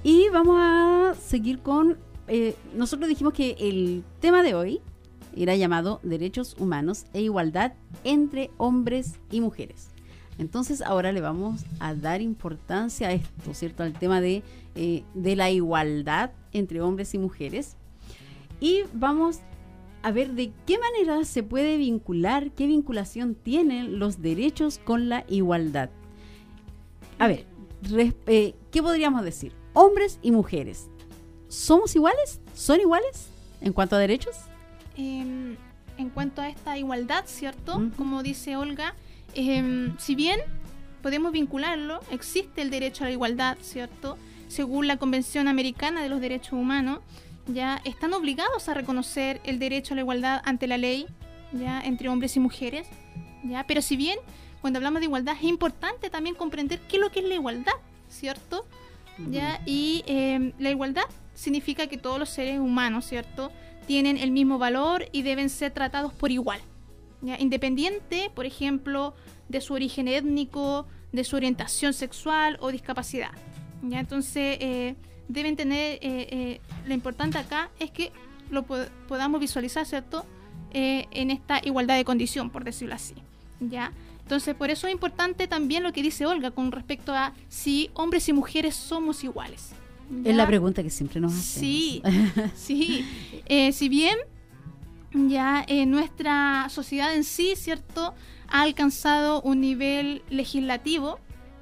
[0.04, 1.98] Y vamos a seguir con...
[2.28, 4.80] Eh, nosotros dijimos que el tema de hoy
[5.36, 7.72] era llamado Derechos Humanos e Igualdad
[8.04, 9.88] entre hombres y mujeres.
[10.38, 13.82] Entonces ahora le vamos a dar importancia a esto, ¿cierto?
[13.82, 14.42] Al tema de,
[14.76, 17.76] eh, de la igualdad entre hombres y mujeres.
[18.60, 19.40] Y vamos
[20.02, 25.24] a ver de qué manera se puede vincular, qué vinculación tienen los derechos con la
[25.28, 25.90] igualdad.
[27.18, 27.44] A ver,
[28.26, 29.52] eh, ¿qué podríamos decir?
[29.72, 30.88] Hombres y mujeres,
[31.48, 32.40] ¿somos iguales?
[32.54, 33.28] ¿Son iguales
[33.60, 34.36] en cuanto a derechos?
[34.96, 35.56] Em,
[35.96, 37.90] en cuanto a esta igualdad, ¿cierto?
[37.96, 38.94] Como dice Olga,
[39.34, 40.40] em, si bien
[41.02, 44.16] podemos vincularlo, existe el derecho a la igualdad, ¿cierto?
[44.48, 47.00] Según la Convención Americana de los Derechos Humanos,
[47.46, 51.06] ya están obligados a reconocer el derecho a la igualdad ante la ley,
[51.52, 52.86] ya entre hombres y mujeres,
[53.44, 53.64] ya.
[53.66, 54.18] Pero si bien
[54.60, 57.74] cuando hablamos de igualdad es importante también comprender qué es lo que es la igualdad,
[58.08, 58.66] ¿cierto?
[59.30, 63.50] Ya y em, la igualdad significa que todos los seres humanos, ¿cierto?
[63.88, 66.60] tienen el mismo valor y deben ser tratados por igual.
[67.22, 69.14] Independiente, por ejemplo,
[69.48, 73.32] de su origen étnico, de su orientación sexual o discapacidad.
[73.82, 74.00] ¿ya?
[74.00, 74.94] Entonces, eh,
[75.28, 78.12] deben tener, eh, eh, lo importante acá es que
[78.50, 78.64] lo
[79.08, 80.24] podamos visualizar, ¿cierto?
[80.70, 83.14] en esta igualdad de condición, por decirlo así.
[83.58, 83.92] ¿ya?
[84.22, 88.28] Entonces, por eso es importante también lo que dice Olga con respecto a si hombres
[88.28, 89.70] y mujeres somos iguales.
[90.24, 91.60] Es la pregunta que siempre nos hacen.
[91.60, 92.02] Sí,
[92.54, 93.06] sí.
[93.46, 94.16] Eh, si bien
[95.26, 98.14] ya eh, nuestra sociedad en sí, ¿cierto?,
[98.50, 101.18] ha alcanzado un nivel legislativo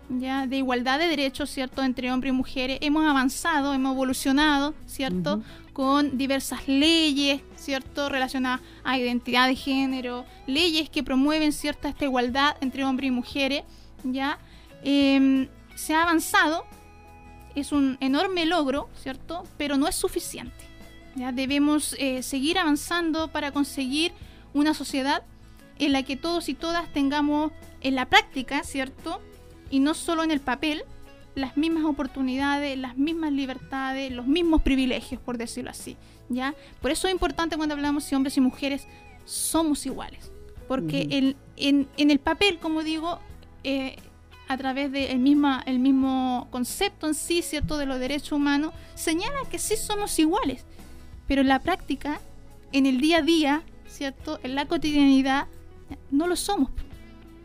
[0.09, 2.79] ya de igualdad de derechos, ¿cierto?, entre hombres y mujeres.
[2.81, 5.43] Hemos avanzado, hemos evolucionado, ¿cierto?,
[5.73, 12.57] con diversas leyes, ¿cierto?, relacionadas a identidad de género, leyes que promueven cierta esta igualdad
[12.61, 13.65] entre hombres y mujeres,
[14.05, 14.39] ¿ya?
[14.83, 16.65] Em, se ha avanzado,
[17.55, 19.43] es un enorme logro, ¿cierto?
[19.57, 20.76] Pero no es suficiente.
[21.17, 21.33] ¿Ya?
[21.33, 24.13] Debemos eh, seguir avanzando para conseguir
[24.55, 25.23] una sociedad
[25.79, 29.21] en la que todos y todas tengamos en la práctica, ¿cierto?
[29.71, 30.85] Y no solo en el papel,
[31.35, 35.97] las mismas oportunidades, las mismas libertades, los mismos privilegios, por decirlo así.
[36.29, 36.55] ¿ya?
[36.81, 38.87] Por eso es importante cuando hablamos de hombres y mujeres
[39.25, 40.33] somos iguales.
[40.67, 43.21] Porque en, el papel, como digo,
[43.63, 43.97] eh,
[44.49, 49.37] a través del misma, el mismo concepto en sí, ¿cierto?, de los derechos humanos, señala
[49.51, 50.65] que sí somos iguales,
[51.27, 52.21] pero en la práctica,
[52.73, 55.47] en el día a día, ¿cierto?, en la cotidianidad,
[56.11, 56.71] no lo somos.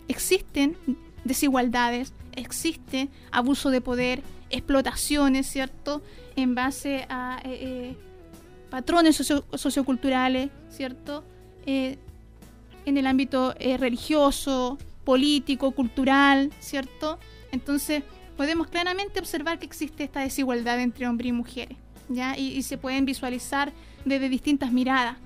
[0.08, 0.76] Existen
[1.24, 6.02] desigualdades, existe abuso de poder, explotaciones, ¿cierto?,
[6.36, 7.98] en base a eh, eh,
[8.70, 11.24] patrones socioculturales, ¿cierto?,
[11.66, 11.98] eh,
[12.86, 17.20] en el ámbito religioso, político, cultural, ¿cierto?
[17.52, 18.04] Entonces
[18.38, 21.78] podemos claramente observar que existe esta desigualdad entre hombres y mujeres,
[22.16, 22.38] ¿ya?
[22.38, 23.74] Y, se pueden visualizar
[24.06, 25.18] desde distintas miradas.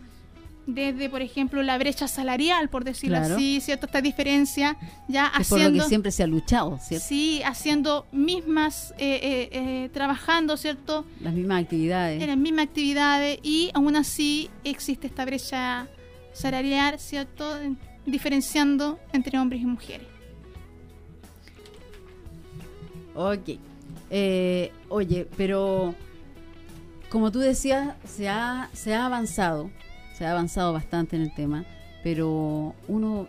[0.67, 3.85] Desde, por ejemplo, la brecha salarial, por decirlo así, ¿cierto?
[3.85, 5.69] Esta diferencia, ya haciendo...
[5.69, 7.05] Por lo que siempre se ha luchado, ¿cierto?
[7.07, 11.05] Sí, haciendo mismas, eh, eh, eh, trabajando, ¿cierto?
[11.21, 12.19] Las mismas actividades.
[12.19, 15.87] En las mismas actividades y aún así existe esta brecha
[16.33, 17.57] salarial, ¿cierto?
[18.07, 20.07] diferenciando entre hombres y mujeres.
[23.15, 23.49] Ok.
[24.89, 25.95] Oye, pero
[27.09, 29.69] como tú decías, se ha, se ha avanzado,
[30.17, 31.65] se ha avanzado bastante en el tema,
[32.03, 33.27] pero uno,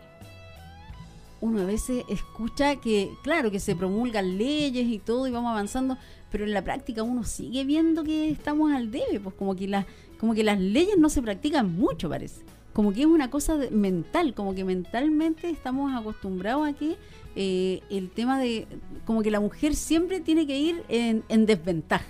[1.41, 5.97] uno a veces escucha que, claro, que se promulgan leyes y todo y vamos avanzando,
[6.31, 9.87] pero en la práctica uno sigue viendo que estamos al debe, pues como que, las
[10.19, 12.43] como que las leyes no se practican mucho, parece
[12.77, 16.99] como que es una cosa mental, como que mentalmente estamos acostumbrados a que
[17.35, 18.67] eh, el tema de,
[19.07, 22.05] como que la mujer siempre tiene que ir en, desventaja.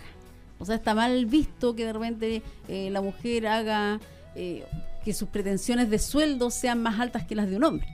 [0.59, 4.01] O sea, está mal visto que de repente eh, la mujer haga
[4.35, 4.65] eh,
[5.05, 7.87] que sus pretensiones de sueldo sean más altas que las de un hombre,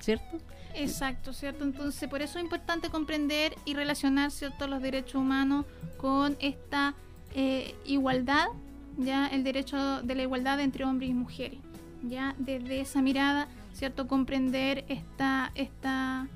[0.00, 0.38] ¿cierto?
[0.74, 1.64] Exacto, ¿cierto?
[1.64, 5.66] Entonces, por eso es importante comprender y relacionar, ¿cierto?, los derechos humanos
[5.96, 6.94] con esta
[7.84, 8.46] igualdad,
[8.96, 11.58] ya el derecho de la igualdad entre hombres y mujeres.
[12.02, 14.06] ya desde esa mirada, ¿cierto?
[14.06, 16.28] Comprender esta, esta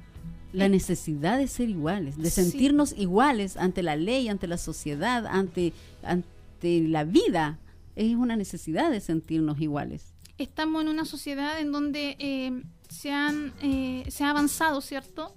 [0.53, 2.43] la eh, necesidad de ser iguales, de Sí.
[2.43, 5.73] sentirnos iguales ante la ley, ante la sociedad, ante,
[6.03, 7.59] ante la vida.
[7.97, 10.15] Es una necesidad de sentirnos iguales.
[10.39, 15.35] estamos en una sociedad en donde eh, se, han, eh, se ha avanzado, ¿cierto?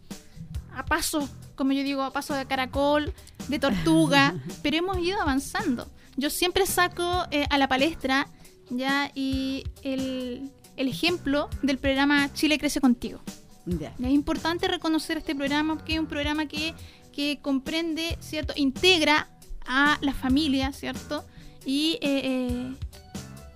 [0.76, 3.12] A paso, como yo digo, a paso de caracol,
[3.48, 5.88] de tortuga, pero hemos ido avanzando.
[6.18, 8.28] Yo siempre saco eh, a la palestra
[8.70, 13.22] ya y el, el ejemplo del programa Chile Crece Contigo.
[13.68, 16.74] Es importante reconocer este programa porque es un programa que,
[17.14, 18.54] que comprende, ¿cierto?
[18.56, 19.28] Integra
[19.66, 21.24] a la familia, ¿cierto?
[21.66, 22.74] Y eh, eh,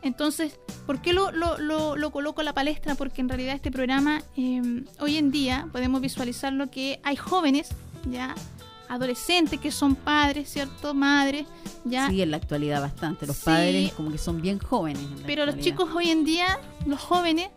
[0.03, 2.93] entonces, ¿por qué lo, lo, lo, lo coloco a la palestra?
[2.95, 7.69] Porque en realidad este programa, eh, hoy en día, podemos visualizarlo que hay jóvenes,
[8.07, 8.35] ya,
[8.87, 10.93] adolescentes que son padres, ¿cierto?
[10.93, 11.47] Madres,
[11.85, 12.07] ya.
[12.09, 13.25] Sí, en la actualidad bastante.
[13.25, 13.45] Los Sí.
[13.45, 15.01] padres como que son bien jóvenes.
[15.01, 17.49] en la Pero los chicos hoy en día, los jóvenes,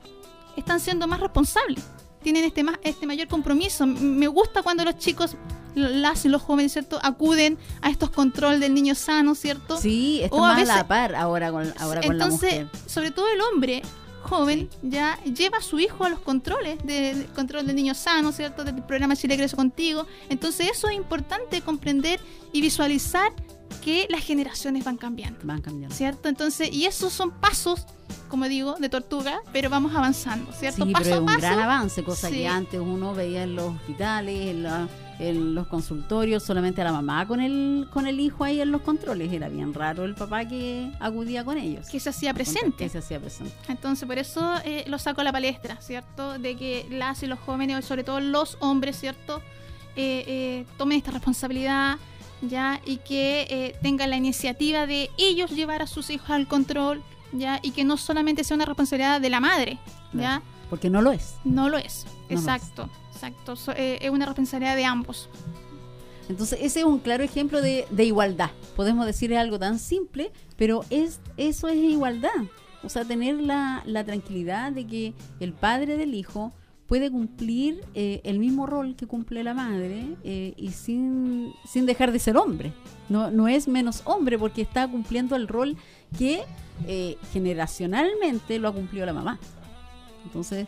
[0.56, 1.84] están siendo más responsables.
[2.22, 3.86] Tienen este, más, este mayor compromiso.
[3.86, 5.36] Me gusta cuando los chicos,
[5.74, 6.98] las los jóvenes, ¿cierto?
[7.02, 9.76] Acuden a estos controles del niño sano, ¿cierto?
[9.78, 12.64] Sí, está O a más a veces- la par ahora con, ahora con la Entonces,
[12.66, 12.68] mujer.
[12.86, 13.82] sobre todo el hombre
[14.22, 18.64] joven ya lleva a su hijo a los controles del control del niño sano, ¿cierto?
[18.64, 20.06] Del programa Chile Crece Contigo.
[20.28, 22.20] Entonces, eso es importante comprender
[22.52, 23.32] y visualizar
[23.84, 25.40] que las generaciones van cambiando.
[25.44, 25.94] Van cambiando.
[25.94, 26.28] ¿cierto?
[26.28, 27.86] Entonces, y esos son pasos,
[28.28, 30.84] como digo, de tortuga, pero vamos avanzando, ¿cierto?
[30.84, 31.38] Sí, paso pero es a un paso.
[31.40, 32.34] gran avance, cosa Sí.
[32.36, 34.88] que antes uno veía en los hospitales, en, la-
[35.18, 38.82] en los consultorios, solamente a la mamá con el, con el hijo ahí en los
[38.82, 39.32] controles.
[39.32, 41.88] Era bien raro el papá que acudía con ellos.
[41.88, 42.88] que se hacía Que presente.
[42.88, 43.52] se hacía presente.
[43.68, 46.38] Entonces, por eso eh, lo saco a la palestra, ¿cierto?
[46.38, 49.42] De que las y los jóvenes, sobre todo los hombres, ¿cierto?
[49.96, 51.96] Eh, eh, tomen esta responsabilidad,
[52.42, 52.80] ¿ya?
[52.84, 57.02] Y que eh, tengan la iniciativa de ellos llevar a sus hijos al control,
[57.32, 57.58] ¿ya?
[57.62, 59.78] Y que no solamente sea una responsabilidad de la madre,
[60.12, 60.42] ¿ya?
[60.70, 61.34] Porque no lo es.
[61.44, 62.04] No lo es.
[62.06, 62.38] No lo es.
[62.40, 63.56] exacto, exacto.
[63.56, 65.28] So- eh, es una responsabilidad de ambos.
[66.28, 68.50] Entonces, ese es un claro ejemplo de, de igualdad.
[68.76, 72.28] Podemos decir es algo tan simple, pero es eso es igualdad.
[72.82, 76.52] O sea, tener la, la tranquilidad de que el padre del hijo
[76.88, 82.10] puede cumplir eh, el mismo rol que cumple la madre eh, y sin, sin dejar
[82.10, 82.72] de ser hombre.
[83.10, 85.76] No, no es menos hombre porque está cumpliendo el rol
[86.18, 86.42] que
[86.86, 89.38] eh, generacionalmente lo ha cumplido la mamá.
[90.24, 90.66] Entonces,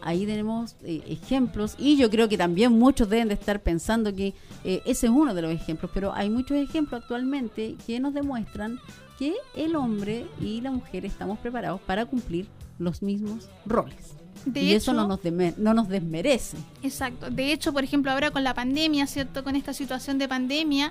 [0.00, 5.06] ahí tenemos ejemplos y yo creo que también muchos deben de estar pensando que ese
[5.06, 8.78] es uno de los ejemplos, pero hay muchos ejemplos actualmente que nos demuestran
[9.18, 12.46] que el hombre y la mujer estamos preparados para cumplir
[12.78, 14.19] los mismos roles.
[14.46, 15.20] De y eso no nos,
[15.58, 16.56] no nos desmerece.
[16.82, 17.30] Exacto.
[17.30, 19.44] De hecho, por ejemplo, ahora con la pandemia, ¿cierto?
[19.44, 20.90] Con esta situación de pandemia,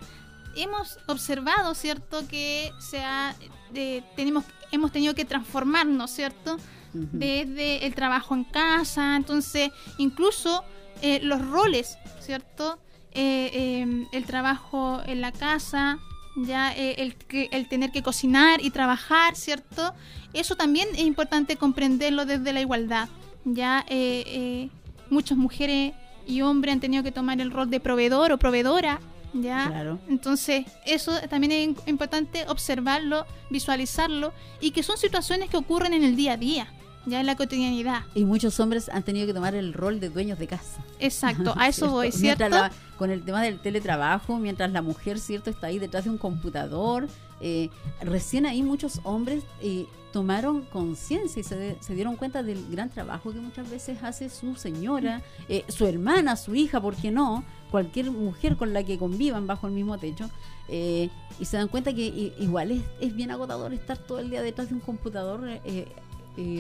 [0.56, 2.28] hemos observado, ¿cierto?
[2.28, 3.36] Que se ha,
[3.74, 6.58] eh, tenemos, hemos tenido que transformarnos, ¿cierto?
[6.94, 9.70] Desde el trabajo en casa, entonces,
[10.00, 10.64] incluso
[11.04, 12.80] eh, los roles, ¿cierto?
[13.12, 16.00] Eh, eh, el trabajo en la casa,
[16.36, 19.94] ya eh, el, que- el tener que cocinar y trabajar, ¿cierto?
[20.34, 23.08] Eso también es importante comprenderlo desde la igualdad.
[23.46, 24.70] Ya eh, eh,
[25.10, 25.94] muchas mujeres
[26.28, 29.00] y hombres han tenido que tomar el rol de proveedor o proveedora,
[29.34, 29.68] ¿ya?
[29.68, 30.00] Claro.
[30.10, 36.04] Entonces, eso también es im- importante observarlo, visualizarlo y que son situaciones que ocurren en
[36.04, 36.68] el día a día,
[37.06, 38.04] ya en la cotidianidad.
[38.14, 40.84] Y muchos hombres han tenido que tomar el rol de dueños de casa.
[41.00, 42.44] Exacto, a eso voy, ¿cierto?
[42.44, 46.10] Mientras la- con el tema del teletrabajo, mientras la mujer, ¿cierto?, está ahí detrás de
[46.12, 47.08] un computador,
[47.42, 47.70] eh,
[48.02, 53.32] recién ahí muchos hombres eh, tomaron conciencia y se, se dieron cuenta del gran trabajo
[53.32, 57.44] que muchas veces hace su señora, eh, su hermana, su hija, ¿por qué no?
[57.72, 60.30] Cualquier mujer con la que convivan bajo el mismo techo.
[60.68, 64.76] y se dan cuenta que igual es, bien agotador estar todo el día detrás de
[64.76, 65.42] un computador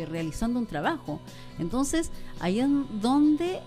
[0.07, 1.19] realizando un trabajo.
[1.57, 2.67] Entonces, ahí es
[3.01, 3.59] donde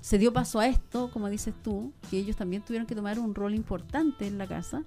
[0.00, 3.34] se dio paso a esto, como dices tú, que ellos también tuvieron que tomar un
[3.34, 4.84] rol importante en la casa,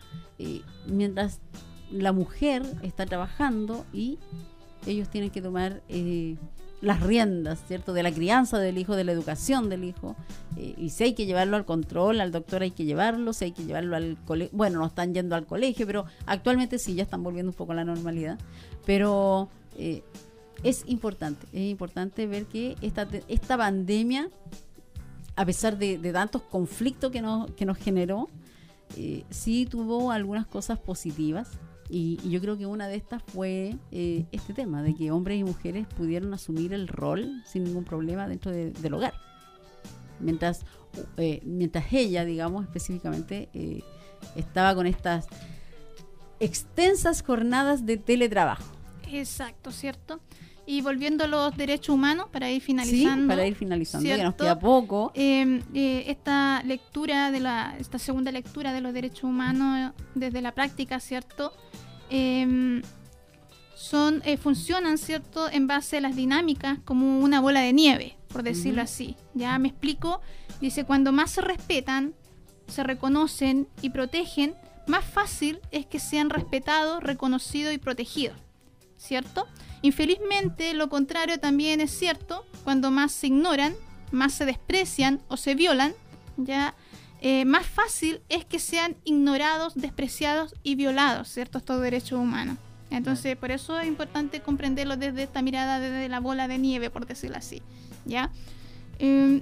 [0.88, 1.40] mientras
[1.92, 4.18] la mujer está trabajando y
[4.88, 6.38] ellos tienen que tomar eh,
[6.82, 7.94] las riendas, ¿cierto?
[7.94, 10.16] De la crianza del hijo, de la educación del hijo.
[10.58, 13.52] Eh, y si hay que llevarlo al control, al doctor hay que llevarlo, si hay
[13.52, 17.24] que llevarlo al colegio, bueno, no están yendo al colegio, pero actualmente sí, ya están
[17.24, 18.40] volviendo un poco a la normalidad.
[18.86, 20.04] Pero eh,
[20.64, 24.30] es importante, es importante ver que esta, esta pandemia,
[25.42, 28.30] a pesar de, tantos conflictos que nos, que nos generó,
[28.96, 31.50] eh, sí tuvo algunas cosas positivas.
[31.90, 35.44] Y, yo creo que una de estas fue eh, este tema, de que hombres y
[35.44, 39.16] mujeres pudieron asumir el rol sin ningún problema dentro de- del hogar.
[40.20, 40.64] Mientras,
[41.18, 43.50] eh, mientras ella, digamos, específicamente,
[44.36, 45.26] estaba con estas
[46.40, 48.72] extensas jornadas de teletrabajo.
[49.12, 50.20] Exacto, ¿cierto?
[50.72, 53.24] Y volviendo a los derechos humanos, para ir finalizando.
[53.24, 55.12] Sí, para ir finalizando, ya nos queda poco.
[55.16, 60.54] Eh, eh, esta lectura, de la, esta segunda lectura de los derechos humanos desde la
[60.54, 61.52] práctica, ¿cierto?
[62.10, 62.82] Em,
[63.76, 68.42] son, eh, funcionan, ¿cierto?, en base a las dinámicas como una bola de nieve, por
[68.42, 69.18] decirlo así.
[69.34, 70.22] Ya me explico.
[70.62, 72.14] Dice, cuando más se respetan,
[72.68, 74.56] se reconocen y protegen,
[74.88, 78.38] más fácil es que sean respetados, reconocidos y protegidos.
[79.02, 79.48] ¿Cierto?
[79.82, 82.46] Infelizmente, lo contrario también es cierto.
[82.64, 83.74] Cuando más se ignoran,
[84.12, 85.94] más se desprecian o se violan,
[86.38, 86.76] ya
[87.20, 91.58] eh, más fácil es que sean ignorados, despreciados y violados, ¿cierto?
[91.58, 92.58] Estos derechos humanos.
[92.92, 97.08] Entonces, por eso es importante comprenderlo desde esta mirada, desde la bola de nieve, por
[97.08, 97.64] decirlo así.
[98.06, 98.32] ¿Ya?
[99.00, 99.42] Em,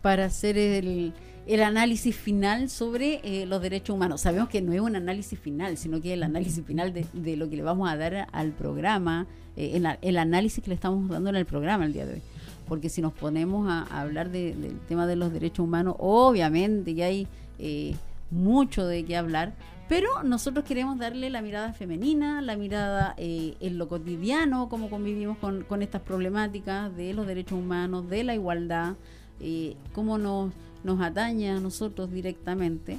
[0.00, 1.12] Para hacer el,
[1.46, 4.20] el análisis final sobre eh, los derechos humanos.
[4.20, 7.36] Sabemos que no es un análisis final, sino que es el análisis final de, de
[7.36, 11.08] lo que le vamos a dar al programa, eh, el, el análisis que le estamos
[11.08, 12.22] dando en el programa el día de hoy.
[12.68, 16.94] Porque si nos ponemos a, a hablar de- del tema de los derechos humanos, obviamente
[16.94, 17.26] que hay
[17.58, 17.94] eh,
[18.30, 19.52] mucho de qué hablar,
[19.88, 25.36] pero nosotros queremos darle la mirada femenina, la mirada eh, en lo cotidiano, cómo convivimos
[25.38, 28.94] con, con estas problemáticas de los derechos humanos, de la igualdad,
[29.40, 30.52] eh, cómo nos,
[30.84, 32.98] nos atañe a nosotros directamente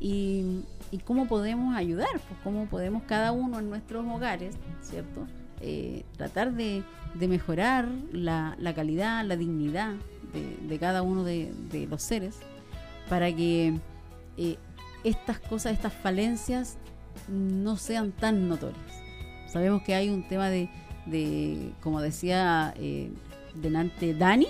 [0.00, 0.62] y,
[1.04, 5.26] cómo podemos ayudar, pues cómo podemos cada uno en nuestros hogares, ¿cierto?
[5.60, 6.82] Eh, tratar de,
[7.14, 9.94] de mejorar la, la calidad, la dignidad
[10.68, 11.52] de, cada uno de,
[11.88, 12.36] los seres
[13.08, 13.74] para que
[14.36, 14.56] eh,
[15.04, 16.76] estas cosas, estas falencias
[17.28, 18.80] no sean tan notorias.
[19.48, 20.68] Sabemos que hay un tema de,
[21.06, 23.10] de como decía eh,
[23.54, 24.48] delante Dani,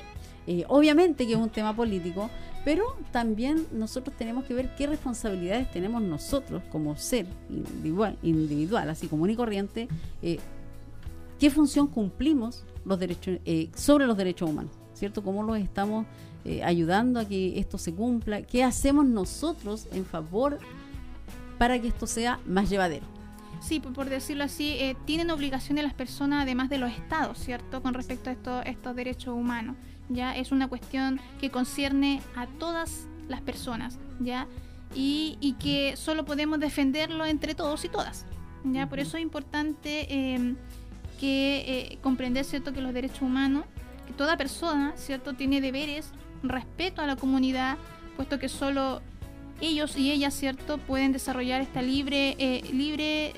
[0.69, 2.29] obviamente que es un tema político,
[2.65, 7.27] pero también nosotros tenemos que ver qué responsabilidades tenemos nosotros como ser
[8.23, 9.89] individual, así común y corriente,
[10.23, 10.39] eh,
[11.39, 15.23] qué función cumplimos los derechos eh, sobre los derechos humanos, ¿cierto?
[15.23, 16.07] ¿Cómo los estamos
[16.45, 18.43] eh, ayudando a que esto se cumpla?
[18.43, 20.59] ¿Qué hacemos nosotros en favor
[21.59, 23.07] para que esto sea más llevadero?
[23.61, 27.81] Sí, por, por decirlo así, eh, tienen obligaciones las personas además de los estados, ¿cierto?
[27.83, 29.77] Con respecto a esto- estos derechos humanos.
[30.09, 34.47] Ya es una cuestión que concierne a todas las personas, ¿ya?
[34.95, 38.27] Y, y que solo podemos defenderlo entre todos y todas,
[38.65, 38.89] ¿ya?
[38.89, 40.55] Por eso es importante eh,
[41.19, 42.73] que eh, comprender, ¿cierto?
[42.73, 43.65] Que los derechos humanos,
[44.07, 45.35] que toda persona, ¿cierto?
[45.35, 46.11] Tiene deberes,
[46.43, 47.79] respeto a la comunidad,
[48.17, 49.01] puesto que solo
[49.61, 53.33] ellos y ellas, ¿cierto?, pueden desarrollar esta libre, eh, libre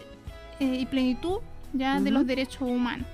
[0.59, 1.39] eh, y plenitud
[1.73, 2.19] ya de Ujú.
[2.19, 3.07] los derechos humanos.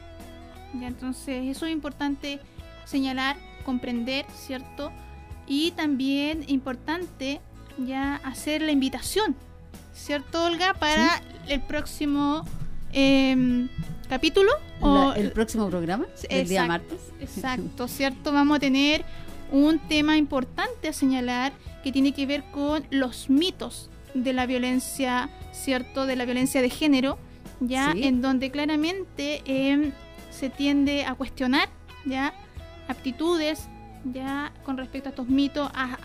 [0.81, 2.41] Ya, entonces, eso es importante
[2.85, 4.93] señalar, comprender, ¿cierto?
[5.47, 7.41] Y también importante
[7.79, 9.35] ya hacer la invitación,
[9.95, 10.75] ¿cierto, Olga?
[10.75, 12.45] Para el próximo
[12.93, 13.69] em,
[14.09, 14.51] capítulo.
[14.81, 16.99] o- La- el próximo programa, el día martes.
[17.21, 18.33] Exacto, ¿cierto?
[18.33, 19.05] Vamos a tener
[19.51, 21.53] un tema importante a señalar
[21.85, 26.05] que tiene que ver con los mitos de la violencia, ¿cierto?
[26.07, 27.19] De la violencia de género,
[27.61, 28.03] ya Sí.
[28.05, 29.93] en donde claramente em,
[30.31, 31.69] se tiende a cuestionar,
[32.05, 32.35] ya,
[32.93, 33.69] aptitudes,
[34.05, 35.99] ya, con respecto a estos mitos, a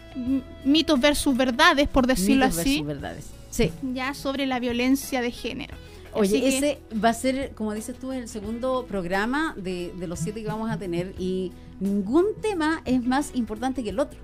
[0.65, 3.25] mitos versus verdades, por decirlo Mitos así, versus verdades.
[3.49, 3.71] Sí.
[3.93, 5.75] ya sobre la violencia de género.
[6.13, 10.19] Oye, que- ese va a ser, como dices tú, el segundo programa de, de los
[10.19, 14.19] siete que vamos a tener y ningún tema es más importante que el otro.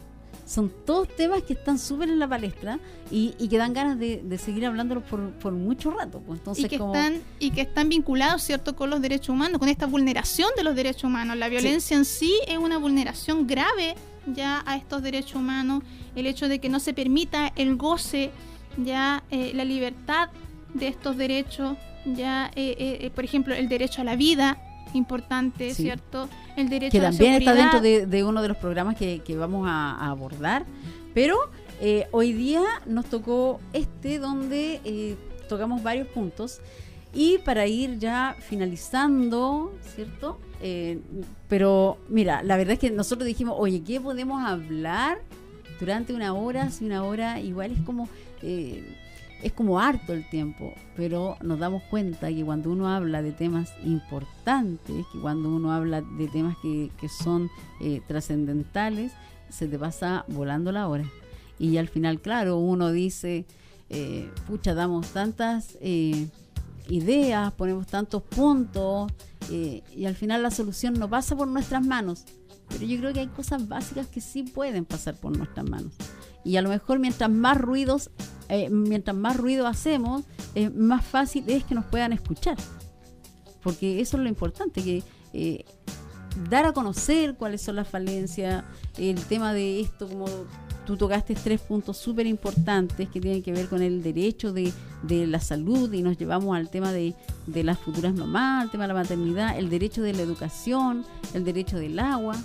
[0.54, 4.22] Son todos temas que están súper en la palestra y, y que dan ganas de,
[4.24, 6.22] de seguir hablándolos por, por mucho rato.
[6.22, 9.58] Pues entonces, y que como, están y que están vinculados cierto con los derechos humanos
[9.58, 11.38] con esta vulneración de los derechos humanos.
[11.38, 13.96] La violencia en sí es una vulneración grave
[14.28, 15.84] ya a estos derechos humanos.
[16.16, 18.30] El hecho de que no se permita el goce
[18.78, 20.30] ya eh, la libertad
[20.74, 24.58] de estos derechos ya eh, eh, eh, por ejemplo el derecho a la vida
[24.96, 25.84] importante Sí.
[25.84, 28.96] cierto el derecho que a la también está dentro de, de uno de los programas
[28.96, 30.66] que, que vamos a, a abordar.
[31.14, 31.38] Pero
[31.82, 35.16] eh, hoy día nos tocó este donde eh,
[35.50, 36.62] tocamos varios puntos.
[37.16, 40.40] Y para ir ya finalizando, ¿cierto?
[40.62, 41.00] Eh,
[41.48, 45.20] pero mira, la verdad es que nosotros dijimos, oye, ¿qué podemos hablar
[45.80, 46.72] durante una hora?
[46.72, 48.10] Si una hora igual es como...
[48.42, 48.98] eh,
[49.44, 53.74] es como harto el tiempo, pero nos damos cuenta que cuando uno habla de temas
[53.84, 57.50] importantes, que cuando uno habla de temas que, que son
[57.82, 59.12] eh, trascendentales,
[59.50, 61.06] se te pasa volando la hora.
[61.60, 63.46] Y al final, claro, uno dice,
[63.90, 66.28] eh, pucha, damos tantas eh,
[66.90, 69.12] ideas, ponemos tantos puntos,
[69.52, 72.26] eh, y al final la solución no pasa por nuestras manos.
[72.70, 75.94] Pero yo creo que hay cosas básicas que sí pueden pasar por nuestras manos.
[76.44, 78.10] Y a lo mejor mientras más ruidos,
[78.50, 80.24] eh, mientras más ruido hacemos,
[80.56, 82.58] eh, más fácil es que nos puedan escuchar.
[83.62, 85.64] porque eso es lo importante, que eh,
[86.50, 88.66] dar a conocer cuáles son las falencias,
[88.98, 90.26] el tema de esto, como
[90.86, 94.74] tú tocaste tres puntos súper importantes que tienen que ver con el derecho de,
[95.08, 97.16] la salud y nos llevamos al tema de,
[97.48, 101.78] las futuras mamás, el tema de la maternidad, el derecho de la educación, el derecho
[101.78, 102.36] del agua.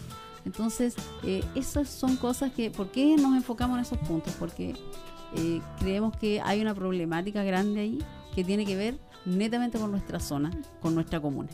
[0.44, 0.94] Entonces,
[1.24, 4.32] eh, esas son cosas que, ¿por qué nos enfocamos en esos puntos?
[4.39, 4.74] Porque
[5.36, 7.98] eh, creemos que hay una problemática grande ahí
[8.35, 10.51] que tiene que ver netamente con nuestra zona,
[10.81, 11.51] con nuestra comuna.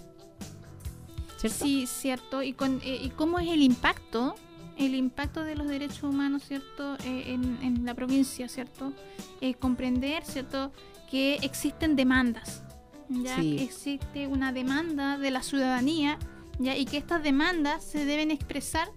[1.48, 2.42] Sí, cierto.
[2.42, 4.34] ¿Y, con, eh, ¿Y cómo es el impacto?
[4.76, 6.94] El impacto de los derechos humanos, ¿cierto?
[7.04, 8.92] Eh, en, la provincia, ¿cierto?
[9.40, 10.72] Eh, comprender, ¿cierto?
[11.10, 12.62] Que existen demandas,
[13.08, 13.40] ¿ya?
[13.40, 16.18] existe una demanda de la ciudadanía,
[16.58, 16.76] ¿ya?
[16.76, 18.88] Y que estas demandas se deben expresar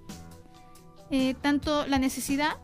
[1.41, 2.57] tanto la necesidad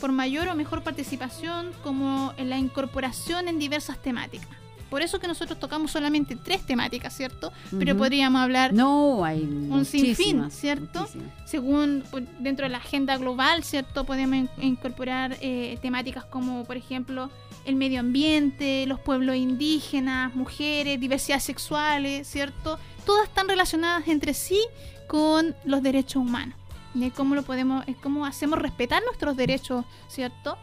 [0.00, 4.48] por mayor o mejor participación como en la incorporación en diversas temáticas.
[4.90, 7.52] Por eso que nosotros tocamos solamente tres temáticas, ¿cierto?
[7.76, 11.08] Pero podríamos hablar no, hay un sinfín, ¿cierto?
[11.44, 14.04] Según pues, dentro de la agenda global, ¿cierto?
[14.04, 17.30] Podemos incorporar eh, temáticas como, por ejemplo,
[17.64, 22.78] el medio ambiente, los pueblos indígenas, mujeres, diversidad sexuales, ¿cierto?
[23.06, 24.60] Todas están relacionadas entre sí
[25.06, 26.58] con los derechos humanos.
[26.92, 30.58] De cómo lo podemos, cómo hacemos respetar nuestros derechos, ¿cierto?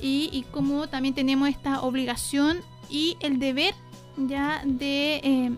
[0.00, 2.60] Y, cómo también tenemos esta obligación
[2.90, 3.74] y el deber
[4.16, 5.50] ya de, eh,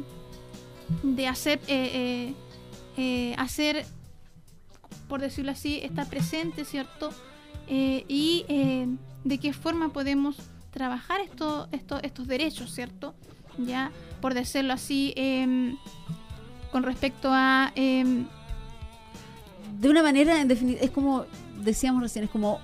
[1.03, 2.35] de hacer, eh,
[2.97, 3.85] eh, hacer,
[5.09, 7.11] por decirlo así, estar presente, ¿cierto?
[7.71, 8.47] y
[9.25, 10.37] de qué forma podemos
[10.71, 13.15] trabajar esto, esto, estos derechos, ¿cierto?
[13.59, 13.91] Ya,
[14.23, 15.77] por decirlo así, em,
[16.71, 17.73] con respecto a...
[17.75, 18.27] Em,
[19.79, 21.25] de una manera, en es como
[21.63, 22.61] decíamos recién, es como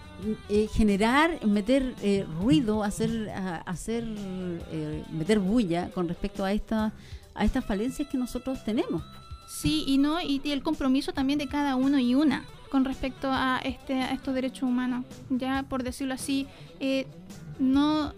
[0.49, 3.31] eh, generar, meter eh, ruido, hacer,
[3.67, 4.05] hacer
[4.73, 6.93] eh, meter bulla con respecto a esta,
[7.35, 9.03] a estas falencias que nosotros tenemos.
[9.47, 13.61] Sí, y no, y, el compromiso también de cada uno y una con respecto a
[13.63, 15.05] este, a estos derechos humanos.
[15.31, 16.47] Ya por decirlo así,
[17.59, 18.13] no,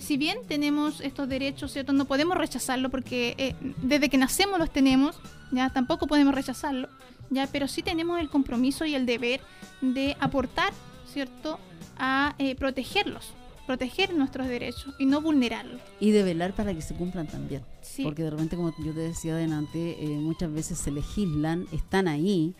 [0.00, 5.16] si bien tenemos estos derechos, cierto, no podemos rechazarlo porque desde que nacemos los tenemos,
[5.50, 6.88] ya tampoco podemos rechazarlo,
[7.30, 9.40] ya, pero sí tenemos el compromiso y el deber
[9.80, 10.72] de aportar
[11.12, 11.58] ¿cierto?,
[11.98, 13.32] a eh, protegerlos,
[13.66, 15.80] proteger nuestros derechos y no vulnerarlos.
[16.00, 17.62] Y de velar para que se cumplan también.
[18.02, 22.54] Porque de repente, como yo te decía adelante, eh, muchas veces se legislan, están ahí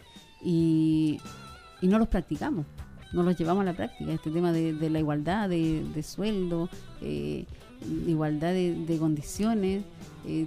[0.44, 1.18] y,
[1.80, 2.66] no los practicamos,
[3.12, 4.12] no los llevamos a la práctica.
[4.12, 6.68] Este tema de, la igualdad de, sueldo,
[7.00, 7.46] eh,
[8.06, 9.84] igualdad de, condiciones,
[10.26, 10.46] eh,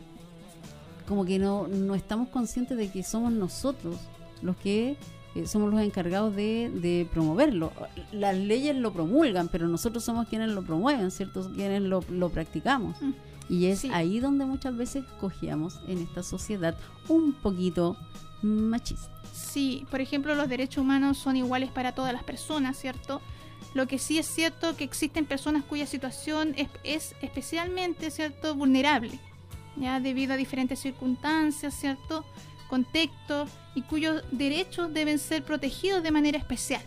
[1.07, 3.97] como que no, no estamos conscientes de que somos nosotros
[4.41, 4.97] los que
[5.35, 7.71] eh, somos los encargados de, promoverlo.
[8.13, 11.51] Las leyes lo promulgan, pero nosotros somos quienes lo promueven, ¿cierto?
[11.53, 13.01] Quienes lo, practicamos.
[13.01, 13.11] Mm.
[13.49, 16.75] Y es ahí donde muchas veces cogíamos en esta sociedad
[17.09, 17.97] un poquito
[18.41, 19.14] machista.
[19.35, 23.21] Sí, por ejemplo, los derechos humanos son iguales para todas las personas, ¿cierto?
[23.73, 29.19] Lo que sí es cierto que existen personas cuya situación es, es especialmente, ¿cierto?, vulnerable,
[29.75, 32.23] ya debido a diferentes circunstancias, ¿cierto?
[32.69, 36.81] contextos y cuyos derechos deben ser protegidos de manera especial,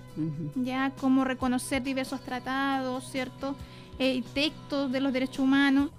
[0.57, 3.57] ya como reconocer diversos tratados, ¿cierto?
[3.99, 5.91] Eh, textos de los derechos humanos.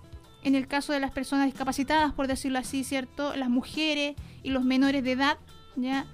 [0.42, 3.36] En el caso de las personas discapacitadas, por decirlo así, ¿cierto?
[3.36, 5.38] Las mujeres y los menores de edad,
[5.76, 6.06] ¿ya?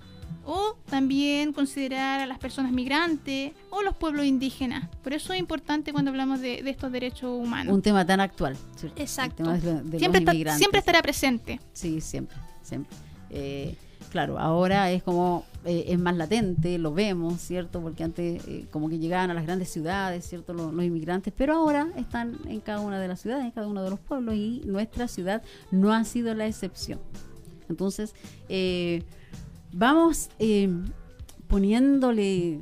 [0.45, 4.87] O también considerar a las personas migrantes o los pueblos indígenas.
[5.03, 7.73] Por eso es importante cuando hablamos de, estos derechos humanos.
[7.73, 8.55] Un tema tan actual.
[8.95, 9.43] Exacto.
[9.97, 10.23] siempre,
[10.55, 11.59] siempre estará presente.
[11.73, 12.95] Sí, siempre, siempre.
[13.31, 13.75] Eh,
[14.11, 17.81] claro, ahora es como, eh, es más latente, lo vemos, ¿cierto?
[17.81, 20.53] Porque antes eh, como que llegaban a las grandes ciudades, ¿cierto?
[20.53, 23.89] Los, inmigrantes, pero ahora están en cada una de las ciudades, en cada uno de
[23.89, 25.41] los pueblos y nuestra ciudad
[25.71, 26.99] no ha sido la excepción.
[27.67, 28.13] Entonces,
[29.75, 30.29] vamos
[31.47, 32.59] poniéndole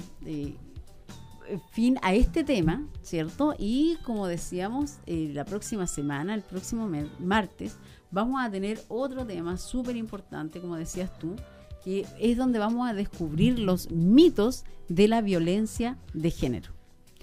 [1.71, 3.53] fin a este tema, ¿cierto?
[3.57, 7.77] Y como decíamos, la próxima semana, el próximo martes,
[8.11, 11.35] vamos a tener otro tema súper importante, como decías tú,
[11.83, 16.71] que es donde vamos a descubrir los mitos de la violencia de género.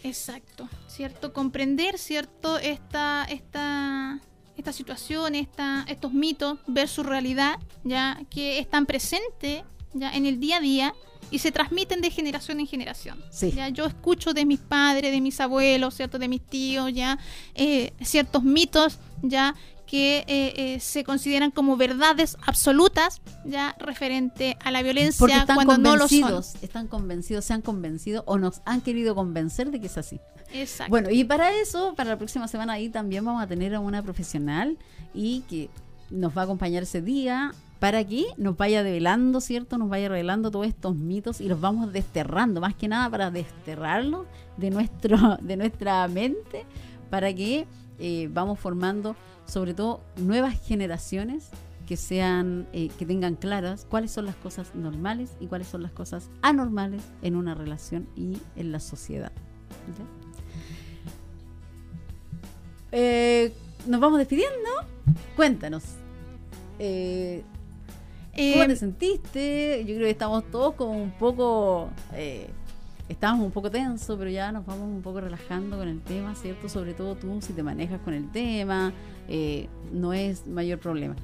[0.02, 1.32] Exacto, ¿cierto?
[1.32, 2.58] Comprender, ¿cierto?
[2.58, 4.20] Esta, esta,
[4.56, 9.62] esta situación, esta, estos mitos, ver su realidad, ya que están presentes
[9.92, 10.94] ya en el día a día
[11.30, 13.18] y se transmiten de generación en generación.
[13.54, 17.18] Ya yo escucho de mis padres, de mis abuelos, cierto, de mis tíos, ya
[17.54, 19.54] eh, ciertos mitos, ya
[19.86, 25.96] que eh, eh, se consideran como verdades absolutas ya referente a la violencia cuando no
[25.96, 26.44] lo son.
[26.62, 30.20] Están convencidos, se han convencido o nos han querido convencer de que es así.
[30.52, 30.90] Exacto.
[30.90, 34.00] Bueno, y para eso, para la próxima semana ahí también vamos a tener a una
[34.02, 34.78] profesional
[35.12, 35.70] y que
[36.10, 39.78] nos va a acompañar ese día para que nos vaya develando, ¿cierto?
[39.78, 44.27] Nos vaya revelando todos estos mitos y los vamos desterrando, más que nada para desterrarlos
[44.59, 46.66] de, nuestro, de nuestra mente,
[47.09, 47.66] para que
[47.98, 49.16] eh, vamos formando
[49.47, 51.48] sobre todo nuevas generaciones
[51.86, 55.90] que sean, eh, que tengan claras cuáles son las cosas normales y cuáles son las
[55.90, 59.32] cosas anormales en una relación y en la sociedad.
[62.93, 63.52] Eh,
[63.86, 64.69] nos vamos despidiendo.
[65.35, 65.85] Cuéntanos.
[68.35, 69.85] ¿Cómo te sentiste?
[69.86, 71.90] Yo creo que estamos todos como un poco...
[73.09, 76.69] estamos un poco tensos, pero ya nos vamos un poco relajando con el tema, ¿cierto?
[76.69, 78.93] Sobre todo tú, si te manejas con el tema,
[79.93, 81.16] no es mayor problema.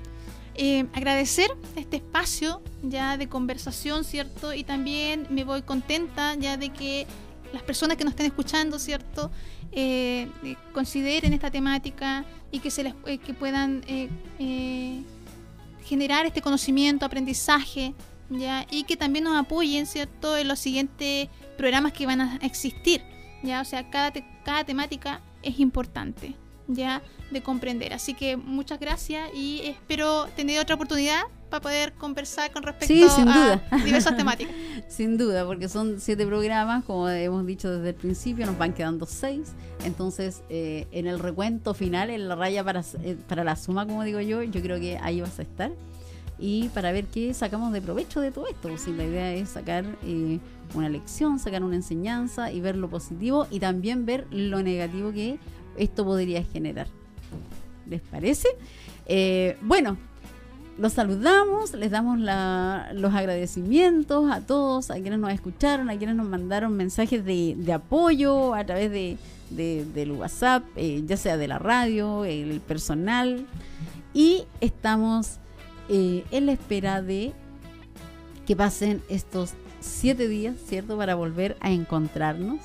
[0.58, 4.54] Eh, agradecer este espacio ya de conversación, ¿cierto?
[4.54, 7.06] Y también me voy contenta ya de que
[7.52, 9.30] las personas que nos estén escuchando, ¿cierto?
[9.72, 13.82] Eh, eh, consideren esta temática y que, se les, que puedan
[15.86, 17.94] generar este conocimiento, aprendizaje,
[18.28, 18.66] ¿ya?
[18.70, 20.36] Y que también nos apoyen, ¿cierto?
[20.36, 23.02] En los siguientes programas que van a existir,
[23.42, 23.60] ¿ya?
[23.60, 24.12] O sea, cada,
[24.44, 26.34] cada temática es importante
[26.68, 27.92] ya de comprender.
[27.92, 33.60] Así que muchas gracias y espero tener otra oportunidad para poder conversar con respecto a
[33.84, 34.54] diversas temáticas.
[34.88, 39.06] sin duda, porque son siete programas, como hemos dicho desde el principio, nos van quedando
[39.06, 39.52] seis.
[39.84, 44.02] Entonces, eh, en el recuento final, en la raya para, eh, para la suma, como
[44.04, 45.70] digo yo, yo creo que ahí vas a estar.
[46.38, 48.76] Y para ver qué sacamos de provecho de todo esto.
[48.76, 50.38] Si la idea es sacar eh,
[50.74, 55.38] una lección, sacar una enseñanza y ver lo positivo y también ver lo negativo que
[55.78, 56.88] esto podría generar.
[57.88, 58.48] ¿Les parece?
[59.06, 59.96] Eh, bueno,
[60.78, 66.28] los saludamos, les damos los agradecimientos a todos, a quienes nos escucharon, a quienes nos
[66.28, 69.16] mandaron mensajes de, apoyo a través de,
[69.50, 73.46] del WhatsApp, eh, ya sea de la radio, el personal.
[74.12, 75.38] Y estamos
[75.88, 77.32] eh, en la espera de
[78.46, 80.96] que pasen estos siete días, ¿cierto?
[80.96, 82.60] Para volver a encontrarnos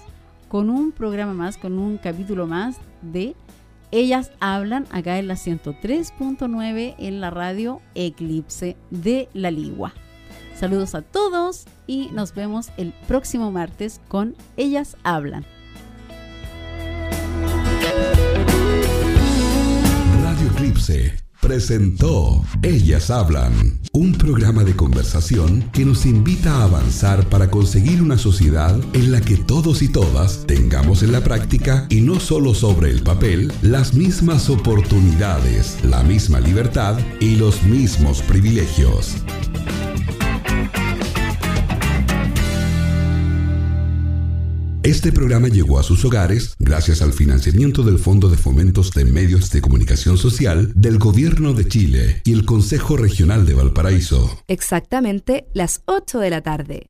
[0.50, 3.36] con un programa más, con un capítulo más de
[3.92, 9.94] Ellas Hablan acá en la 103.9 en la radio Eclipse de la Ligua.
[10.56, 15.46] Saludos a todos y nos vemos el próximo martes con Ellas Hablan.
[20.24, 27.50] Radio Eclipse presentó Ellas Hablan, un programa de conversación que nos invita a avanzar para
[27.50, 32.20] conseguir una sociedad en la que todos y todas tengamos en la práctica y no
[32.20, 39.16] solo sobre el papel las mismas oportunidades, la misma libertad y los mismos privilegios.
[44.84, 49.52] Este programa llegó a sus hogares gracias al financiamiento del Fondo de Fomentos de Medios
[49.52, 54.42] de Comunicación Social del Gobierno de Chile y el Consejo Regional de Valparaíso.
[54.48, 56.90] Exactamente las 8 de la tarde.